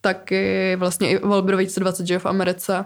taky 0.00 0.76
vlastně 0.76 1.10
i 1.10 1.18
volby 1.18 1.52
2020, 1.52 2.06
že 2.06 2.18
v 2.18 2.26
Americe, 2.26 2.84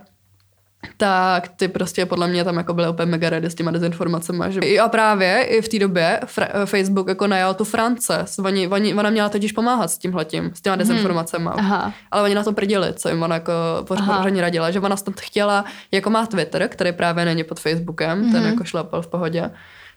tak 0.96 1.48
ty 1.48 1.68
prostě 1.68 2.06
podle 2.06 2.28
mě 2.28 2.44
tam 2.44 2.56
jako 2.56 2.74
byly 2.74 2.88
úplně 2.88 3.06
mega 3.06 3.30
ready 3.30 3.50
s 3.50 3.54
těma 3.54 3.70
dezinformacemi. 3.70 4.44
Že... 4.48 4.60
A 4.80 4.88
právě 4.88 5.42
i 5.42 5.62
v 5.62 5.68
té 5.68 5.78
době 5.78 6.20
fra- 6.26 6.66
Facebook 6.66 7.08
jako 7.08 7.26
najal 7.26 7.54
tu 7.54 7.64
France. 7.64 8.24
Oni, 8.44 8.68
oni, 8.68 8.94
ona 8.94 9.10
měla 9.10 9.28
totiž 9.28 9.52
pomáhat 9.52 9.90
s 9.90 9.98
tímhletím, 9.98 10.50
s 10.54 10.60
těma 10.60 10.74
hmm. 10.74 10.78
dezinformacemi. 10.78 11.50
Hmm. 11.58 11.92
Ale 12.10 12.22
oni 12.22 12.34
na 12.34 12.44
to 12.44 12.52
prdili, 12.52 12.92
co 12.92 13.08
jim 13.08 13.22
ona 13.22 13.34
jako 13.34 13.52
pořádně 13.84 14.40
radila, 14.40 14.70
že 14.70 14.80
ona 14.80 14.96
snad 14.96 15.20
chtěla, 15.20 15.64
jako 15.92 16.10
má 16.10 16.26
Twitter, 16.26 16.68
který 16.68 16.92
právě 16.92 17.24
není 17.24 17.44
pod 17.44 17.60
Facebookem, 17.60 18.22
hmm. 18.22 18.32
ten 18.32 18.44
jako 18.44 18.64
šlapal 18.64 19.02
v 19.02 19.06
pohodě, 19.06 19.50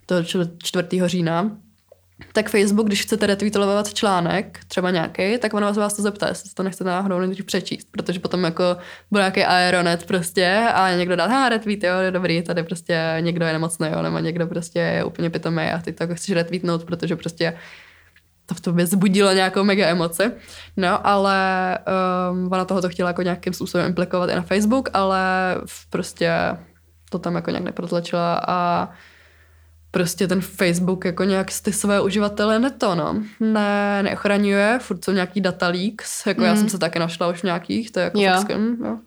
toho 0.05 0.23
4. 0.23 0.87
října, 1.05 1.51
tak 2.33 2.49
Facebook, 2.49 2.87
když 2.87 3.01
chcete 3.01 3.27
retweetovat 3.27 3.93
článek, 3.93 4.59
třeba 4.67 4.91
nějaký, 4.91 5.37
tak 5.37 5.53
ono 5.53 5.73
vás 5.73 5.93
to 5.93 6.01
zeptá, 6.01 6.27
jestli 6.27 6.49
to 6.53 6.63
nechcete 6.63 6.89
náhodou 6.89 7.19
nejdřív 7.19 7.45
přečíst, 7.45 7.87
protože 7.91 8.19
potom 8.19 8.43
jako 8.43 8.77
bude 9.11 9.21
nějaký 9.21 9.43
aeronet 9.43 10.05
prostě 10.05 10.67
a 10.73 10.95
někdo 10.95 11.15
dá, 11.15 11.25
ha, 11.27 11.49
retweet, 11.49 11.83
jo, 11.83 11.93
dobrý, 12.09 12.41
tady 12.41 12.63
prostě 12.63 13.17
někdo 13.19 13.45
je 13.45 13.53
nemocný, 13.53 13.87
jo, 13.91 14.01
nebo 14.01 14.19
někdo 14.19 14.47
prostě 14.47 14.79
je 14.79 15.03
úplně 15.03 15.29
pitomý 15.29 15.63
a 15.63 15.79
ty 15.79 15.93
to 15.93 16.03
jako 16.03 16.15
chceš 16.15 16.35
retweetnout, 16.35 16.83
protože 16.83 17.15
prostě 17.15 17.57
to 18.45 18.55
v 18.55 18.61
tobě 18.61 18.85
zbudilo 18.85 19.33
nějakou 19.33 19.63
mega 19.63 19.87
emoci. 19.87 20.31
No, 20.77 21.07
ale 21.07 21.77
um, 22.31 22.51
ona 22.51 22.65
toho 22.65 22.81
to 22.81 22.89
chtěla 22.89 23.09
jako 23.09 23.21
nějakým 23.21 23.53
způsobem 23.53 23.87
implikovat 23.87 24.29
i 24.29 24.35
na 24.35 24.41
Facebook, 24.41 24.89
ale 24.93 25.21
prostě 25.89 26.31
to 27.09 27.19
tam 27.19 27.35
jako 27.35 27.51
nějak 27.51 27.63
neprotlačila 27.63 28.41
a 28.47 28.89
prostě 29.95 30.27
ten 30.27 30.41
Facebook 30.41 31.05
jako 31.05 31.23
nějak 31.23 31.47
ty 31.61 31.73
své 31.73 32.01
uživatele 32.01 32.59
neto, 32.59 32.95
no. 32.95 33.23
Ne, 33.39 34.03
neochraňuje, 34.03 34.79
furt 34.81 35.05
jsou 35.05 35.11
nějaký 35.11 35.41
data 35.41 35.67
leaks, 35.67 36.25
jako 36.25 36.41
mm. 36.41 36.47
já 36.47 36.55
jsem 36.55 36.69
se 36.69 36.77
také 36.77 36.99
našla 36.99 37.27
už 37.27 37.39
v 37.39 37.43
nějakých, 37.43 37.91
to 37.91 37.99
je 37.99 38.03
jako 38.03 38.19
Jo. 38.19 38.33
fakt, 38.35 38.49
jo. 38.85 38.97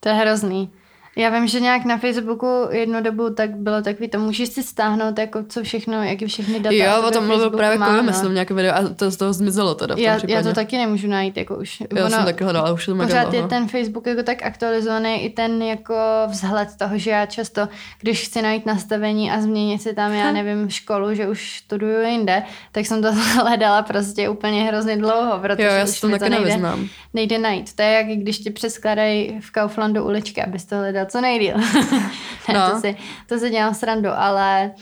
To 0.00 0.08
je 0.08 0.14
hrozný. 0.14 0.70
Já 1.16 1.30
vím, 1.30 1.46
že 1.46 1.60
nějak 1.60 1.84
na 1.84 1.98
Facebooku 1.98 2.46
jednu 2.70 3.02
dobu 3.02 3.30
tak 3.34 3.50
bylo 3.56 3.82
takový, 3.82 4.08
to 4.08 4.18
můžeš 4.18 4.48
si 4.48 4.62
stáhnout, 4.62 5.18
jako 5.18 5.44
co 5.48 5.62
všechno, 5.62 6.02
jaký 6.02 6.26
všechny 6.26 6.60
data. 6.60 6.76
Jo, 6.76 7.02
o 7.08 7.10
tom 7.10 7.26
mluvil 7.26 7.50
právě 7.50 7.78
Kovy, 7.78 7.96
no. 7.96 8.02
myslím, 8.02 8.34
nějaké 8.34 8.54
video 8.54 8.74
a 8.74 8.88
to 8.96 9.10
z 9.10 9.16
toho 9.16 9.32
zmizelo 9.32 9.74
teda 9.74 9.94
v 9.94 9.98
tom 9.98 10.04
já, 10.04 10.16
případě. 10.16 10.34
já 10.34 10.42
to 10.42 10.52
taky 10.52 10.76
nemůžu 10.76 11.08
najít, 11.08 11.36
jako 11.36 11.56
už. 11.56 11.82
Já 11.96 12.10
jsem 12.10 12.24
taky 12.24 12.44
hledala, 12.44 12.72
už 12.72 12.86
to 12.86 12.94
mega 12.94 13.06
Pořád 13.06 13.34
je 13.34 13.42
ten 13.42 13.68
Facebook 13.68 14.06
jako 14.06 14.22
tak 14.22 14.42
aktualizovaný, 14.42 15.24
i 15.24 15.30
ten 15.30 15.62
jako 15.62 15.94
vzhled 16.26 16.68
toho, 16.78 16.98
že 16.98 17.10
já 17.10 17.26
často, 17.26 17.68
když 18.00 18.24
chci 18.26 18.42
najít 18.42 18.66
nastavení 18.66 19.30
a 19.30 19.40
změnit 19.40 19.82
si 19.82 19.94
tam, 19.94 20.12
já 20.12 20.32
nevím, 20.32 20.70
školu, 20.70 21.14
že 21.14 21.28
už 21.28 21.58
studuju 21.58 22.02
jinde, 22.02 22.42
tak 22.72 22.86
jsem 22.86 23.02
to 23.02 23.12
hledala 23.42 23.82
prostě 23.82 24.28
úplně 24.28 24.62
hrozně 24.62 24.96
dlouho, 24.96 25.38
protože 25.38 25.62
Jo, 25.62 25.72
já 25.72 25.84
už 25.84 26.00
to 26.00 26.08
taky 26.10 26.30
nejde, 26.30 26.44
nevyznám. 26.44 26.88
nejde 27.14 27.38
najít. 27.38 27.76
To 27.76 27.82
je 27.82 27.90
jak 27.90 28.06
když 28.06 28.38
ti 28.38 28.50
přeskladají 28.50 29.40
v 29.40 29.50
Kauflandu 29.50 30.04
uličky, 30.04 30.42
abys 30.42 30.64
to 30.64 30.76
hledal 30.76 31.01
co 31.06 31.20
nejdíl. 31.20 31.56
ne, 32.48 32.54
No. 32.54 32.70
to, 32.70 32.80
si, 32.80 32.96
to 33.28 33.38
si 33.38 33.50
dělám 33.50 33.74
srandu, 33.74 34.10
ale 34.14 34.72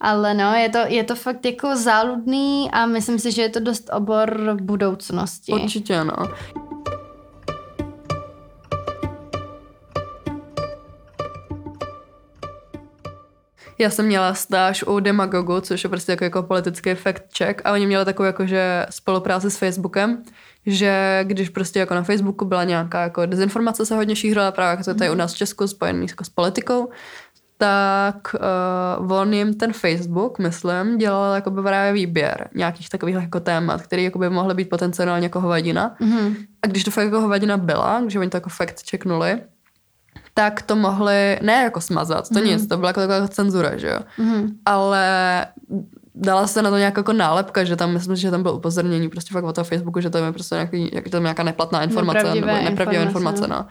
ale 0.00 0.34
no, 0.34 0.54
je 0.54 0.68
to, 0.68 0.78
je 0.78 1.04
to 1.04 1.14
fakt 1.14 1.44
jako 1.44 1.76
záludný 1.76 2.70
a 2.72 2.86
myslím 2.86 3.18
si, 3.18 3.32
že 3.32 3.42
je 3.42 3.48
to 3.48 3.60
dost 3.60 3.90
obor 3.92 4.56
budoucnosti. 4.62 5.52
Určitě, 5.52 6.04
no. 6.04 6.14
Já 13.78 13.90
jsem 13.90 14.06
měla 14.06 14.34
stáž 14.34 14.82
u 14.82 15.00
Demagogu, 15.00 15.60
což 15.60 15.84
je 15.84 15.90
prostě 15.90 16.12
jako, 16.12 16.24
jako 16.24 16.42
politický 16.42 16.94
fact 16.94 17.22
check 17.38 17.62
a 17.64 17.72
oni 17.72 17.86
měli 17.86 18.04
takovou 18.04 18.26
jakože 18.26 18.86
spolupráci 18.90 19.50
s 19.50 19.56
Facebookem, 19.56 20.22
že 20.66 21.20
když 21.22 21.48
prostě 21.48 21.78
jako 21.78 21.94
na 21.94 22.02
Facebooku 22.02 22.44
byla 22.44 22.64
nějaká 22.64 23.02
jako 23.02 23.26
dezinformace 23.26 23.86
se 23.86 23.96
hodně 23.96 24.16
šířila, 24.16 24.52
právě 24.52 24.70
jako 24.70 24.84
to 24.84 24.90
je 24.90 24.94
tady 24.94 25.10
u 25.10 25.14
nás 25.14 25.34
v 25.34 25.36
Česku 25.36 25.66
spojený 25.66 26.06
jako 26.08 26.24
s 26.24 26.28
politikou, 26.28 26.90
tak 27.58 28.34
uh, 29.00 29.12
on 29.12 29.34
jim 29.34 29.54
ten 29.54 29.72
Facebook, 29.72 30.38
myslím, 30.38 30.98
dělal 30.98 31.34
jakoby 31.34 31.62
právě 31.62 31.92
výběr 31.92 32.48
nějakých 32.54 32.88
takových 32.88 33.14
jako 33.14 33.40
témat, 33.40 33.82
které 33.82 34.02
jakoby 34.02 34.30
mohly 34.30 34.54
být 34.54 34.68
potenciálně 34.68 35.26
jako 35.26 35.40
hovadina. 35.40 35.96
Mm-hmm. 36.00 36.34
A 36.62 36.66
když 36.66 36.84
to 36.84 36.90
fakt 36.90 37.04
jako 37.04 37.20
hovadina 37.20 37.56
byla, 37.56 38.00
když 38.00 38.16
oni 38.16 38.30
to 38.30 38.36
jako 38.36 38.48
fakt 38.50 38.80
checknuli, 38.90 39.38
tak 40.34 40.62
to 40.62 40.76
mohli, 40.76 41.38
ne 41.42 41.62
jako 41.62 41.80
smazat, 41.80 42.28
to 42.28 42.34
mm-hmm. 42.34 42.44
nic, 42.44 42.66
to 42.66 42.76
byla 42.76 42.88
jako 42.88 43.00
taková 43.00 43.28
cenzura, 43.28 43.76
že 43.76 43.88
jo. 43.88 43.98
Mm-hmm. 44.18 44.48
Ale 44.66 45.46
dala 46.20 46.46
se 46.46 46.62
na 46.62 46.70
to 46.70 46.76
nějak 46.78 46.96
jako 46.96 47.12
nálepka, 47.12 47.64
že 47.64 47.76
tam, 47.76 47.92
myslím, 47.92 48.16
že 48.16 48.30
tam 48.30 48.42
bylo 48.42 48.54
upozornění 48.54 49.08
prostě 49.08 49.32
fakt 49.32 49.44
o 49.44 49.52
toho 49.52 49.64
Facebooku, 49.64 50.00
že 50.00 50.10
tam 50.10 50.24
je 50.24 50.32
prostě 50.32 50.54
nějaký, 50.54 50.90
jak 50.92 51.08
tam 51.08 51.22
nějaká 51.22 51.42
neplatná 51.42 51.82
informace, 51.82 52.18
Nepravdivé 52.18 52.52
nebo 52.54 52.64
nepravdivé 52.70 53.02
informace, 53.02 53.38
informace, 53.44 53.64
no. 53.64 53.68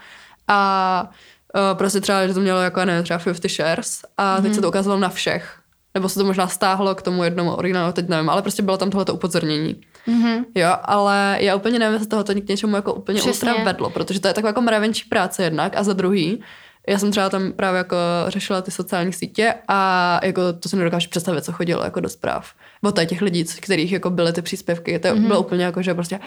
A 0.47 1.09
uh, 1.55 1.77
prostě 1.77 2.01
třeba, 2.01 2.27
že 2.27 2.33
to 2.33 2.39
mělo 2.39 2.59
jako, 2.61 2.85
nevím, 2.85 3.03
třeba 3.03 3.19
50 3.19 3.49
shares 3.51 4.01
a 4.17 4.35
teď 4.35 4.45
Mhm. 4.45 4.53
se 4.53 4.61
to 4.61 4.69
ukázalo 4.69 4.99
na 4.99 5.09
všech. 5.09 5.55
Nebo 5.93 6.09
se 6.09 6.19
to 6.19 6.25
možná 6.25 6.47
stáhlo 6.47 6.95
k 6.95 7.01
tomu 7.01 7.23
jednomu 7.23 7.51
originálu, 7.53 7.91
teď 7.93 8.09
nevím, 8.09 8.29
ale 8.29 8.41
prostě 8.41 8.61
bylo 8.63 8.77
tam 8.77 8.89
tohleto 8.89 9.13
upozornění. 9.13 9.81
Mm-hmm. 10.07 10.43
Jo, 10.55 10.75
ale 10.83 11.37
já 11.39 11.55
úplně 11.55 11.79
nevím, 11.79 11.93
jestli 11.93 12.07
toho 12.07 12.23
to 12.23 12.33
k 12.33 12.47
něčemu 12.47 12.75
jako 12.75 12.93
úplně 12.93 13.19
Přesně. 13.19 13.51
ultra 13.51 13.63
vedlo, 13.63 13.89
protože 13.89 14.19
to 14.19 14.27
je 14.27 14.33
taková 14.33 14.49
jako 14.49 14.61
mravenčí 14.61 15.09
práce 15.09 15.43
jednak 15.43 15.77
a 15.77 15.83
za 15.83 15.93
druhý, 15.93 16.41
já 16.87 16.99
jsem 16.99 17.11
třeba 17.11 17.29
tam 17.29 17.51
právě 17.51 17.77
jako 17.77 17.95
řešila 18.27 18.61
ty 18.61 18.71
sociální 18.71 19.13
sítě 19.13 19.53
a 19.67 20.19
jako 20.23 20.53
to 20.53 20.69
si 20.69 20.75
nedokážu 20.75 21.09
představit, 21.09 21.45
co 21.45 21.51
chodilo 21.51 21.83
jako 21.83 21.99
do 21.99 22.09
zpráv. 22.09 22.53
Tady 22.93 23.07
těch 23.07 23.21
lidí, 23.21 23.43
kterých 23.43 23.91
jako 23.91 24.09
byly 24.09 24.33
ty 24.33 24.41
příspěvky, 24.41 24.99
to 24.99 25.07
mm-hmm. 25.07 25.27
bylo 25.27 25.39
úplně 25.39 25.63
jako, 25.63 25.81
že 25.81 25.93
prostě 25.93 26.19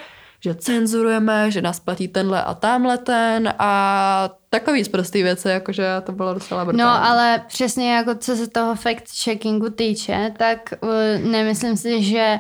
že 0.44 0.54
cenzurujeme, 0.54 1.50
že 1.50 1.62
nás 1.62 1.80
platí 1.80 2.08
tenhle 2.08 2.42
a 2.42 2.54
tamhle 2.54 2.98
ten 2.98 3.54
a 3.58 4.30
takový 4.50 4.84
prostý 4.84 5.22
věci, 5.22 5.48
jakože 5.48 5.86
to 6.04 6.12
bylo 6.12 6.34
docela 6.34 6.64
brutální. 6.64 6.82
No, 6.82 7.06
ale 7.06 7.42
přesně 7.48 7.94
jako 7.94 8.14
co 8.14 8.36
se 8.36 8.48
toho 8.48 8.74
fact-checkingu 8.74 9.70
týče, 9.70 10.32
tak 10.38 10.74
uh, 10.80 11.30
nemyslím 11.30 11.76
si, 11.76 12.02
že 12.02 12.38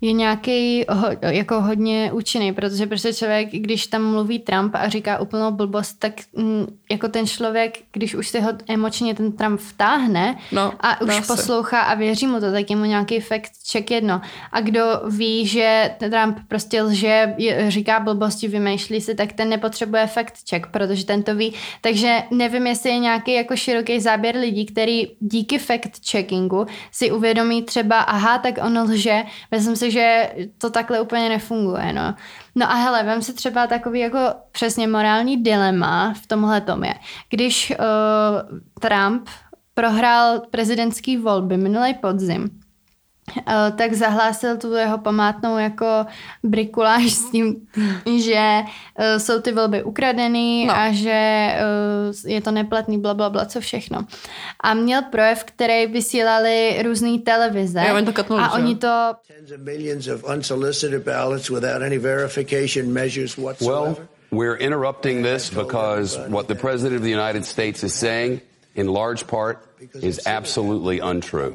je 0.00 0.12
nějaký 0.12 0.84
ho, 0.88 1.06
jako 1.22 1.60
hodně 1.60 2.12
účinný, 2.12 2.52
protože 2.52 2.86
prostě 2.86 3.14
člověk, 3.14 3.48
když 3.52 3.86
tam 3.86 4.04
mluví 4.12 4.38
Trump 4.38 4.74
a 4.74 4.88
říká 4.88 5.18
úplnou 5.20 5.50
blbost, 5.50 5.92
tak 5.92 6.12
mm, 6.36 6.66
jako 6.90 7.08
ten 7.08 7.26
člověk, 7.26 7.78
když 7.92 8.14
už 8.14 8.28
se 8.28 8.40
ho 8.40 8.50
emočně 8.68 9.14
ten 9.14 9.32
Trump 9.32 9.60
vtáhne 9.60 10.36
No, 10.52 10.72
a 10.80 11.00
už 11.00 11.08
no 11.08 11.14
asi. 11.16 11.26
poslouchá 11.26 11.80
a 11.80 11.94
věří 11.94 12.26
mu 12.26 12.40
to, 12.40 12.52
tak 12.52 12.70
je 12.70 12.76
mu 12.76 12.84
nějaký 12.84 13.20
fact 13.20 13.50
check 13.72 13.90
jedno. 13.90 14.20
A 14.52 14.60
kdo 14.60 14.82
ví, 15.10 15.46
že 15.46 15.90
Trump 15.98 16.38
prostě 16.48 16.82
lže, 16.82 17.34
je- 17.38 17.70
říká 17.70 18.00
blbosti, 18.00 18.48
vymýšlí 18.48 19.00
si, 19.00 19.14
tak 19.14 19.32
ten 19.32 19.48
nepotřebuje 19.48 20.06
fact 20.06 20.34
check, 20.50 20.66
protože 20.66 21.04
ten 21.06 21.22
to 21.22 21.34
ví. 21.34 21.52
Takže 21.80 22.16
nevím, 22.30 22.66
jestli 22.66 22.90
je 22.90 22.98
nějaký 22.98 23.32
jako 23.34 23.56
široký 23.56 24.00
záběr 24.00 24.36
lidí, 24.36 24.66
který 24.66 25.06
díky 25.20 25.58
fact 25.58 25.90
checkingu 26.10 26.66
si 26.92 27.12
uvědomí 27.12 27.62
třeba, 27.62 28.00
aha, 28.00 28.38
tak 28.38 28.54
on 28.66 28.78
lže. 28.78 29.22
Myslím 29.50 29.76
si, 29.76 29.83
že 29.90 30.32
to 30.58 30.70
takhle 30.70 31.00
úplně 31.00 31.28
nefunguje, 31.28 31.92
no. 31.92 32.14
No 32.54 32.70
a 32.70 32.74
hele, 32.74 33.02
vem 33.02 33.22
si 33.22 33.34
třeba 33.34 33.66
takový 33.66 34.00
jako 34.00 34.18
přesně 34.52 34.88
morální 34.88 35.42
dilema 35.42 36.14
v 36.22 36.26
tomhle 36.26 36.60
tom 36.60 36.84
je. 36.84 36.94
Když 37.30 37.72
uh, 37.78 38.58
Trump 38.80 39.28
prohrál 39.74 40.40
prezidentský 40.50 41.16
volby 41.16 41.56
minulý 41.56 41.94
podzim, 41.94 42.60
tak 43.76 43.92
zahlásil 43.94 44.56
tu 44.56 44.72
jeho 44.72 44.98
památnou 44.98 45.58
jako 45.58 46.06
brikuláž 46.42 47.12
s 47.12 47.30
tím, 47.30 47.56
že 48.18 48.60
eh, 48.98 49.20
jsou 49.20 49.40
ty 49.40 49.52
volby 49.52 49.82
ukradený 49.82 50.66
No. 50.66 50.74
a 50.76 50.92
že 50.92 51.10
eh, 51.10 51.56
je 52.26 52.40
to 52.40 52.50
neplatný, 52.50 52.98
bla, 52.98 53.14
bla, 53.14 53.30
bla, 53.30 53.44
co 53.46 53.60
všechno. 53.60 54.04
A 54.60 54.74
měl 54.74 55.02
projev, 55.02 55.44
který 55.44 55.86
vysílali 55.86 56.82
různé 56.82 57.18
televize. 57.18 57.84
Jo, 57.88 57.94
oni 57.94 58.06
to 58.06 58.12
katnuli, 58.12 58.42
a 58.42 58.46
že 58.46 58.52
oni 58.54 58.74
to. 58.76 59.12
Well, 63.60 63.96
we're 64.32 64.56
interrupting 64.56 65.24
this 65.26 65.50
because 65.50 66.18
what 66.28 66.46
the 66.46 66.54
President 66.54 66.96
of 66.96 67.02
the 67.02 67.10
United 67.22 67.44
States 67.46 67.82
is 67.82 67.94
saying, 67.94 68.40
in 68.74 68.88
large 68.88 69.26
part, 69.26 69.58
is 70.02 70.26
absolutely 70.26 71.00
untrue. 71.02 71.52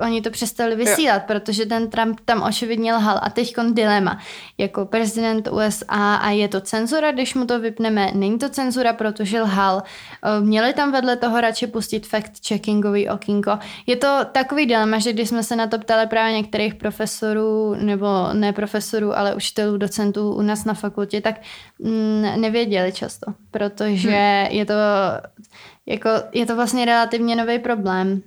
oni 0.00 0.22
to 0.22 0.30
přestali 0.30 0.76
vysílat, 0.76 1.22
protože 1.22 1.66
ten 1.66 1.90
Trump 1.90 2.20
tam 2.24 2.42
očividně 2.42 2.94
lhal. 2.94 3.20
A 3.22 3.30
teď 3.30 3.54
dilema. 3.72 4.18
Jako 4.58 4.86
prezident 4.86 5.48
USA 5.48 6.14
a 6.14 6.30
je 6.30 6.48
to 6.48 6.60
cenzura, 6.60 7.12
když 7.12 7.34
mu 7.34 7.46
to 7.46 7.60
vypneme, 7.60 8.10
není 8.14 8.38
to 8.38 8.48
cenzura, 8.48 8.92
protože 8.92 9.42
lhal. 9.42 9.82
Eh, 10.22 10.40
Měli 10.40 10.72
tam 10.72 10.92
vedle 10.92 11.16
toho 11.16 11.40
radši 11.40 11.66
pustit 11.66 12.06
fact-checkingový 12.06 13.14
okýnko. 13.14 13.58
Je 13.86 13.96
to 13.96 14.18
takový 14.32 14.66
dilema, 14.66 14.98
že 14.98 15.12
když 15.12 15.28
jsme 15.28 15.42
se 15.42 15.56
na 15.56 15.66
to 15.66 15.78
ptali 15.78 16.06
právě 16.06 16.36
některých 16.36 16.74
profesorů, 16.74 17.74
nebo 17.74 18.06
ne 18.32 18.52
profesorů, 18.52 19.18
ale 19.18 19.34
učitelů, 19.34 19.76
docentů 19.76 20.32
u 20.32 20.42
nás 20.42 20.64
na 20.64 20.74
fakultě, 20.74 21.20
tak 21.20 21.40
mm, 21.78 22.26
nevěděli 22.36 22.92
často, 22.92 23.32
protože 23.50 24.10
hmm. 24.10 24.56
je 24.56 24.66
to 24.66 24.74
jako, 25.90 26.10
je 26.32 26.46
to 26.46 26.56
vlastně 26.56 26.84
relativně 26.84 27.36
nový 27.36 27.58
problém 27.58 28.22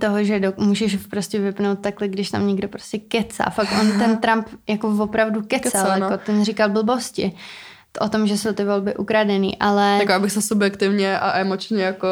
toho, 0.00 0.24
že 0.24 0.40
do, 0.40 0.52
můžeš 0.56 0.96
prostě 0.96 1.38
vypnout 1.38 1.80
takhle, 1.80 2.08
když 2.08 2.30
tam 2.30 2.46
někdo 2.46 2.68
prostě 2.68 2.98
kecá. 2.98 3.50
Fakt 3.50 3.68
on, 3.80 3.98
ten 3.98 4.16
Trump 4.16 4.48
jako 4.68 4.96
opravdu 4.98 5.42
kecal, 5.42 5.82
Kecá, 5.82 5.96
no. 5.96 6.06
jako 6.06 6.24
ten 6.26 6.44
říkal 6.44 6.68
blbosti 6.68 7.32
o 8.00 8.08
tom, 8.08 8.26
že 8.26 8.38
jsou 8.38 8.52
ty 8.52 8.64
volby 8.64 8.96
ukradený, 8.96 9.58
ale... 9.60 9.98
Tak 9.98 10.10
abych 10.10 10.32
se 10.32 10.42
subjektivně 10.42 11.18
a 11.18 11.38
emočně 11.38 11.82
jako 11.82 12.08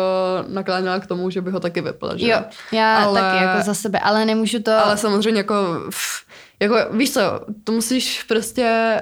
nakláněla 0.49 1.01
k 1.01 1.07
tomu, 1.07 1.31
že 1.31 1.41
bych 1.41 1.55
ho 1.55 1.61
taky 1.61 1.81
vypla, 1.81 2.17
že? 2.17 2.29
Jo, 2.29 2.39
já 2.73 3.05
ale, 3.05 3.21
taky 3.21 3.45
jako 3.45 3.63
za 3.63 3.75
sebe, 3.75 3.99
ale 3.99 4.25
nemůžu 4.25 4.63
to... 4.63 4.73
Ale 4.73 4.97
samozřejmě 4.97 5.41
jako, 5.41 5.55
pff, 5.89 6.25
jako 6.61 6.77
víš 6.93 7.13
co, 7.13 7.21
to 7.65 7.73
musíš 7.73 8.23
prostě 8.23 8.95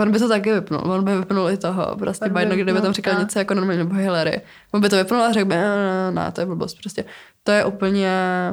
on 0.00 0.12
by 0.12 0.18
to 0.18 0.28
taky 0.28 0.52
vypnul, 0.52 0.80
on 0.84 1.04
by 1.04 1.16
vypnul 1.16 1.50
i 1.50 1.56
toho, 1.56 1.96
prostě 1.98 2.24
On 2.24 2.32
by 2.32 2.40
Biden, 2.40 2.58
kdyby 2.58 2.80
tam 2.80 2.92
říkal 2.92 3.18
něco 3.20 3.38
jako 3.38 3.54
normálně, 3.54 3.84
nebo 3.84 3.94
Hillary, 3.94 4.40
on 4.72 4.80
by 4.80 4.88
to 4.88 4.96
vypnul 4.96 5.22
a 5.22 5.32
řekl 5.32 5.48
by, 5.48 5.54
ne, 5.54 6.10
ne, 6.12 6.32
to 6.32 6.40
je 6.40 6.46
blbost, 6.46 6.78
prostě. 6.80 7.04
To 7.44 7.52
je 7.52 7.64
úplně 7.64 8.10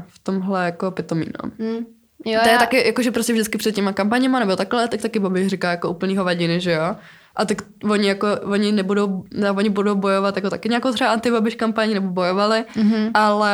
v 0.07 0.19
tomhle 0.23 0.65
jako 0.65 0.91
pitomí, 0.91 1.25
no. 1.43 1.49
Hm. 1.59 1.85
Jo, 2.25 2.39
To 2.43 2.47
je 2.49 2.53
já- 2.53 2.57
taky, 2.59 2.87
jakože 2.87 3.11
prostě 3.11 3.33
vždycky 3.33 3.57
před 3.57 3.71
těma 3.75 3.93
kampaněma 3.93 4.39
nebo 4.39 4.55
takhle, 4.55 4.87
tak 4.87 5.01
taky 5.01 5.19
Bobby 5.19 5.49
říká 5.49 5.71
jako 5.71 5.89
úplný 5.89 6.17
hovadiny, 6.17 6.59
že 6.59 6.71
jo. 6.71 6.95
A 7.35 7.45
tak 7.45 7.61
oni 7.89 8.07
jako, 8.07 8.27
oni 8.43 8.71
nebudou, 8.71 9.23
ne, 9.33 9.51
oni 9.51 9.69
budou 9.69 9.95
bojovat 9.95 10.35
jako 10.35 10.49
taky 10.49 10.69
nějakou 10.69 10.91
třeba 10.91 11.11
antibabiš 11.11 11.55
kampaní, 11.55 11.93
nebo 11.93 12.07
bojovali, 12.09 12.63
Mhm. 12.75 12.91
mm-hmm. 12.91 13.11
ale 13.13 13.53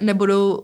nebudou 0.00 0.62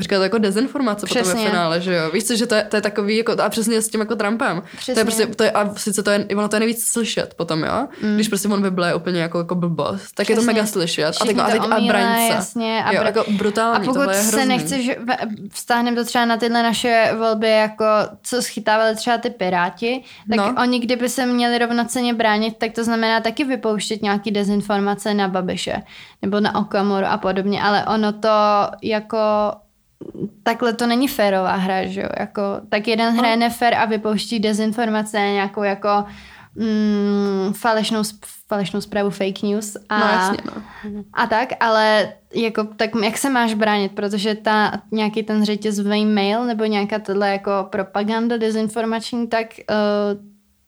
říkat 0.00 0.22
jako 0.22 0.38
dezinformace 0.38 1.06
potom 1.06 1.22
Přesně. 1.22 1.44
ve 1.44 1.50
finále, 1.50 1.80
že 1.80 1.94
jo. 1.94 2.10
Víš 2.10 2.24
co, 2.24 2.36
že 2.36 2.46
to 2.46 2.54
je, 2.54 2.62
to 2.64 2.76
je 2.76 2.82
takový, 2.82 3.16
jako, 3.16 3.32
a 3.42 3.48
přesně 3.48 3.82
s 3.82 3.88
tím 3.88 4.00
jako 4.00 4.16
Trumpem. 4.16 4.60
To 4.60 4.66
Přesně. 4.76 5.00
je 5.00 5.04
prostě, 5.04 5.26
to 5.26 5.42
je, 5.44 5.50
a 5.50 5.74
sice 5.74 6.02
to 6.02 6.10
je, 6.10 6.26
ono 6.36 6.48
to 6.48 6.56
je 6.56 6.60
nejvíc 6.60 6.84
slyšet 6.86 7.34
potom, 7.34 7.64
jo. 7.64 7.88
Mm. 8.02 8.14
Když 8.14 8.28
prostě 8.28 8.48
on 8.48 8.62
vyblé 8.62 8.94
úplně 8.94 9.20
jako, 9.20 9.38
jako 9.38 9.54
blbost, 9.54 10.12
tak 10.14 10.28
je 10.30 10.34
to 10.36 10.40
Přesně. 10.40 10.52
mega 10.54 10.66
slyšet. 10.66 11.14
A, 11.20 11.24
teď, 11.24 11.38
a, 11.38 11.46
teď, 11.46 11.62
to 11.62 11.72
a 11.74 11.80
braň 11.80 12.28
se. 12.28 12.34
jasně, 12.34 12.84
a 12.84 12.92
jo, 12.92 13.02
br- 13.02 13.06
jako 13.06 13.24
brutální, 13.30 13.76
A 13.76 13.80
pokud 13.80 13.94
tohle 13.98 14.16
je 14.16 14.22
se 14.22 14.46
nechceš, 14.46 14.90
vztáhneme 15.52 15.96
to 15.96 16.04
třeba 16.04 16.24
na 16.24 16.36
tyhle 16.36 16.62
naše 16.62 17.14
volby, 17.18 17.50
jako 17.50 17.84
co 18.22 18.42
schytávali 18.42 18.96
třeba 18.96 19.18
ty 19.18 19.30
piráti, 19.30 20.04
tak 20.30 20.36
No. 20.38 20.52
no. 20.52 20.62
oni 20.62 20.78
kdyby 20.80 21.08
se 21.08 21.26
měli 21.26 21.58
rovnoceně 21.58 22.14
bránit, 22.14 22.54
tak 22.58 22.72
to 22.72 22.84
znamená 22.84 23.20
taky 23.20 23.44
vypouštět 23.44 24.02
nějaký 24.02 24.30
dezinformace 24.30 25.14
na 25.14 25.28
Babiše 25.28 25.82
nebo 26.22 26.40
na 26.40 26.54
Okamoru 26.54 27.06
a 27.06 27.16
podobně, 27.16 27.62
ale 27.62 27.84
ono 27.84 28.12
to 28.12 28.28
jako 28.82 29.18
takhle 30.42 30.72
to 30.72 30.86
není 30.86 31.08
férová 31.08 31.54
hra, 31.56 31.86
že 31.86 32.00
jo, 32.00 32.08
jako, 32.18 32.42
tak 32.68 32.88
jeden 32.88 33.14
No. 33.14 33.20
hraje 33.20 33.36
nefér 33.36 33.74
a 33.74 33.84
vypouští 33.84 34.38
dezinformace, 34.40 35.18
nějakou 35.18 35.62
jako 35.62 35.88
mm, 36.54 37.52
falešnou, 37.52 38.02
falešnou 38.48 38.80
zprávu 38.80 39.10
fake 39.10 39.42
news 39.42 39.76
a, 39.88 39.98
No 39.98 40.06
jasně, 40.06 40.38
no. 40.46 40.62
a 41.12 41.26
tak, 41.26 41.48
ale 41.60 42.12
jako, 42.34 42.64
tak 42.64 42.90
jak 43.04 43.18
se 43.18 43.30
máš 43.30 43.54
bránit, 43.54 43.92
protože 43.92 44.34
ta, 44.34 44.72
nějaký 44.90 45.22
ten 45.22 45.44
řetězový 45.44 46.06
mail 46.06 46.44
nebo 46.44 46.64
nějaká 46.64 46.98
tohle 46.98 47.28
jako 47.30 47.50
propaganda 47.70 48.36
dezinformační, 48.36 49.26
tak 49.28 49.46
uh, 49.70 50.20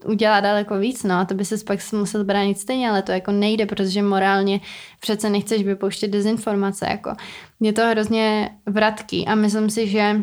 udělá 0.04 0.40
daleko 0.40 0.78
víc, 0.78 1.02
no 1.02 1.14
a 1.14 1.24
to 1.24 1.34
by 1.34 1.44
se 1.44 1.56
pak 1.66 1.92
musel 1.92 2.24
bránit 2.24 2.58
stejně, 2.58 2.90
ale 2.90 3.02
to 3.02 3.12
jako 3.12 3.32
nejde, 3.32 3.66
protože 3.66 4.02
morálně 4.02 4.60
přece 5.00 5.30
nechceš 5.30 5.62
vypouštět 5.62 6.10
dezinformace, 6.10 6.86
jako 6.90 7.12
je 7.60 7.72
to 7.72 7.86
hrozně 7.86 8.50
vratký 8.66 9.26
a 9.26 9.34
myslím 9.34 9.70
si, 9.70 9.88
že 9.88 10.16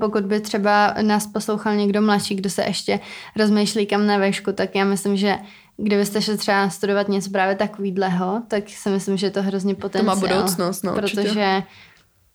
pokud 0.00 0.24
by 0.24 0.40
třeba 0.40 0.94
nás 1.02 1.26
poslouchal 1.26 1.74
někdo 1.74 2.02
mladší, 2.02 2.34
kdo 2.34 2.50
se 2.50 2.64
ještě 2.64 3.00
rozmýšlí 3.36 3.86
kam 3.86 4.06
na 4.06 4.18
vešku, 4.18 4.52
tak 4.52 4.74
já 4.74 4.84
myslím, 4.84 5.16
že 5.16 5.38
kdybyste 5.76 6.22
šli 6.22 6.36
třeba 6.36 6.70
studovat 6.70 7.08
něco 7.08 7.30
právě 7.30 7.54
takovýhleho, 7.54 8.42
tak 8.48 8.68
si 8.68 8.90
myslím, 8.90 9.16
že 9.16 9.26
je 9.26 9.30
to 9.30 9.42
hrozně 9.42 9.74
potenciál. 9.74 10.16
budoucnost, 10.16 10.82
no, 10.82 10.94
určitě. 10.96 11.62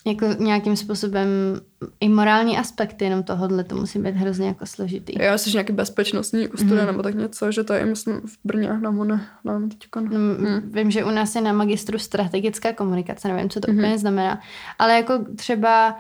Jako 0.05 0.25
nějakým 0.39 0.75
způsobem 0.75 1.27
i 1.99 2.09
morální 2.09 2.57
aspekty 2.57 3.05
jenom 3.05 3.23
tohohle 3.23 3.63
to 3.63 3.75
musí 3.75 3.99
být 3.99 4.15
hrozně 4.15 4.47
jako 4.47 4.65
složitý. 4.65 5.13
Já 5.19 5.37
že 5.37 5.51
nějaký 5.51 5.73
bezpečnostní 5.73 6.41
jako 6.41 6.57
studia 6.57 6.85
nebo 6.85 7.03
tak 7.03 7.15
něco, 7.15 7.51
že 7.51 7.63
to 7.63 7.73
je, 7.73 7.85
myslím, 7.85 8.21
v 8.21 8.37
Brně 8.43 8.73
na 8.73 8.91
Mone, 8.91 9.27
nám 9.43 9.69
teďka. 9.69 10.01
No, 10.01 10.09
Hmm. 10.09 10.61
Vím, 10.73 10.91
že 10.91 11.03
u 11.03 11.09
nás 11.09 11.35
je 11.35 11.41
na 11.41 11.53
magistru 11.53 11.99
strategická 11.99 12.73
komunikace, 12.73 13.27
nevím, 13.27 13.49
co 13.49 13.59
to 13.59 13.71
Mhm. 13.71 13.77
úplně 13.79 13.97
znamená, 13.97 14.39
ale 14.79 14.93
jako 14.95 15.13
třeba 15.35 15.95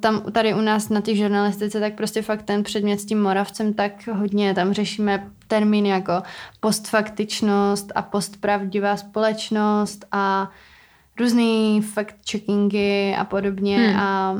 tam 0.00 0.22
tady 0.32 0.54
u 0.54 0.60
nás 0.60 0.88
na 0.88 1.00
té 1.00 1.14
žurnalistice, 1.14 1.80
tak 1.80 1.94
prostě 1.94 2.22
fakt 2.22 2.42
ten 2.42 2.62
předmět 2.62 3.00
s 3.00 3.04
tím 3.06 3.22
Moravcem, 3.22 3.74
tak 3.74 4.08
hodně 4.08 4.54
tam 4.54 4.72
řešíme 4.72 5.30
termíny 5.48 5.88
jako 5.88 6.12
postfaktičnost 6.60 7.92
a 7.94 8.02
postpravdivá 8.02 8.96
společnost 8.96 10.04
a 10.12 10.50
různý 11.20 11.82
fact-checkingy 11.94 13.14
a 13.18 13.24
podobně 13.24 13.76
Hmm. 13.78 14.00
a 14.00 14.36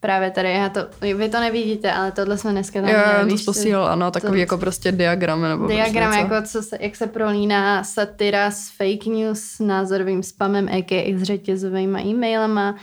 právě 0.00 0.30
tady, 0.30 0.52
já 0.52 0.68
to, 0.68 0.80
vy 1.16 1.28
to 1.28 1.40
nevidíte, 1.40 1.92
ale 1.92 2.12
tohle 2.12 2.38
jsme 2.38 2.50
dneska 2.50 2.80
tam 2.80 2.90
Jo, 2.90 2.96
měli, 2.96 3.32
já 3.32 3.38
to 3.38 3.44
posílal, 3.44 3.86
ano, 3.86 4.10
takový 4.10 4.32
to- 4.32 4.36
jako 4.38 4.58
prostě 4.58 4.92
diagramy 4.92 5.48
nebo 5.48 5.66
Diagram, 5.66 5.92
prostě 6.10 6.22
něco. 6.22 6.34
jako 6.34 6.46
co 6.48 6.62
se, 6.62 6.78
jak 6.80 6.96
se 6.96 7.06
prolíná 7.06 7.84
satyra 7.84 8.50
s 8.50 8.68
fake 8.70 9.06
news, 9.06 9.40
s 9.40 9.60
názorovým 9.60 10.22
spamem, 10.22 10.68
a.k.a. 10.72 11.14
s 11.18 11.22
řetězovými 11.22 12.02
e-mailama. 12.02 12.76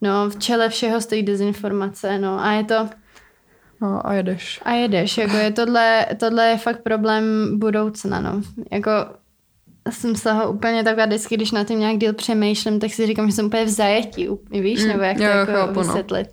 No, 0.00 0.30
v 0.30 0.38
čele 0.38 0.68
všeho 0.68 1.00
stojí 1.00 1.22
dezinformace, 1.22 2.18
no 2.18 2.40
a 2.44 2.52
je 2.52 2.64
to, 2.64 2.88
No 3.80 4.06
a 4.06 4.12
jedeš. 4.12 4.60
a 4.64 4.72
jedeš, 4.72 5.18
jako 5.18 5.36
je 5.36 5.50
tohle, 5.52 6.06
tohle 6.16 6.46
je 6.48 6.58
fakt 6.58 6.82
problém 6.82 7.24
budoucna, 7.58 8.20
no. 8.20 8.40
Jako 8.72 8.90
jsem 9.90 10.16
z 10.16 10.22
toho 10.22 10.50
úplně 10.52 10.84
taková 10.84 11.06
vždycky, 11.06 11.36
když 11.36 11.52
na 11.52 11.64
tím 11.64 11.78
nějak 11.80 11.98
díl 11.98 12.12
přemýšlím, 12.12 12.80
tak 12.80 12.92
si 12.92 13.06
říkám, 13.06 13.26
že 13.26 13.32
jsem 13.32 13.46
úplně 13.46 13.64
v 13.64 13.68
zajetí, 13.68 14.28
víš, 14.50 14.82
Mm, 14.82 14.88
nebo 14.88 15.02
jak 15.02 15.16
to 15.16 15.22
jo, 15.22 15.30
jako 15.30 15.52
chápu, 15.52 15.72
no. 15.74 15.80
vysvětlit. 15.80 16.28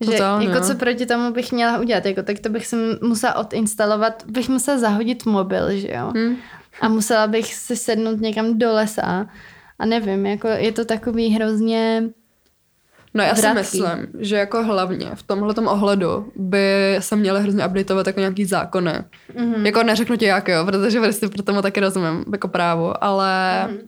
Že 0.00 0.10
Totálně, 0.10 0.46
jako 0.46 0.60
no. 0.60 0.66
co 0.66 0.74
proti 0.74 1.06
tomu 1.06 1.32
bych 1.32 1.52
měla 1.52 1.78
udělat, 1.78 2.06
jako 2.06 2.22
tak 2.22 2.38
to 2.38 2.48
bych 2.48 2.66
si 2.66 2.76
musela 3.02 3.34
odinstalovat, 3.34 4.24
bych 4.26 4.48
musela 4.48 4.78
zahodit 4.78 5.26
mobil, 5.26 5.76
že 5.76 5.88
jo. 5.92 6.12
Hm. 6.16 6.36
A 6.80 6.88
musela 6.88 7.26
bych 7.26 7.54
si 7.54 7.76
sednout 7.76 8.20
někam 8.20 8.58
do 8.58 8.72
lesa 8.72 9.26
a 9.78 9.86
nevím, 9.86 10.26
jako 10.26 10.48
je 10.48 10.72
to 10.72 10.84
takový 10.84 11.28
hrozně 11.28 12.02
No 13.16 13.24
já 13.24 13.34
si 13.34 13.42
vratký. 13.42 13.58
myslím, 13.58 14.06
že 14.18 14.36
jako 14.36 14.64
hlavně 14.64 15.10
v 15.14 15.22
tomhle 15.22 15.54
ohledu 15.54 16.32
by 16.36 16.96
se 16.98 17.16
měly 17.16 17.42
hrozně 17.42 17.66
updateovat 17.66 18.06
jako 18.06 18.20
nějaký 18.20 18.44
zákony. 18.44 18.92
Mhm. 19.36 19.52
Mm-hmm. 19.52 19.66
Jako 19.66 19.82
neřeknu 19.82 20.16
ti 20.16 20.24
jak, 20.24 20.48
jo, 20.48 20.64
protože 20.64 21.00
prostě 21.00 21.28
pro 21.28 21.42
tomu 21.42 21.62
taky 21.62 21.80
rozumím, 21.80 22.24
jako 22.32 22.48
právo, 22.48 23.04
ale 23.04 23.28
mm-hmm. 23.68 23.78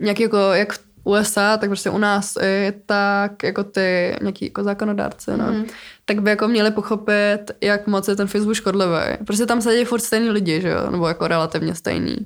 nějaký 0.00 0.22
jako, 0.22 0.36
jak 0.36 0.72
v 0.72 0.80
USA, 1.04 1.56
tak 1.56 1.70
prostě 1.70 1.90
u 1.90 1.98
nás 1.98 2.36
i 2.42 2.72
tak 2.86 3.42
jako 3.42 3.64
ty 3.64 4.16
nějaký 4.20 4.44
jako 4.44 4.64
zákonodárci, 4.64 5.30
no, 5.36 5.46
mm-hmm. 5.46 5.64
tak 6.04 6.22
by 6.22 6.30
jako 6.30 6.48
měli 6.48 6.70
pochopit, 6.70 7.38
jak 7.60 7.86
moc 7.86 8.08
je 8.08 8.16
ten 8.16 8.26
Facebook 8.26 8.56
škodlivý. 8.56 9.24
Prostě 9.26 9.46
tam 9.46 9.60
sedí 9.60 9.84
furt 9.84 10.00
stejný 10.00 10.30
lidi, 10.30 10.60
že 10.60 10.68
jo, 10.68 10.90
nebo 10.90 11.08
jako 11.08 11.28
relativně 11.28 11.74
stejný. 11.74 12.16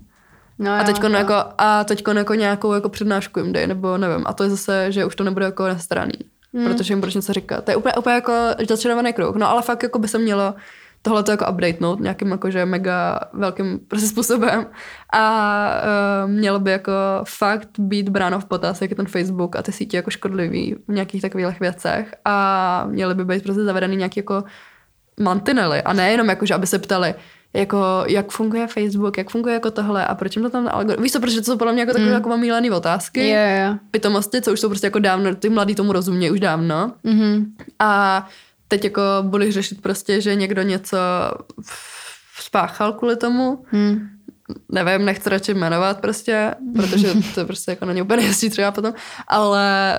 No 0.58 0.72
A 0.72 0.84
teďko 0.84 1.08
to- 1.08 1.14
jako, 1.14 1.34
a 1.58 1.84
teďko 1.84 2.10
jako 2.10 2.34
nějakou 2.34 2.72
jako 2.72 2.88
přednášku 2.88 3.40
jim 3.40 3.52
dej, 3.52 3.66
nebo 3.66 3.98
nevím. 3.98 4.24
A 4.26 4.32
to 4.32 4.42
je 4.42 4.50
zase, 4.50 4.92
že 4.92 5.04
už 5.04 5.16
to 5.16 5.24
nebude 5.24 5.44
jako 5.44 5.66
nestraný, 5.66 6.12
hmm. 6.56 6.66
protože 6.66 6.92
jim 6.92 7.00
budeš 7.00 7.14
něco 7.14 7.32
říkat. 7.32 7.64
To 7.64 7.70
je 7.70 7.76
úplně, 7.76 7.94
úplně 7.94 8.14
jako 8.14 8.32
začarovaný 8.68 9.12
kruh. 9.12 9.36
No 9.36 9.50
ale 9.50 9.62
fakt 9.62 9.82
jako 9.82 9.98
by 9.98 10.08
se 10.08 10.18
mělo 10.18 10.54
tohle 11.06 11.22
to 11.22 11.30
jako 11.30 11.46
updatenout 11.50 12.00
nějakým 12.00 12.28
jakože 12.30 12.64
mega 12.64 13.20
velkým 13.32 13.78
prostě 13.88 14.06
způsobem 14.08 14.66
a 15.12 15.22
uh, 16.24 16.30
mělo 16.30 16.60
by 16.60 16.70
jako 16.70 16.92
fakt 17.24 17.68
být 17.78 18.08
bráno 18.08 18.40
v 18.40 18.44
potaz, 18.44 18.82
jak 18.82 18.90
je 18.90 18.96
ten 18.96 19.06
Facebook 19.06 19.56
a 19.56 19.62
ty 19.62 19.72
sítě 19.72 19.96
jako 19.96 20.10
škodlivý 20.10 20.76
v 20.88 20.92
nějakých 20.92 21.22
takových 21.22 21.60
věcech 21.60 22.14
a 22.24 22.86
měly 22.90 23.14
by 23.14 23.24
být 23.24 23.42
prostě 23.42 23.62
zavedený 23.62 23.96
nějaký 23.96 24.20
jako 24.20 24.44
mantinely 25.20 25.82
a 25.82 25.92
nejenom 25.92 26.28
jako, 26.28 26.46
že 26.46 26.54
aby 26.54 26.66
se 26.66 26.78
ptali, 26.78 27.14
jako, 27.56 28.04
jak 28.06 28.30
funguje 28.30 28.66
Facebook, 28.66 29.18
jak 29.18 29.30
funguje 29.30 29.54
jako 29.54 29.70
tohle 29.70 30.06
a 30.06 30.14
proč 30.14 30.36
jim 30.36 30.42
to 30.42 30.50
tam 30.50 30.68
algoritmus. 30.68 31.02
Víš 31.02 31.12
co, 31.12 31.20
protože 31.20 31.40
to 31.40 31.44
jsou 31.44 31.58
podle 31.58 31.72
mě 31.72 31.82
jako 31.82 31.92
takové 31.92 32.08
mm. 32.08 32.14
jako 32.14 32.36
mílené 32.36 32.70
otázky. 32.70 33.28
Jo, 33.28 33.36
jo. 33.36 33.78
Pitomosti, 33.90 34.42
co 34.42 34.52
už 34.52 34.60
jsou 34.60 34.68
prostě 34.68 34.86
jako 34.86 34.98
dávno, 34.98 35.34
ty 35.34 35.48
mladí 35.48 35.74
tomu 35.74 35.92
rozumějí 35.92 36.30
už 36.30 36.40
dávno. 36.40 36.92
Mhm. 37.04 37.54
A 37.78 38.26
teď 38.68 38.84
jako 38.84 39.00
budeš 39.22 39.54
řešit 39.54 39.82
prostě, 39.82 40.20
že 40.20 40.34
někdo 40.34 40.62
něco 40.62 40.96
spáchal 42.40 42.92
kvůli 42.92 43.16
tomu. 43.16 43.64
Hmm. 43.70 44.08
Nevím, 44.68 45.06
nechci 45.06 45.30
radši 45.30 45.54
jmenovat 45.54 46.00
prostě, 46.00 46.54
protože 46.74 47.08
to 47.34 47.40
je 47.40 47.46
prostě 47.46 47.70
jako 47.70 47.84
na 47.84 47.92
ně 47.92 48.02
úplně 48.02 48.22
nejistý 48.22 48.50
třeba 48.50 48.72
potom. 48.72 48.94
Ale 49.28 49.98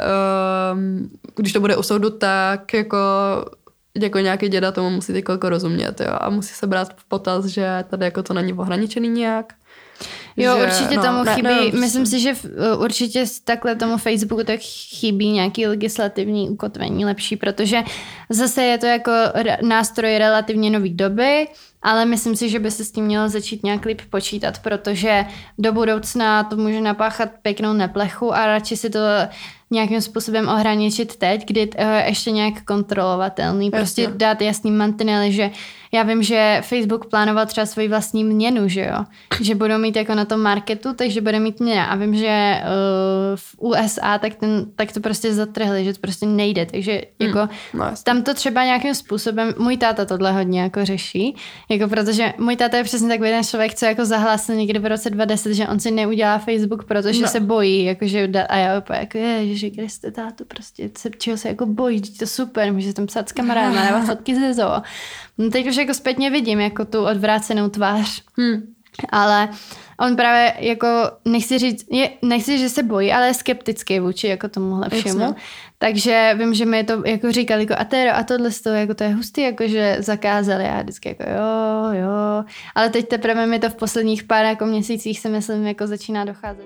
um, 0.74 1.10
když 1.36 1.54
to 1.54 1.60
bude 1.60 1.78
u 1.78 1.84
soudu, 1.84 2.10
tak 2.10 2.74
jako 2.74 3.08
jako 4.04 4.20
nějaký 4.20 4.50
děda 4.50 4.72
tomu 4.72 4.90
musí 4.90 5.14
teď 5.14 5.26
jako 5.30 5.50
rozumět, 5.50 6.00
jo, 6.00 6.18
a 6.22 6.30
musí 6.30 6.54
se 6.54 6.68
brát 6.68 6.94
v 6.98 7.04
potaz, 7.06 7.46
že 7.46 7.84
tady 7.90 8.06
jako 8.06 8.24
to 8.24 8.34
není 8.34 8.54
ohraničený 8.54 9.10
nějak. 9.10 9.54
Jo, 10.38 10.58
že, 10.58 10.64
určitě 10.64 10.96
no, 10.96 11.04
tomu 11.04 11.24
ne- 11.24 11.36
chybí, 11.36 11.44
nevím, 11.44 11.60
prostě. 11.72 11.80
myslím 11.80 12.06
si, 12.06 12.20
že 12.20 12.34
v- 12.34 12.46
uh, 12.46 12.82
určitě 12.84 13.26
takhle 13.44 13.76
tomu 13.76 13.98
Facebooku 13.98 14.44
tak 14.44 14.60
chybí 15.00 15.32
nějaký 15.32 15.68
legislativní 15.68 16.50
ukotvení 16.50 17.06
lepší, 17.06 17.36
protože 17.38 17.78
zase 18.30 18.64
je 18.64 18.78
to 18.78 18.86
jako 18.86 19.12
nástroj 19.62 20.18
relativně 20.18 20.70
nový 20.70 20.94
doby, 20.94 21.48
ale 21.82 22.06
myslím 22.06 22.36
si, 22.36 22.50
že 22.50 22.60
by 22.60 22.72
se 22.72 22.86
s 22.86 22.92
tím 22.92 23.06
mělo 23.06 23.30
začít 23.30 23.64
nějak 23.64 23.86
líp 23.86 24.02
počítat, 24.10 24.60
protože 24.60 25.26
do 25.58 25.74
budoucna 25.74 26.44
to 26.44 26.56
může 26.56 26.82
napáchat 26.82 27.30
pěknou 27.42 27.74
neplechu 27.74 28.34
a 28.34 28.46
radši 28.46 28.78
si 28.78 28.90
to 28.90 29.00
nějakým 29.72 30.02
způsobem 30.02 30.50
ohraničit 30.50 31.16
teď, 31.16 31.48
kdy 31.48 31.68
uh, 31.68 31.86
ještě 32.06 32.32
nějak 32.32 32.64
kontrolovatelný. 32.64 33.72
Prostě 33.72 34.02
Jasně. 34.02 34.18
dát 34.18 34.42
jasný 34.42 34.72
mantinely, 34.72 35.32
že 35.32 35.52
já 35.92 36.04
vím, 36.04 36.24
že 36.24 36.62
Facebook 36.66 37.10
plánoval 37.10 37.46
třeba 37.46 37.66
svoji 37.66 37.88
vlastní 37.88 38.24
měnu, 38.24 38.68
že 38.68 38.82
jo? 38.82 39.06
Že 39.42 39.56
budou 39.56 39.78
mít 39.78 39.96
jako 39.96 40.16
na 40.16 40.26
tom 40.26 40.42
marketu, 40.42 40.94
takže 40.94 41.22
bude 41.22 41.40
mít 41.40 41.60
měna. 41.60 41.86
A 41.86 41.96
vím, 41.96 42.16
že 42.16 42.62
uh, 42.64 43.36
v 43.36 43.56
USA 43.58 44.18
tak, 44.18 44.36
ten, 44.36 44.66
tak 44.76 44.92
to 44.92 45.00
prostě 45.00 45.34
zatrhli, 45.34 45.86
že 45.86 45.94
to 45.94 46.00
prostě 46.00 46.26
nejde. 46.26 46.66
Takže 46.66 47.02
jako 47.20 47.50
no 47.74 47.86
tam 48.04 48.24
to 48.24 48.34
třeba 48.34 48.64
nějakým 48.64 48.96
způsobem, 48.96 49.54
můj 49.58 49.78
táta 49.78 50.06
tohle 50.06 50.32
hodně 50.32 50.62
jako 50.62 50.86
řeší, 50.86 51.36
Jako 51.70 51.88
protože 51.88 52.34
můj 52.38 52.56
táta 52.56 52.78
je 52.78 52.84
přesně 52.84 53.10
takový 53.10 53.30
ten 53.30 53.44
člověk, 53.44 53.74
co 53.76 53.86
jako 53.86 54.06
zahlásil 54.06 54.56
někdy 54.56 54.80
v 54.80 54.86
roce 54.86 55.10
2010, 55.10 55.54
že 55.54 55.68
on 55.68 55.80
si 55.80 55.92
neudělá 55.92 56.38
Facebook, 56.38 56.84
protože 56.84 57.22
No. 57.22 57.28
se 57.28 57.40
bojí, 57.40 57.86
jakože 57.86 58.30
a 58.50 58.58
já 58.58 58.80
úplně 58.80 59.00
jako 59.00 59.18
je, 59.18 59.56
že 59.56 59.68
jste 59.78 60.12
táto 60.12 60.46
prostě, 60.46 60.90
se, 60.98 61.10
čeho 61.18 61.38
se 61.38 61.48
jako 61.48 61.66
bojí, 61.66 62.02
to 62.02 62.28
super, 62.28 62.74
může 62.74 62.94
tam 62.94 63.06
psát 63.06 63.30
s 63.30 63.32
kamarádem, 63.32 63.86
nebo 63.86 64.06
fotky 64.06 64.36
ze 64.36 64.54
zoo. 64.54 64.82
No 65.38 65.50
teď 65.50 65.68
už 65.68 65.76
jako 65.76 65.94
zpětně 65.94 66.30
vidím 66.30 66.60
jako 66.60 66.86
tu 66.86 67.06
odvrácenou 67.06 67.70
tvář. 67.70 68.22
Hmm. 68.38 68.62
Ale 69.10 69.50
on 70.00 70.16
právě 70.16 70.54
jako, 70.60 70.88
nechci 71.26 71.58
říct, 71.58 71.86
je, 71.92 72.10
nechci, 72.22 72.58
že 72.60 72.70
se 72.70 72.84
bojí, 72.84 73.12
ale 73.14 73.28
je 73.28 73.34
skeptický 73.34 74.00
vůči 74.00 74.28
jako 74.28 74.48
tomuhle 74.50 74.90
všemu. 74.90 75.20
Jasně. 75.20 75.36
Takže 75.80 76.36
vím, 76.38 76.54
že 76.54 76.66
mi 76.66 76.84
to 76.84 77.04
jako 77.06 77.32
říkali, 77.32 77.62
jako 77.62 77.74
a, 77.78 77.84
téro, 77.84 78.18
a 78.18 78.24
tohle 78.24 78.52
z 78.52 78.62
toho, 78.62 78.76
jako 78.76 78.94
to 78.94 79.04
je 79.04 79.14
hustý, 79.14 79.42
jako 79.42 79.68
že 79.68 79.98
zakázali. 80.00 80.64
Já 80.64 80.82
vždycky 80.82 81.10
jako 81.10 81.24
jo, 81.24 82.02
jo. 82.02 82.44
Ale 82.76 82.90
teď 82.90 83.08
teprve 83.08 83.46
mi 83.46 83.60
to 83.60 83.70
v 83.70 83.76
posledních 83.76 84.24
pár 84.24 84.46
jako 84.46 84.66
měsících 84.66 85.20
si 85.20 85.30
myslím, 85.30 85.68
jako 85.68 85.88
začíná 85.88 86.26
docházet. 86.26 86.66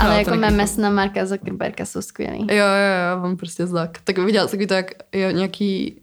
Ale 0.00 0.24
to 0.24 0.30
jako 0.30 0.34
memes 0.34 0.76
na 0.76 0.90
Marka 0.90 1.26
Zuckerberga 1.26 1.84
jsou 1.84 2.02
skvělý. 2.02 2.46
Jo, 2.50 2.56
jo, 2.56 2.64
jo, 2.64 3.24
on 3.24 3.36
prostě 3.36 3.66
zlak. 3.66 3.98
Tak 4.04 4.18
viděl 4.18 4.48
jsem 4.48 4.66
to, 4.66 4.74
jak 4.74 4.90
je 5.12 5.32
nějaký 5.32 6.02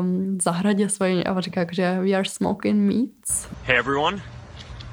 um, 0.00 0.38
zahradě 0.42 0.88
svojí 0.88 1.24
a 1.24 1.32
on 1.32 1.42
říká, 1.42 1.60
jako, 1.60 1.74
že 1.74 1.98
we 2.00 2.12
are 2.12 2.24
smoking 2.24 2.92
meats. 2.92 3.48
Hey 3.64 3.78
everyone, 3.78 4.22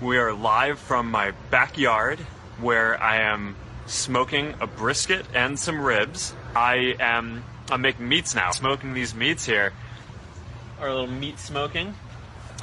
we 0.01 0.17
are 0.17 0.33
live 0.33 0.79
from 0.79 1.11
my 1.11 1.31
backyard 1.51 2.19
where 2.61 3.01
I 3.01 3.17
am 3.33 3.55
smoking 3.85 4.53
a 4.61 4.67
brisket 4.67 5.25
and 5.35 5.57
some 5.59 5.81
ribs. 5.81 6.33
I 6.55 6.95
am 6.99 7.43
I'm 7.71 7.81
making 7.81 8.07
meats 8.07 8.33
now. 8.35 8.51
Smoking 8.51 8.93
these 8.93 9.13
meats 9.15 9.45
here. 9.45 9.71
Our 10.81 10.89
little 10.89 11.07
meat 11.19 11.39
smoking. 11.39 11.93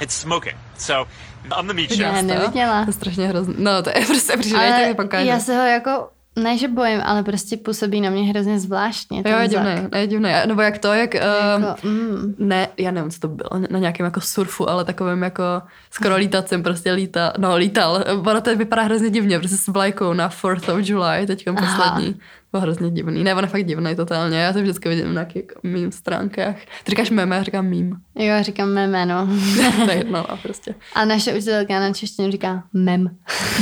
It's 0.01 0.13
smoking. 0.13 0.55
So 0.77 1.07
on 1.51 1.67
the 1.67 1.73
meat 1.73 1.89
Ne, 1.91 1.95
chef. 2.13 2.23
neviděla. 2.25 2.83
To 2.83 2.89
je 2.89 2.93
strašně 2.93 3.27
hrozný. 3.27 3.55
No, 3.57 3.83
to 3.83 3.89
je 3.89 4.05
prostě 4.07 4.37
přišli, 4.37 4.57
Ale 4.57 4.85
tak 4.87 4.95
pokážu. 4.95 5.27
já 5.27 5.39
se 5.39 5.55
ho 5.57 5.63
jako, 5.65 6.09
ne 6.37 6.57
že 6.57 6.67
bojím, 6.67 7.01
ale 7.03 7.23
prostě 7.23 7.57
působí 7.57 8.01
na 8.01 8.09
mě 8.09 8.23
hrozně 8.23 8.59
zvláštně. 8.59 9.23
Jo, 9.25 9.37
je 9.37 9.47
divný, 9.47 9.71
je 9.95 10.07
divný. 10.07 10.29
Nebo 10.45 10.61
jak 10.61 10.77
to, 10.77 10.93
jak... 10.93 11.13
Jako, 11.13 11.87
mm. 11.87 12.35
ne, 12.39 12.67
já 12.77 12.91
nevím, 12.91 13.11
co 13.11 13.19
to 13.19 13.27
bylo, 13.27 13.49
na 13.69 13.79
nějakém 13.79 14.03
jako 14.03 14.21
surfu, 14.21 14.69
ale 14.69 14.85
takovým 14.85 15.23
jako 15.23 15.43
skoro 15.91 16.15
lítacím 16.15 16.63
prostě 16.63 16.91
lítal, 16.91 17.33
no 17.37 17.55
lítal. 17.55 18.03
Ono 18.25 18.41
to 18.41 18.55
vypadá 18.55 18.81
hrozně 18.81 19.09
divně, 19.09 19.39
prostě 19.39 19.57
s 19.57 19.67
vlajkou 19.67 20.13
na 20.13 20.29
4th 20.29 20.73
of 20.73 20.89
July, 20.89 21.27
teďka 21.27 21.53
poslední. 21.53 22.15
Bylo 22.51 22.61
hrozně 22.61 22.89
divný. 22.89 23.23
Ne, 23.23 23.35
on 23.35 23.43
je 23.43 23.49
fakt 23.49 23.65
divný 23.65 23.95
totálně, 23.95 24.37
já 24.37 24.53
to 24.53 24.61
vždycky 24.61 24.89
vidím 24.89 25.05
na 25.05 25.11
nějakých 25.11 25.35
jako 25.35 25.59
mým 25.63 25.91
stránkách. 25.91 26.55
Ty 26.83 26.89
říkáš 26.91 27.09
meme, 27.09 27.35
já 27.35 27.43
říkám 27.43 27.65
mím. 27.65 27.97
Jo, 28.15 28.33
říkám 28.41 28.69
jméno. 28.69 29.27
to 29.85 29.91
je 29.91 29.97
jedno, 29.97 30.31
a 30.31 30.35
prostě. 30.43 30.75
A 30.95 31.05
naše 31.05 31.33
učitelka 31.33 31.79
na 31.79 31.93
češtinu 31.93 32.31
říká 32.31 32.63
mem. 32.73 33.09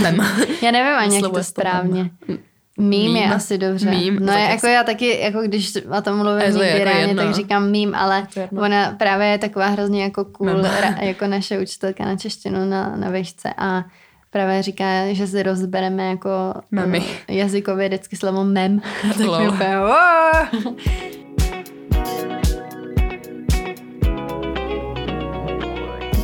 Mem. 0.02 0.18
Já 0.62 0.72
nevím 0.72 0.94
ani, 0.98 1.16
jak 1.16 1.24
to 1.24 1.30
to 1.30 1.62
mem. 1.84 2.10
Mím 2.78 3.16
je 3.16 3.34
asi 3.34 3.58
dobře. 3.58 3.90
Mím, 3.90 4.20
no 4.22 4.34
je, 4.34 4.40
jako 4.40 4.68
já 4.68 4.84
taky, 4.84 5.20
jako 5.20 5.42
když 5.42 5.74
o 5.98 6.02
tom 6.02 6.18
mluvím 6.18 6.40
někdy 6.40 6.68
jako 6.68 6.84
ráně, 6.86 7.00
jedno. 7.00 7.24
tak 7.24 7.36
říkám 7.36 7.72
mím, 7.72 7.96
ale 7.96 8.28
ona 8.58 8.92
právě 8.92 9.28
je 9.28 9.38
taková 9.38 9.68
hrozně 9.68 10.04
jako 10.04 10.26
cool, 10.26 10.62
ra, 10.62 10.96
jako 11.02 11.28
naše 11.28 11.60
učitelka 11.60 12.06
na 12.06 12.16
češtinu 12.18 12.70
na, 12.70 12.96
na 12.96 13.10
vejšce 13.10 13.54
a 13.58 13.84
právě 14.30 14.64
říká, 14.64 15.14
že 15.14 15.28
si 15.28 15.44
rozbereme 15.44 16.10
jako 16.10 16.30
Memy. 16.72 17.04
eh, 17.28 17.34
jazykově 17.34 17.88
vždycky 17.88 18.16
slovo 18.16 18.44
mem. 18.44 18.82
tak. 19.18 20.56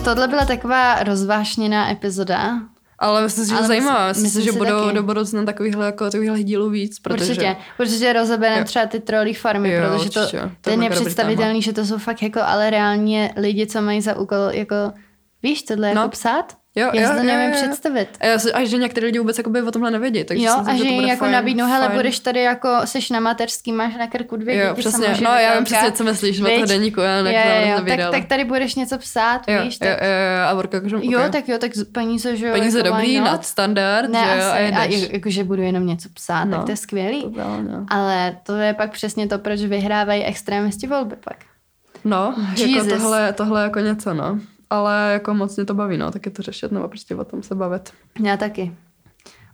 Tohle 0.04 0.28
byla 0.28 0.45
taková 0.45 1.04
rozvášněná 1.04 1.91
epizoda. 1.91 2.60
Ale 3.02 3.24
myslím 3.24 3.45
si, 3.45 3.49
že 3.52 3.56
Ale 3.58 3.68
zajímavá. 3.68 4.08
myslím- 4.08 4.24
Myslím, 4.24 4.41
si, 4.41 4.45
že 4.52 4.58
budou 4.58 4.82
taky. 4.84 4.95
do 4.95 5.04
budoucna 5.04 5.43
takovýchhle, 5.45 5.86
jako, 5.86 6.06
takovýchhle 6.10 6.43
dílů 6.43 6.70
víc, 6.70 6.99
protože... 6.99 7.24
Určitě, 7.32 7.56
určitě 7.80 8.14
rozebereme 8.14 8.64
třeba 8.66 8.86
ty 8.86 8.99
trolí 8.99 9.34
farmy, 9.34 9.72
Jo, 9.72 9.82
protože 9.97 10.10
to, 10.10 10.20
určitě. 10.20 10.38
To 10.39 10.49
to 10.62 10.70
je 10.70 10.78
nepředstavitelný, 10.78 11.62
že 11.62 11.74
to 11.74 11.86
jsou 11.86 11.97
fakt 11.97 12.22
jako 12.22 12.39
ale 12.43 12.70
reálně 12.70 13.34
lidi, 13.38 13.68
co 13.68 13.82
mají 13.82 14.02
za 14.02 14.18
úkol 14.18 14.38
jako, 14.52 14.76
víš, 15.43 15.64
tohle 15.64 15.88
jako 15.88 15.99
No. 16.02 16.10
psát? 16.10 16.58
Jo, 16.76 16.90
Já 16.94 17.10
si 17.12 17.18
to 17.18 17.24
nevím 17.24 17.52
představit. 17.52 18.08
A, 18.20 18.26
já 18.26 18.40
si, 18.40 18.54
a 18.54 18.64
že 18.66 18.78
některé 18.78 19.06
lidi 19.06 19.20
vůbec 19.20 19.38
jakoby 19.38 19.62
o 19.62 19.72
tomhle 19.72 19.92
nevědí. 19.92 20.24
Takže 20.24 20.46
Jo, 20.46 20.54
a 20.68 20.76
že 20.76 20.84
jim 20.84 21.04
jako 21.04 21.20
fajn, 21.20 21.32
nabídnou, 21.32 21.66
hele, 21.66 21.86
fajn. 21.86 21.98
budeš 21.98 22.20
tady 22.20 22.42
jako, 22.44 22.78
seš 22.86 23.10
na 23.10 23.20
mateřský, 23.20 23.72
máš 23.72 23.96
na 23.98 24.08
krku 24.08 24.36
dvě 24.36 24.56
Jo, 24.58 24.70
děti, 24.70 24.80
přesně. 24.80 25.06
samozřejmě 25.06 25.24
No, 25.28 25.32
já 25.32 25.56
vím 25.56 25.64
přesně, 25.64 25.92
co 25.92 26.04
myslíš 26.04 26.42
o 26.42 26.44
Viď? 26.44 26.54
toho 26.54 26.66
deníku, 26.66 27.00
já 27.02 27.18
jo, 27.18 27.26
jo, 27.26 27.76
nevěděla. 27.78 28.12
tak, 28.12 28.20
tak 28.20 28.30
tady 28.30 28.46
budeš 28.46 28.76
něco 28.76 28.98
psát, 28.98 29.42
jo, 29.48 29.64
víš, 29.64 29.74
jo, 29.74 29.88
tak, 29.90 29.90
jo, 30.02 30.08
jo, 30.08 30.48
a 30.50 30.54
Vorka, 30.54 30.82
že 30.88 30.96
jo, 31.02 31.20
okay. 31.20 31.30
tak 31.32 31.50
jo, 31.50 31.58
tak 31.58 31.72
peníze, 31.92 32.36
že 32.38 32.48
jo. 32.48 32.54
Peníze 32.54 32.78
jako 32.80 32.90
dobrý, 32.90 33.18
not? 33.20 33.26
nadstandard, 33.28 34.10
Ne, 34.10 34.20
že 34.20 34.26
jo, 34.42 34.48
asi, 34.52 34.74
a 34.74 34.80
a 34.80 34.84
jako, 34.86 35.14
jakože 35.14 35.44
budu 35.44 35.62
jenom 35.62 35.86
něco 35.88 36.10
psát, 36.14 36.46
No. 36.46 36.58
tak 36.58 36.66
to 36.66 36.72
je 36.72 36.78
skvělý. 36.78 37.22
Totálně. 37.24 37.70
Ale 37.90 38.38
to 38.44 38.56
je 38.56 38.74
pak 38.74 38.92
přesně 38.92 39.28
to, 39.28 39.40
proč 39.40 39.62
vyhrávají 39.62 40.24
extrémisti 40.24 40.88
volby 40.88 41.16
pak. 41.24 41.38
No, 42.04 42.36
jako 42.58 42.86
tohle, 42.90 43.34
tohle 43.34 43.64
jako 43.64 43.80
něco, 43.80 44.14
no. 44.14 44.40
Ale 44.72 45.10
jako 45.14 45.34
moc 45.34 45.56
mě 45.56 45.66
to 45.66 45.74
baví, 45.74 45.98
no, 45.98 46.12
tak 46.12 46.26
je 46.26 46.32
to 46.32 46.42
řešit 46.42 46.72
nebo 46.72 46.88
prostě 46.88 47.16
o 47.16 47.24
tom 47.26 47.44
se 47.44 47.56
bavit. 47.56 47.94
Já 48.24 48.38
taky. 48.38 48.72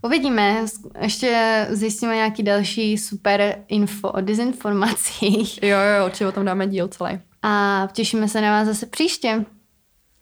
Uvidíme, 0.01 0.65
ještě 1.01 1.67
zjistíme 1.69 2.15
nějaký 2.15 2.43
další 2.43 2.97
super 2.97 3.55
info 3.67 4.09
o 4.11 4.21
dezinformacích 4.21 5.63
Jo, 5.63 5.77
jo, 5.77 6.05
určitě 6.05 6.27
o 6.27 6.31
tom 6.31 6.45
dáme 6.45 6.67
díl 6.67 6.87
celý. 6.87 7.19
a 7.43 7.87
těšíme 7.93 8.27
se 8.27 8.41
na 8.41 8.51
vás 8.51 8.67
zase 8.67 8.85
příště. 8.85 9.45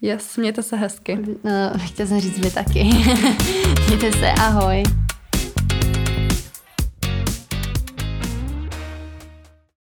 Yes, 0.01 0.37
mějte 0.37 0.63
se 0.63 0.75
hezky. 0.75 1.19
No, 1.43 1.51
chtěla 1.85 2.09
jsem 2.09 2.19
říct 2.19 2.39
vy 2.39 2.51
taky. 2.51 2.83
Mějte 3.87 4.11
se, 4.11 4.31
ahoj. 4.31 4.83